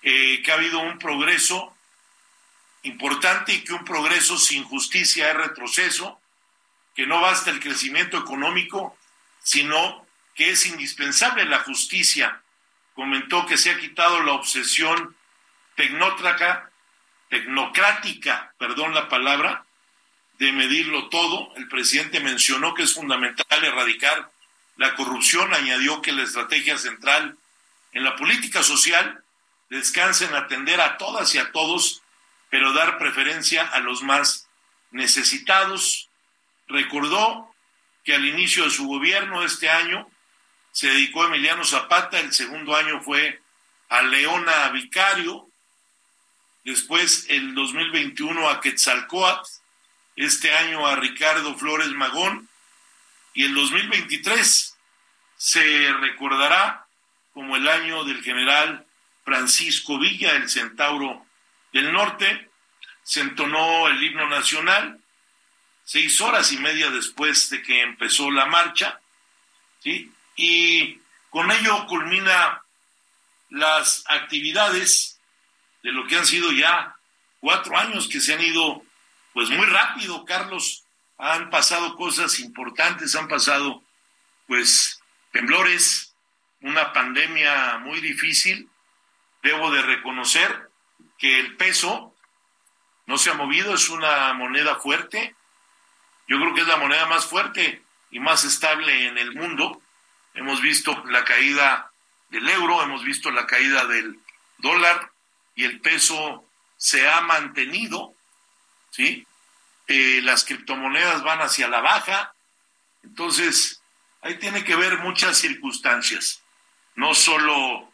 eh, 0.00 0.40
que 0.42 0.50
ha 0.50 0.54
habido 0.54 0.78
un 0.78 0.98
progreso 0.98 1.76
importante 2.84 3.52
y 3.52 3.64
que 3.64 3.74
un 3.74 3.84
progreso 3.84 4.38
sin 4.38 4.64
justicia 4.64 5.30
es 5.30 5.36
retroceso, 5.36 6.18
que 6.94 7.06
no 7.06 7.20
basta 7.20 7.50
el 7.50 7.60
crecimiento 7.60 8.16
económico, 8.16 8.96
sino 9.42 10.06
que 10.34 10.48
es 10.52 10.64
indispensable 10.64 11.44
la 11.44 11.58
justicia. 11.58 12.40
Comentó 12.94 13.44
que 13.44 13.58
se 13.58 13.70
ha 13.70 13.78
quitado 13.78 14.22
la 14.22 14.32
obsesión 14.32 15.14
tecnócrata, 15.74 16.70
tecnocrática, 17.28 18.54
perdón 18.56 18.94
la 18.94 19.10
palabra, 19.10 19.66
de 20.40 20.52
medirlo 20.52 21.08
todo. 21.10 21.52
El 21.56 21.68
presidente 21.68 22.18
mencionó 22.18 22.74
que 22.74 22.82
es 22.82 22.94
fundamental 22.94 23.62
erradicar 23.62 24.30
la 24.76 24.96
corrupción, 24.96 25.52
añadió 25.54 26.00
que 26.00 26.12
la 26.12 26.22
estrategia 26.22 26.78
central 26.78 27.36
en 27.92 28.02
la 28.02 28.16
política 28.16 28.62
social 28.62 29.22
descansa 29.68 30.24
en 30.24 30.34
atender 30.34 30.80
a 30.80 30.96
todas 30.96 31.34
y 31.34 31.38
a 31.38 31.52
todos 31.52 32.02
pero 32.48 32.72
dar 32.72 32.98
preferencia 32.98 33.64
a 33.64 33.78
los 33.78 34.02
más 34.02 34.48
necesitados. 34.90 36.08
Recordó 36.66 37.54
que 38.02 38.14
al 38.14 38.24
inicio 38.24 38.64
de 38.64 38.70
su 38.70 38.88
gobierno 38.88 39.44
este 39.44 39.68
año 39.68 40.10
se 40.72 40.88
dedicó 40.88 41.22
a 41.22 41.26
Emiliano 41.26 41.64
Zapata, 41.64 42.18
el 42.18 42.32
segundo 42.32 42.74
año 42.74 43.00
fue 43.02 43.40
a 43.88 44.02
Leona 44.02 44.70
Vicario, 44.70 45.48
después 46.64 47.26
el 47.28 47.54
2021 47.54 48.48
a 48.48 48.60
Quetzalcoatl, 48.60 49.59
este 50.16 50.54
año 50.54 50.86
a 50.86 50.96
Ricardo 50.96 51.56
Flores 51.56 51.88
Magón 51.88 52.48
y 53.34 53.44
el 53.44 53.54
2023 53.54 54.76
se 55.36 55.92
recordará 55.94 56.86
como 57.32 57.56
el 57.56 57.68
año 57.68 58.04
del 58.04 58.22
general 58.22 58.86
Francisco 59.24 59.98
Villa, 59.98 60.32
el 60.32 60.48
centauro 60.48 61.24
del 61.72 61.92
norte, 61.92 62.50
se 63.02 63.20
entonó 63.20 63.88
el 63.88 64.02
himno 64.02 64.28
nacional, 64.28 65.00
seis 65.84 66.20
horas 66.20 66.52
y 66.52 66.58
media 66.58 66.90
después 66.90 67.48
de 67.50 67.62
que 67.62 67.82
empezó 67.82 68.30
la 68.30 68.46
marcha, 68.46 69.00
¿sí? 69.82 70.12
y 70.36 71.00
con 71.30 71.50
ello 71.50 71.86
culmina 71.86 72.62
las 73.50 74.04
actividades 74.08 75.18
de 75.82 75.92
lo 75.92 76.06
que 76.06 76.16
han 76.16 76.26
sido 76.26 76.52
ya 76.52 76.96
cuatro 77.40 77.76
años 77.76 78.08
que 78.08 78.20
se 78.20 78.34
han 78.34 78.42
ido 78.42 78.84
pues 79.32 79.50
muy 79.50 79.66
rápido, 79.66 80.24
Carlos. 80.24 80.84
Han 81.18 81.50
pasado 81.50 81.96
cosas 81.96 82.40
importantes, 82.40 83.14
han 83.14 83.28
pasado 83.28 83.82
pues 84.46 85.00
temblores, 85.32 86.14
una 86.60 86.92
pandemia 86.92 87.78
muy 87.78 88.00
difícil. 88.00 88.68
Debo 89.42 89.70
de 89.70 89.82
reconocer 89.82 90.70
que 91.18 91.40
el 91.40 91.56
peso 91.56 92.14
no 93.06 93.18
se 93.18 93.30
ha 93.30 93.34
movido, 93.34 93.74
es 93.74 93.88
una 93.90 94.32
moneda 94.34 94.76
fuerte. 94.76 95.34
Yo 96.28 96.38
creo 96.38 96.54
que 96.54 96.60
es 96.62 96.68
la 96.68 96.76
moneda 96.76 97.06
más 97.06 97.26
fuerte 97.26 97.82
y 98.10 98.20
más 98.20 98.44
estable 98.44 99.08
en 99.08 99.18
el 99.18 99.34
mundo. 99.34 99.80
Hemos 100.34 100.60
visto 100.62 101.04
la 101.06 101.24
caída 101.24 101.90
del 102.28 102.48
euro, 102.48 102.82
hemos 102.82 103.04
visto 103.04 103.30
la 103.30 103.46
caída 103.46 103.84
del 103.86 104.20
dólar 104.58 105.10
y 105.54 105.64
el 105.64 105.80
peso 105.80 106.44
se 106.76 107.08
ha 107.08 107.20
mantenido, 107.22 108.14
¿sí? 108.90 109.26
Eh, 109.86 110.20
las 110.22 110.44
criptomonedas 110.44 111.22
van 111.22 111.40
hacia 111.40 111.68
la 111.68 111.80
baja, 111.80 112.34
entonces 113.02 113.82
ahí 114.22 114.36
tiene 114.38 114.62
que 114.64 114.76
ver 114.76 114.98
muchas 114.98 115.38
circunstancias, 115.38 116.42
no 116.94 117.14
solo 117.14 117.90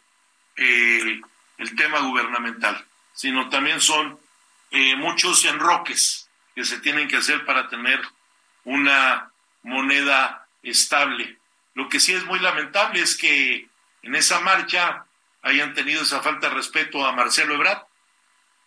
eh, 0.57 1.21
el 1.57 1.75
tema 1.75 1.99
gubernamental 2.01 2.85
sino 3.17 3.49
también 3.49 3.81
son 3.81 4.19
eh, 4.69 4.95
muchos 4.95 5.43
enroques 5.45 6.29
que 6.53 6.63
se 6.63 6.79
tienen 6.79 7.07
que 7.07 7.17
hacer 7.17 7.45
para 7.45 7.67
tener 7.67 7.99
una 8.63 9.31
moneda 9.63 10.47
estable. 10.61 11.39
Lo 11.73 11.89
que 11.89 11.99
sí 11.99 12.13
es 12.13 12.23
muy 12.25 12.37
lamentable 12.39 13.01
es 13.01 13.17
que 13.17 13.67
en 14.03 14.15
esa 14.15 14.39
marcha 14.41 15.05
hayan 15.41 15.73
tenido 15.73 16.03
esa 16.03 16.21
falta 16.21 16.49
de 16.49 16.55
respeto 16.55 17.03
a 17.03 17.11
Marcelo 17.11 17.55
Ebrard. 17.55 17.81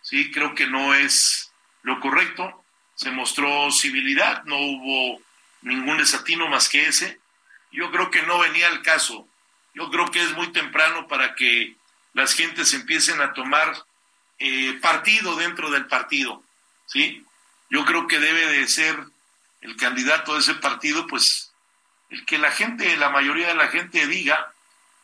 Sí, 0.01 0.31
creo 0.31 0.53
que 0.53 0.67
no 0.67 0.93
es 0.93 1.50
lo 1.83 1.99
correcto. 1.99 2.63
Se 2.95 3.11
mostró 3.11 3.71
civilidad, 3.71 4.43
no 4.43 4.57
hubo 4.57 5.21
ningún 5.61 5.97
desatino 5.97 6.47
más 6.47 6.69
que 6.69 6.87
ese. 6.87 7.19
Yo 7.71 7.91
creo 7.91 8.11
que 8.11 8.21
no 8.23 8.39
venía 8.39 8.67
al 8.67 8.81
caso. 8.81 9.27
Yo 9.73 9.89
creo 9.89 10.11
que 10.11 10.21
es 10.21 10.33
muy 10.33 10.51
temprano 10.51 11.07
para 11.07 11.35
que 11.35 11.75
las 12.13 12.33
gentes 12.33 12.73
empiecen 12.73 13.21
a 13.21 13.33
tomar 13.33 13.73
eh, 14.39 14.77
partido 14.81 15.35
dentro 15.35 15.71
del 15.71 15.85
partido, 15.85 16.43
¿sí? 16.87 17.25
Yo 17.69 17.85
creo 17.85 18.07
que 18.07 18.19
debe 18.19 18.47
de 18.47 18.67
ser 18.67 18.97
el 19.61 19.77
candidato 19.77 20.33
de 20.33 20.39
ese 20.39 20.55
partido, 20.55 21.07
pues, 21.07 21.51
el 22.09 22.25
que 22.25 22.37
la 22.37 22.51
gente, 22.51 22.97
la 22.97 23.09
mayoría 23.09 23.47
de 23.47 23.55
la 23.55 23.69
gente 23.69 24.07
diga, 24.07 24.51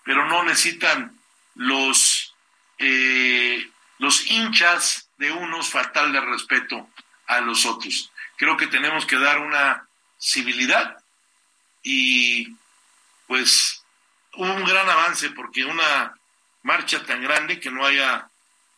pero 0.04 0.28
no 0.28 0.44
necesitan 0.44 1.18
los, 1.56 2.34
eh, 2.80 3.70
los 4.00 4.30
hinchas 4.30 5.07
de 5.18 5.32
unos 5.32 5.70
faltarle 5.70 6.20
respeto 6.22 6.90
a 7.28 7.42
los 7.42 7.66
otros. 7.66 8.12
Creo 8.38 8.56
que 8.58 8.68
tenemos 8.68 9.06
que 9.06 9.18
dar 9.18 9.40
una 9.40 9.88
civilidad 10.20 10.98
y 11.84 12.56
pues 13.28 13.84
un 14.34 14.64
gran 14.64 14.90
avance 14.90 15.30
porque 15.32 15.66
una 15.66 16.16
marcha 16.64 17.04
tan 17.06 17.22
grande 17.22 17.60
que 17.60 17.72
no 17.72 17.86
haya 17.86 18.30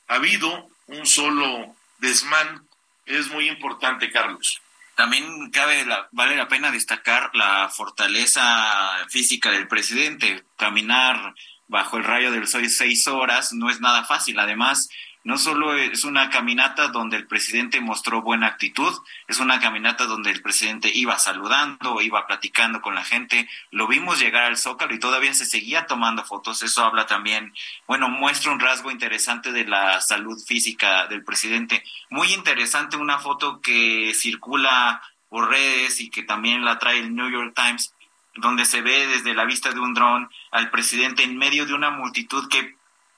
ha 0.07 0.15
habido 0.15 0.69
un 0.87 1.05
solo 1.05 1.75
desmán. 1.99 2.67
Es 3.05 3.27
muy 3.27 3.47
importante, 3.47 4.11
Carlos. 4.11 4.61
También 4.95 5.49
cabe 5.51 5.85
vale 6.11 6.35
la 6.35 6.47
pena 6.47 6.71
destacar 6.71 7.31
la 7.33 7.69
fortaleza 7.69 9.07
física 9.09 9.51
del 9.51 9.67
presidente. 9.67 10.43
Caminar 10.57 11.33
bajo 11.67 11.97
el 11.97 12.03
rayo 12.03 12.31
del 12.31 12.47
sol 12.47 12.69
seis 12.69 13.07
horas 13.07 13.53
no 13.53 13.69
es 13.69 13.79
nada 13.79 14.03
fácil. 14.03 14.37
Además, 14.39 14.89
no 15.23 15.37
solo 15.37 15.75
es 15.75 16.05
una 16.05 16.29
caminata 16.29 16.87
donde 16.87 17.17
el 17.17 17.27
presidente 17.27 17.81
mostró 17.81 18.21
buena 18.21 18.47
actitud, 18.47 18.93
es 19.27 19.39
una 19.39 19.59
caminata 19.59 20.05
donde 20.05 20.31
el 20.31 20.41
presidente 20.41 20.89
iba 20.93 21.19
saludando, 21.19 22.01
iba 22.01 22.25
platicando 22.25 22.81
con 22.81 22.95
la 22.95 23.03
gente, 23.03 23.49
lo 23.71 23.87
vimos 23.87 24.19
llegar 24.19 24.45
al 24.45 24.57
Zócalo 24.57 24.93
y 24.93 24.99
todavía 24.99 25.33
se 25.33 25.45
seguía 25.45 25.85
tomando 25.87 26.23
fotos, 26.23 26.63
eso 26.63 26.85
habla 26.85 27.05
también, 27.05 27.53
bueno, 27.85 28.07
muestra 28.07 28.51
un 28.51 28.61
rasgo 28.61 28.91
interesante 28.91 29.51
de 29.51 29.65
la 29.65 29.99
salud 29.99 30.41
física 30.45 31.07
del 31.07 31.23
presidente. 31.23 31.83
Muy 32.09 32.33
interesante 32.33 32.95
una 32.95 33.19
foto 33.19 33.59
que 33.59 34.13
circula 34.15 35.01
por 35.27 35.49
redes 35.49 35.99
y 35.99 36.09
que 36.09 36.23
también 36.23 36.63
la 36.63 36.79
trae 36.79 36.99
el 36.99 37.13
New 37.13 37.29
York 37.29 37.53
Times, 37.55 37.93
donde 38.35 38.63
se 38.63 38.81
ve 38.81 39.07
desde 39.07 39.33
la 39.33 39.43
vista 39.43 39.71
de 39.71 39.79
un 39.81 39.93
dron 39.93 40.29
al 40.51 40.71
presidente 40.71 41.23
en 41.23 41.37
medio 41.37 41.65
de 41.65 41.73
una 41.73 41.89
multitud 41.89 42.47
que 42.47 42.77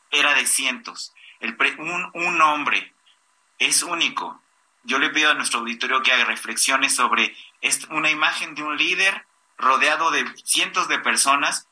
era 0.09 0.33
de 0.33 0.47
cientos 0.47 1.13
un, 1.77 2.11
un 2.13 2.41
hombre 2.41 2.93
es 3.59 3.83
único. 3.83 4.41
Yo 4.83 4.97
le 4.97 5.09
pido 5.09 5.29
a 5.29 5.35
nuestro 5.35 5.59
auditorio 5.59 6.01
que 6.01 6.11
haga 6.11 6.25
reflexiones 6.25 6.95
sobre 6.95 7.35
una 7.89 8.09
imagen 8.09 8.55
de 8.55 8.63
un 8.63 8.77
líder 8.77 9.25
rodeado 9.57 10.09
de 10.11 10.25
cientos 10.43 10.87
de 10.87 10.99
personas 10.99 11.67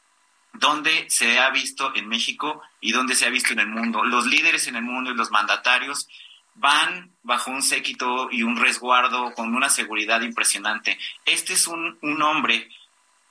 donde 0.54 1.10
se 1.10 1.40
ha 1.40 1.50
visto 1.50 1.94
en 1.96 2.08
México 2.08 2.62
y 2.82 2.92
donde 2.92 3.16
se 3.16 3.26
ha 3.26 3.30
visto 3.30 3.54
en 3.54 3.60
el 3.60 3.68
mundo. 3.68 4.04
Los 4.04 4.26
líderes 4.26 4.68
en 4.68 4.76
el 4.76 4.84
mundo 4.84 5.12
y 5.12 5.16
los 5.16 5.32
mandatarios 5.32 6.08
van 6.56 7.12
bajo 7.24 7.52
un 7.52 7.64
séquito 7.64 8.30
y 8.32 8.44
un 8.44 8.58
resguardo 8.58 9.34
con 9.34 9.56
una 9.56 9.70
seguridad 9.70 10.22
impresionante. 10.22 10.98
Este 11.26 11.54
es 11.54 11.68
un, 11.68 11.98
un 12.02 12.22
hombre 12.22 12.70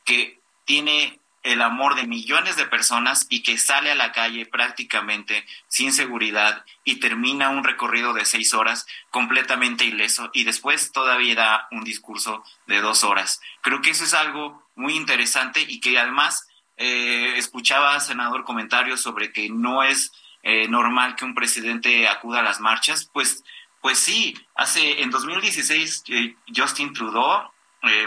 que 0.04 0.40
tiene 0.64 1.17
el 1.42 1.62
amor 1.62 1.94
de 1.94 2.06
millones 2.06 2.56
de 2.56 2.66
personas 2.66 3.26
y 3.28 3.42
que 3.42 3.58
sale 3.58 3.90
a 3.90 3.94
la 3.94 4.12
calle 4.12 4.46
prácticamente 4.46 5.46
sin 5.68 5.92
seguridad 5.92 6.64
y 6.84 6.96
termina 6.96 7.50
un 7.50 7.64
recorrido 7.64 8.12
de 8.12 8.24
seis 8.24 8.54
horas 8.54 8.86
completamente 9.10 9.84
ileso 9.84 10.30
y 10.32 10.44
después 10.44 10.92
todavía 10.92 11.34
da 11.34 11.68
un 11.70 11.84
discurso 11.84 12.44
de 12.66 12.80
dos 12.80 13.04
horas. 13.04 13.40
Creo 13.62 13.80
que 13.80 13.90
eso 13.90 14.04
es 14.04 14.14
algo 14.14 14.62
muy 14.74 14.94
interesante 14.94 15.64
y 15.66 15.80
que 15.80 15.98
además 15.98 16.48
eh, 16.76 17.34
escuchaba, 17.36 17.98
senador, 18.00 18.44
comentarios 18.44 19.00
sobre 19.00 19.32
que 19.32 19.48
no 19.48 19.82
es 19.82 20.12
eh, 20.42 20.68
normal 20.68 21.16
que 21.16 21.24
un 21.24 21.34
presidente 21.34 22.08
acuda 22.08 22.40
a 22.40 22.44
las 22.44 22.60
marchas. 22.60 23.10
Pues, 23.12 23.42
pues 23.80 23.98
sí, 23.98 24.34
hace 24.54 25.02
en 25.02 25.10
2016 25.10 26.04
eh, 26.08 26.36
Justin 26.54 26.92
Trudeau 26.92 27.50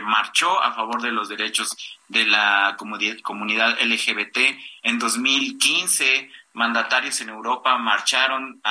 marchó 0.03 0.61
a 0.61 0.73
favor 0.73 1.01
de 1.01 1.11
los 1.11 1.29
derechos 1.29 1.75
de 2.07 2.25
la 2.25 2.75
comunidad 2.77 3.77
LGBT. 3.81 4.37
En 4.83 4.99
2015 4.99 6.29
mandatarios 6.53 7.21
en 7.21 7.29
Europa 7.29 7.77
marcharon 7.77 8.61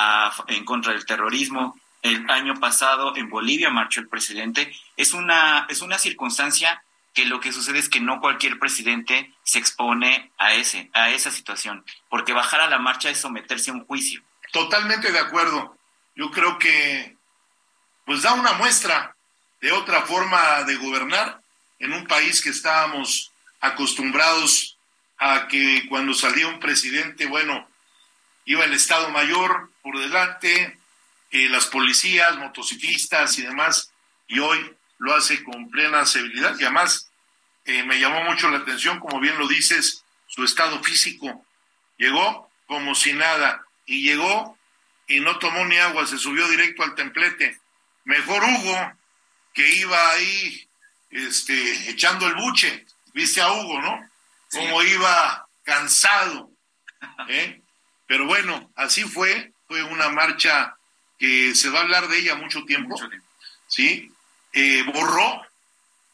en 0.48 0.64
contra 0.64 0.92
del 0.92 1.07
terrorismo. 1.07 1.78
El 2.03 2.28
año 2.30 2.55
pasado 2.61 3.16
en 3.16 3.28
Bolivia 3.28 3.70
marchó 3.70 4.01
el 4.01 4.09
presidente. 4.09 4.72
Es 4.96 5.12
una, 5.12 5.66
es 5.68 5.82
una 5.82 5.98
circunstancia 5.98 6.82
que 7.14 7.24
lo 7.24 7.40
que 7.40 7.53
sucede 7.53 7.78
es 7.78 7.88
que 7.88 8.01
no 8.01 8.20
cualquier 8.20 8.59
presidente 8.59 9.32
se 9.42 9.59
expone 9.59 10.30
a 10.38 10.55
ese, 10.55 10.90
a 10.92 11.11
esa 11.11 11.30
situación, 11.30 11.84
porque 12.09 12.32
bajar 12.32 12.61
a 12.61 12.70
la 12.70 12.78
marcha 12.78 13.11
es 13.11 13.20
someterse 13.20 13.70
a 13.70 13.74
un 13.74 13.84
juicio. 13.84 14.22
Totalmente 14.53 15.11
de 15.11 15.18
acuerdo. 15.18 15.76
Yo 16.14 16.30
creo 16.30 16.59
que 16.59 17.16
pues 18.05 18.22
da 18.22 18.34
una 18.34 18.53
muestra 18.55 19.16
de 19.61 19.72
otra 19.72 20.02
forma 20.02 20.64
de 20.64 20.76
gobernar 20.76 21.40
en 21.78 21.92
un 21.92 22.06
país 22.06 22.40
que 22.40 22.50
estábamos 22.50 23.32
acostumbrados 23.61 24.76
a 25.18 25.48
que 25.48 25.86
cuando 25.88 26.14
salía 26.14 26.48
un 26.48 26.61
presidente, 26.61 27.26
bueno, 27.26 27.68
iba 28.46 28.64
el 28.64 28.72
Estado 28.72 29.11
Mayor 29.11 29.70
por 29.82 29.98
delante, 29.98 30.78
eh, 31.30 31.48
las 31.48 31.66
policías, 31.66 32.36
motociclistas 32.38 33.38
y 33.38 33.42
demás, 33.42 33.92
y 34.26 34.38
hoy 34.38 34.74
lo 34.98 35.14
hace 35.14 35.42
con 35.44 35.70
plena 35.70 36.06
civilidad 36.06 36.58
y 36.58 36.64
además 36.64 37.11
eh, 37.64 37.82
me 37.84 38.00
llamó 38.00 38.24
mucho 38.24 38.50
la 38.50 38.58
atención, 38.58 38.98
como 38.98 39.20
bien 39.20 39.38
lo 39.38 39.46
dices, 39.46 40.04
su 40.26 40.44
estado 40.44 40.82
físico. 40.82 41.44
Llegó 41.98 42.50
como 42.66 42.94
si 42.94 43.12
nada 43.12 43.64
y 43.86 44.02
llegó 44.02 44.56
y 45.06 45.20
no 45.20 45.38
tomó 45.38 45.64
ni 45.66 45.76
agua, 45.76 46.06
se 46.06 46.18
subió 46.18 46.48
directo 46.48 46.82
al 46.82 46.94
templete. 46.94 47.61
Mejor 48.04 48.42
Hugo, 48.42 48.92
que 49.53 49.68
iba 49.76 50.11
ahí 50.12 50.68
este, 51.11 51.90
echando 51.90 52.26
el 52.26 52.34
buche, 52.34 52.86
viste 53.12 53.40
a 53.40 53.53
Hugo, 53.53 53.80
¿no? 53.80 54.09
Como 54.51 54.82
iba 54.82 55.46
cansado. 55.64 56.51
¿eh? 57.28 57.61
Pero 58.07 58.26
bueno, 58.26 58.70
así 58.76 59.05
fue, 59.05 59.53
fue 59.66 59.82
una 59.82 60.09
marcha 60.09 60.76
que 61.18 61.55
se 61.55 61.68
va 61.70 61.80
a 61.80 61.82
hablar 61.82 62.09
de 62.09 62.18
ella 62.18 62.34
mucho 62.34 62.64
tiempo. 62.64 62.90
Mucho 62.90 63.09
tiempo. 63.09 63.26
¿sí? 63.68 64.12
Eh, 64.53 64.82
borró, 64.92 65.46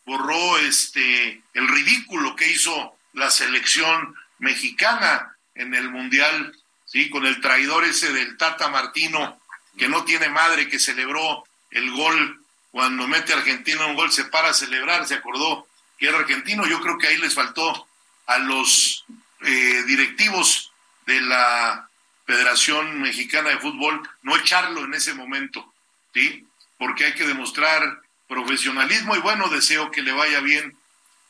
borró 0.04 0.58
este, 0.58 1.42
el 1.54 1.68
ridículo 1.68 2.36
que 2.36 2.48
hizo 2.50 2.98
la 3.14 3.30
selección 3.30 4.14
mexicana 4.38 5.36
en 5.54 5.74
el 5.74 5.90
Mundial, 5.90 6.54
¿sí? 6.84 7.08
con 7.08 7.24
el 7.24 7.40
traidor 7.40 7.84
ese 7.84 8.12
del 8.12 8.36
Tata 8.36 8.68
Martino, 8.68 9.40
que 9.78 9.88
no 9.88 10.04
tiene 10.04 10.28
madre, 10.28 10.68
que 10.68 10.78
celebró 10.78 11.44
el 11.70 11.90
gol 11.92 12.45
cuando 12.76 13.08
mete 13.08 13.32
a 13.32 13.38
Argentina 13.38 13.86
un 13.86 13.94
gol, 13.94 14.12
se 14.12 14.24
para 14.24 14.50
a 14.50 14.52
celebrar, 14.52 15.06
se 15.06 15.14
acordó 15.14 15.66
que 15.96 16.08
era 16.08 16.18
argentino. 16.18 16.66
Yo 16.66 16.78
creo 16.82 16.98
que 16.98 17.06
ahí 17.06 17.16
les 17.16 17.32
faltó 17.32 17.88
a 18.26 18.36
los 18.36 19.06
eh, 19.40 19.82
directivos 19.86 20.72
de 21.06 21.22
la 21.22 21.88
Federación 22.26 23.00
Mexicana 23.00 23.48
de 23.48 23.60
Fútbol 23.60 24.06
no 24.20 24.36
echarlo 24.36 24.84
en 24.84 24.92
ese 24.92 25.14
momento, 25.14 25.72
¿sí? 26.12 26.46
Porque 26.76 27.06
hay 27.06 27.14
que 27.14 27.26
demostrar 27.26 28.02
profesionalismo 28.28 29.16
y 29.16 29.20
bueno, 29.20 29.48
deseo 29.48 29.90
que 29.90 30.02
le 30.02 30.12
vaya 30.12 30.40
bien 30.40 30.76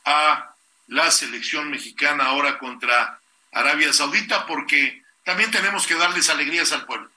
a 0.05 0.51
la 0.89 1.13
selección 1.13 1.71
mexicana 1.71 2.25
ahora 2.25 2.59
contra 2.59 3.21
Arabia 3.53 3.93
Saudita 3.93 4.47
porque 4.47 5.01
también 5.23 5.53
tenemos 5.53 5.87
que 5.87 5.95
darles 5.95 6.29
alegrías 6.29 6.73
al 6.73 6.87
pueblo, 6.87 7.09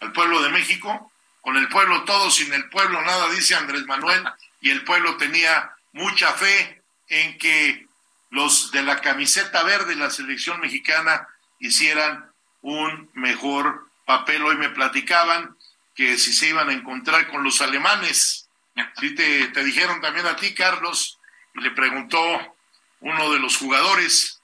al 0.00 0.10
pueblo 0.10 0.42
de 0.42 0.48
México, 0.48 1.09
con 1.40 1.56
el 1.56 1.68
pueblo 1.68 2.04
todo, 2.04 2.30
sin 2.30 2.52
el 2.52 2.68
pueblo 2.68 3.00
nada, 3.02 3.28
dice 3.30 3.54
Andrés 3.54 3.86
Manuel, 3.86 4.24
y 4.60 4.70
el 4.70 4.84
pueblo 4.84 5.16
tenía 5.16 5.72
mucha 5.92 6.32
fe 6.34 6.82
en 7.08 7.38
que 7.38 7.86
los 8.30 8.70
de 8.70 8.82
la 8.82 9.00
camiseta 9.00 9.62
verde, 9.62 9.96
la 9.96 10.10
selección 10.10 10.60
mexicana, 10.60 11.28
hicieran 11.58 12.30
un 12.62 13.10
mejor 13.14 13.88
papel. 14.04 14.42
Hoy 14.42 14.56
me 14.56 14.70
platicaban 14.70 15.56
que 15.94 16.16
si 16.16 16.32
se 16.32 16.48
iban 16.48 16.68
a 16.68 16.72
encontrar 16.72 17.28
con 17.28 17.42
los 17.42 17.60
alemanes, 17.60 18.50
Sí, 18.98 19.14
te, 19.14 19.48
te 19.48 19.64
dijeron 19.64 20.00
también 20.00 20.26
a 20.26 20.36
ti, 20.36 20.54
Carlos, 20.54 21.18
y 21.54 21.60
le 21.60 21.70
preguntó 21.70 22.56
uno 23.00 23.32
de 23.32 23.38
los 23.38 23.56
jugadores 23.56 24.40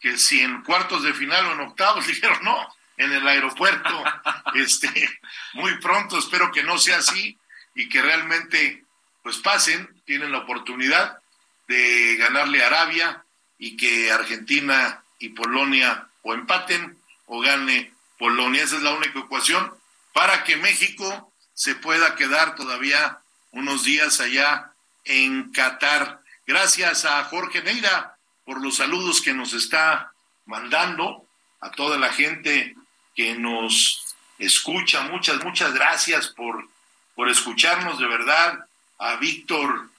que 0.00 0.16
si 0.16 0.40
en 0.40 0.62
cuartos 0.62 1.02
de 1.02 1.14
final 1.14 1.46
o 1.46 1.52
en 1.52 1.60
octavos, 1.60 2.06
dijeron 2.06 2.38
no, 2.42 2.74
en 2.96 3.12
el 3.12 3.26
aeropuerto, 3.26 4.04
este, 4.54 5.20
muy 5.58 5.76
pronto, 5.78 6.16
espero 6.18 6.52
que 6.52 6.62
no 6.62 6.78
sea 6.78 6.98
así 6.98 7.36
y 7.74 7.88
que 7.88 8.00
realmente 8.00 8.84
pues 9.24 9.38
pasen, 9.38 9.88
tienen 10.04 10.30
la 10.30 10.38
oportunidad 10.38 11.18
de 11.66 12.16
ganarle 12.16 12.62
a 12.62 12.68
Arabia 12.68 13.24
y 13.58 13.76
que 13.76 14.12
Argentina 14.12 15.02
y 15.18 15.30
Polonia 15.30 16.06
o 16.22 16.32
empaten 16.32 16.96
o 17.26 17.40
gane 17.40 17.92
Polonia. 18.18 18.62
Esa 18.62 18.76
es 18.76 18.82
la 18.82 18.94
única 18.94 19.18
ecuación 19.18 19.74
para 20.12 20.44
que 20.44 20.56
México 20.56 21.32
se 21.54 21.74
pueda 21.74 22.14
quedar 22.14 22.54
todavía 22.54 23.18
unos 23.50 23.82
días 23.82 24.20
allá 24.20 24.72
en 25.04 25.50
Qatar. 25.50 26.22
Gracias 26.46 27.04
a 27.04 27.24
Jorge 27.24 27.62
Neira 27.62 28.16
por 28.44 28.62
los 28.62 28.76
saludos 28.76 29.20
que 29.20 29.34
nos 29.34 29.52
está 29.54 30.12
mandando, 30.46 31.26
a 31.60 31.72
toda 31.72 31.98
la 31.98 32.12
gente 32.12 32.76
que 33.16 33.34
nos 33.34 34.07
escucha. 34.38 35.02
Muchas, 35.02 35.42
muchas 35.44 35.74
gracias 35.74 36.28
por, 36.28 36.68
por 37.14 37.28
escucharnos 37.28 37.98
de 37.98 38.06
verdad. 38.06 38.64
A 38.98 39.16
Víctor, 39.16 39.90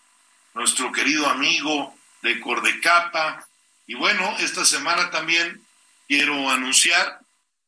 nuestro 0.53 0.91
querido 0.91 1.27
amigo 1.27 1.95
de 2.21 2.39
Cordecapa. 2.39 3.47
Y 3.87 3.95
bueno, 3.95 4.35
esta 4.39 4.65
semana 4.65 5.09
también 5.09 5.65
quiero 6.07 6.49
anunciar 6.49 7.19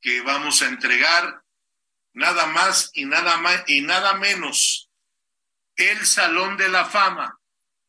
que 0.02 0.22
vamos 0.22 0.62
a 0.62 0.68
entregar 0.68 1.42
nada 2.14 2.48
más 2.48 2.92
y 2.94 3.06
nada 3.06 3.38
más 3.38 3.64
y 3.68 3.82
nada 3.82 4.16
menos 4.16 4.90
el 5.76 6.06
Salón 6.06 6.58
de 6.58 6.70
la 6.70 6.86
Fama 6.86 7.38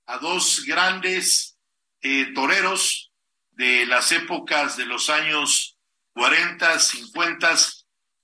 a 0.06 0.18
dos 0.18 0.64
grandes 0.64 1.56
eh, 2.00 2.32
toreros 2.34 3.10
de 3.52 3.86
las 3.86 4.12
épocas 4.12 4.76
de 4.76 4.86
los 4.86 5.10
años 5.10 5.76
40, 6.14 6.78
50, 6.78 7.56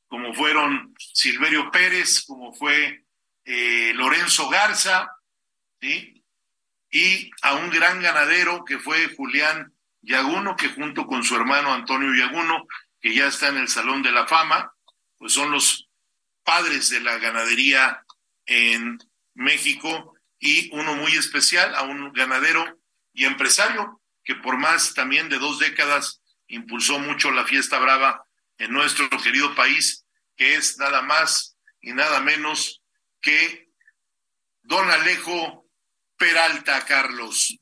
como 0.09 0.35
fueron 0.35 0.95
Silverio 0.99 1.71
Pérez, 1.71 2.25
como 2.27 2.53
fue 2.53 3.05
eh, 3.45 3.93
Lorenzo 3.95 4.49
Garza, 4.49 5.09
¿sí? 5.81 6.25
y 6.91 7.31
a 7.43 7.55
un 7.55 7.71
gran 7.71 8.01
ganadero 8.01 8.65
que 8.65 8.79
fue 8.79 9.15
Julián 9.15 9.73
Yaguno, 10.01 10.57
que 10.57 10.71
junto 10.71 11.07
con 11.07 11.23
su 11.23 11.37
hermano 11.37 11.73
Antonio 11.73 12.15
Yaguno, 12.15 12.67
que 13.01 13.15
ya 13.15 13.27
está 13.27 13.49
en 13.49 13.59
el 13.59 13.69
Salón 13.69 14.03
de 14.03 14.13
la 14.13 14.27
Fama, 14.27 14.73
pues 15.19 15.33
son 15.33 15.51
los 15.51 15.89
padres 16.43 16.89
de 16.89 17.01
la 17.01 17.19
ganadería 17.19 18.03
en 18.47 18.99
México 19.35 20.15
y 20.39 20.71
uno 20.73 20.95
muy 20.95 21.13
especial 21.13 21.75
a 21.75 21.83
un 21.83 22.13
ganadero 22.13 22.79
y 23.13 23.25
empresario 23.25 24.01
que 24.25 24.35
por 24.37 24.57
más 24.57 24.95
también 24.95 25.29
de 25.29 25.39
dos 25.39 25.59
décadas 25.59 26.23
impulsó 26.47 26.99
mucho 26.99 27.31
la 27.31 27.45
fiesta 27.45 27.79
brava 27.79 28.25
en 28.59 28.73
nuestro 28.73 29.09
querido 29.09 29.55
país, 29.55 30.05
que 30.37 30.57
es 30.57 30.79
nada 30.79 31.03
más 31.03 31.57
y 31.81 31.93
nada 31.93 32.21
menos 32.21 32.83
que 33.21 33.71
don 34.63 34.91
Alejo 34.91 35.67
Peralta 36.17 36.85
Carlos. 36.85 37.59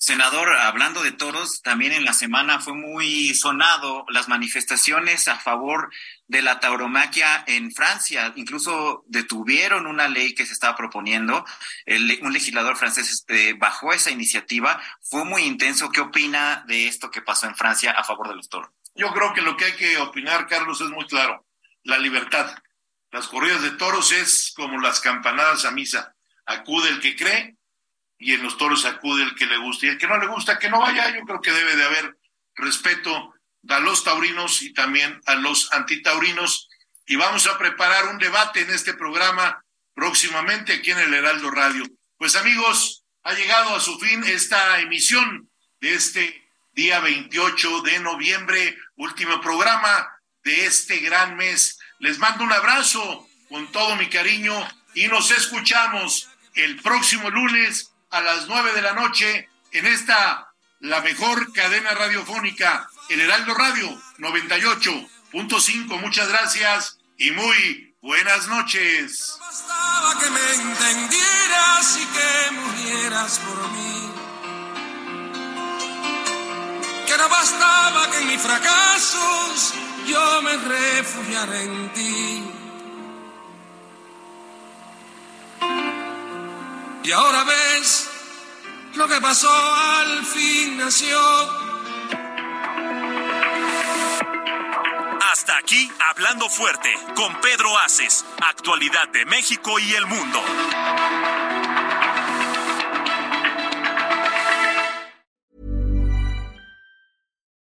Senador, 0.00 0.48
hablando 0.50 1.02
de 1.02 1.10
toros, 1.10 1.60
también 1.60 1.90
en 1.90 2.04
la 2.04 2.12
semana 2.12 2.60
fue 2.60 2.72
muy 2.72 3.34
sonado 3.34 4.06
las 4.10 4.28
manifestaciones 4.28 5.26
a 5.26 5.40
favor 5.40 5.90
de 6.28 6.40
la 6.40 6.60
tauromaquia 6.60 7.42
en 7.48 7.72
Francia. 7.72 8.32
Incluso 8.36 9.04
detuvieron 9.08 9.88
una 9.88 10.06
ley 10.06 10.36
que 10.36 10.46
se 10.46 10.52
estaba 10.52 10.76
proponiendo. 10.76 11.44
un 12.22 12.32
legislador 12.32 12.76
francés 12.76 13.10
este, 13.10 13.54
bajó 13.54 13.92
esa 13.92 14.12
iniciativa. 14.12 14.80
Fue 15.02 15.24
muy 15.24 15.42
intenso. 15.42 15.90
¿Qué 15.90 16.00
opina 16.00 16.64
de 16.68 16.86
esto 16.86 17.10
que 17.10 17.20
pasó 17.20 17.48
en 17.48 17.56
Francia 17.56 17.90
a 17.90 18.04
favor 18.04 18.28
de 18.28 18.36
los 18.36 18.48
toros? 18.48 18.70
Yo 18.98 19.12
creo 19.12 19.32
que 19.32 19.42
lo 19.42 19.56
que 19.56 19.66
hay 19.66 19.76
que 19.76 19.96
opinar, 19.98 20.48
Carlos, 20.48 20.80
es 20.80 20.90
muy 20.90 21.06
claro. 21.06 21.46
La 21.84 21.98
libertad. 21.98 22.52
Las 23.12 23.28
corridas 23.28 23.62
de 23.62 23.70
toros 23.70 24.10
es 24.10 24.52
como 24.56 24.80
las 24.80 25.00
campanadas 25.00 25.64
a 25.64 25.70
misa. 25.70 26.16
Acude 26.44 26.90
el 26.90 27.00
que 27.00 27.14
cree 27.14 27.56
y 28.18 28.34
en 28.34 28.42
los 28.42 28.58
toros 28.58 28.84
acude 28.84 29.22
el 29.22 29.36
que 29.36 29.46
le 29.46 29.56
gusta 29.58 29.86
y 29.86 29.90
el 29.90 29.98
que 29.98 30.08
no 30.08 30.18
le 30.18 30.26
gusta 30.26 30.58
que 30.58 30.68
no 30.68 30.80
vaya. 30.80 31.16
Yo 31.16 31.24
creo 31.24 31.40
que 31.40 31.52
debe 31.52 31.76
de 31.76 31.84
haber 31.84 32.18
respeto 32.56 33.34
a 33.68 33.78
los 33.78 34.02
taurinos 34.02 34.62
y 34.62 34.72
también 34.72 35.20
a 35.26 35.36
los 35.36 35.72
antitaurinos 35.72 36.68
y 37.06 37.14
vamos 37.14 37.46
a 37.46 37.56
preparar 37.56 38.08
un 38.08 38.18
debate 38.18 38.62
en 38.62 38.70
este 38.70 38.94
programa 38.94 39.64
próximamente 39.94 40.72
aquí 40.72 40.90
en 40.90 40.98
el 40.98 41.14
Heraldo 41.14 41.52
Radio. 41.52 41.84
Pues 42.16 42.34
amigos, 42.34 43.04
ha 43.22 43.32
llegado 43.32 43.76
a 43.76 43.80
su 43.80 43.96
fin 44.00 44.24
esta 44.24 44.80
emisión 44.80 45.48
de 45.80 45.94
este 45.94 46.47
día 46.78 47.00
28 47.00 47.82
de 47.82 47.98
noviembre, 47.98 48.78
último 48.98 49.40
programa 49.40 50.14
de 50.44 50.66
este 50.66 50.98
gran 50.98 51.36
mes. 51.36 51.76
Les 51.98 52.18
mando 52.18 52.44
un 52.44 52.52
abrazo 52.52 53.26
con 53.48 53.66
todo 53.72 53.96
mi 53.96 54.08
cariño 54.08 54.54
y 54.94 55.08
nos 55.08 55.32
escuchamos 55.32 56.28
el 56.54 56.80
próximo 56.80 57.30
lunes 57.30 57.90
a 58.10 58.20
las 58.20 58.46
nueve 58.46 58.72
de 58.74 58.82
la 58.82 58.92
noche 58.92 59.48
en 59.72 59.86
esta, 59.86 60.52
la 60.78 61.00
mejor 61.00 61.52
cadena 61.52 61.90
radiofónica, 61.94 62.88
el 63.08 63.22
Heraldo 63.22 63.54
Radio 63.54 64.00
98.5. 64.18 66.00
Muchas 66.00 66.28
gracias 66.28 66.98
y 67.16 67.32
muy 67.32 67.96
buenas 68.00 68.46
noches. 68.46 69.36
bastaba 69.40 70.16
que 70.20 70.30
me 70.30 70.54
entendieras 70.54 71.98
y 72.00 72.06
que 72.06 72.50
murieras 72.52 73.40
por 73.40 73.68
mí. 73.72 74.17
No 77.18 77.28
bastaba 77.28 78.10
que 78.12 78.18
en 78.18 78.28
mis 78.28 78.40
fracasos 78.40 79.74
yo 80.06 80.42
me 80.42 80.56
refugiara 80.56 81.60
en 81.62 81.92
ti. 81.92 82.44
Y 87.02 87.10
ahora 87.10 87.42
ves 87.42 88.08
lo 88.94 89.08
que 89.08 89.20
pasó 89.20 89.50
al 89.50 90.24
fin 90.26 90.78
nació. 90.78 91.18
Hasta 95.32 95.58
aquí, 95.58 95.90
hablando 96.10 96.48
fuerte, 96.48 96.94
con 97.16 97.40
Pedro 97.40 97.76
Aces, 97.78 98.24
actualidad 98.46 99.08
de 99.08 99.24
México 99.26 99.78
y 99.80 99.92
el 99.92 100.06
mundo. 100.06 100.40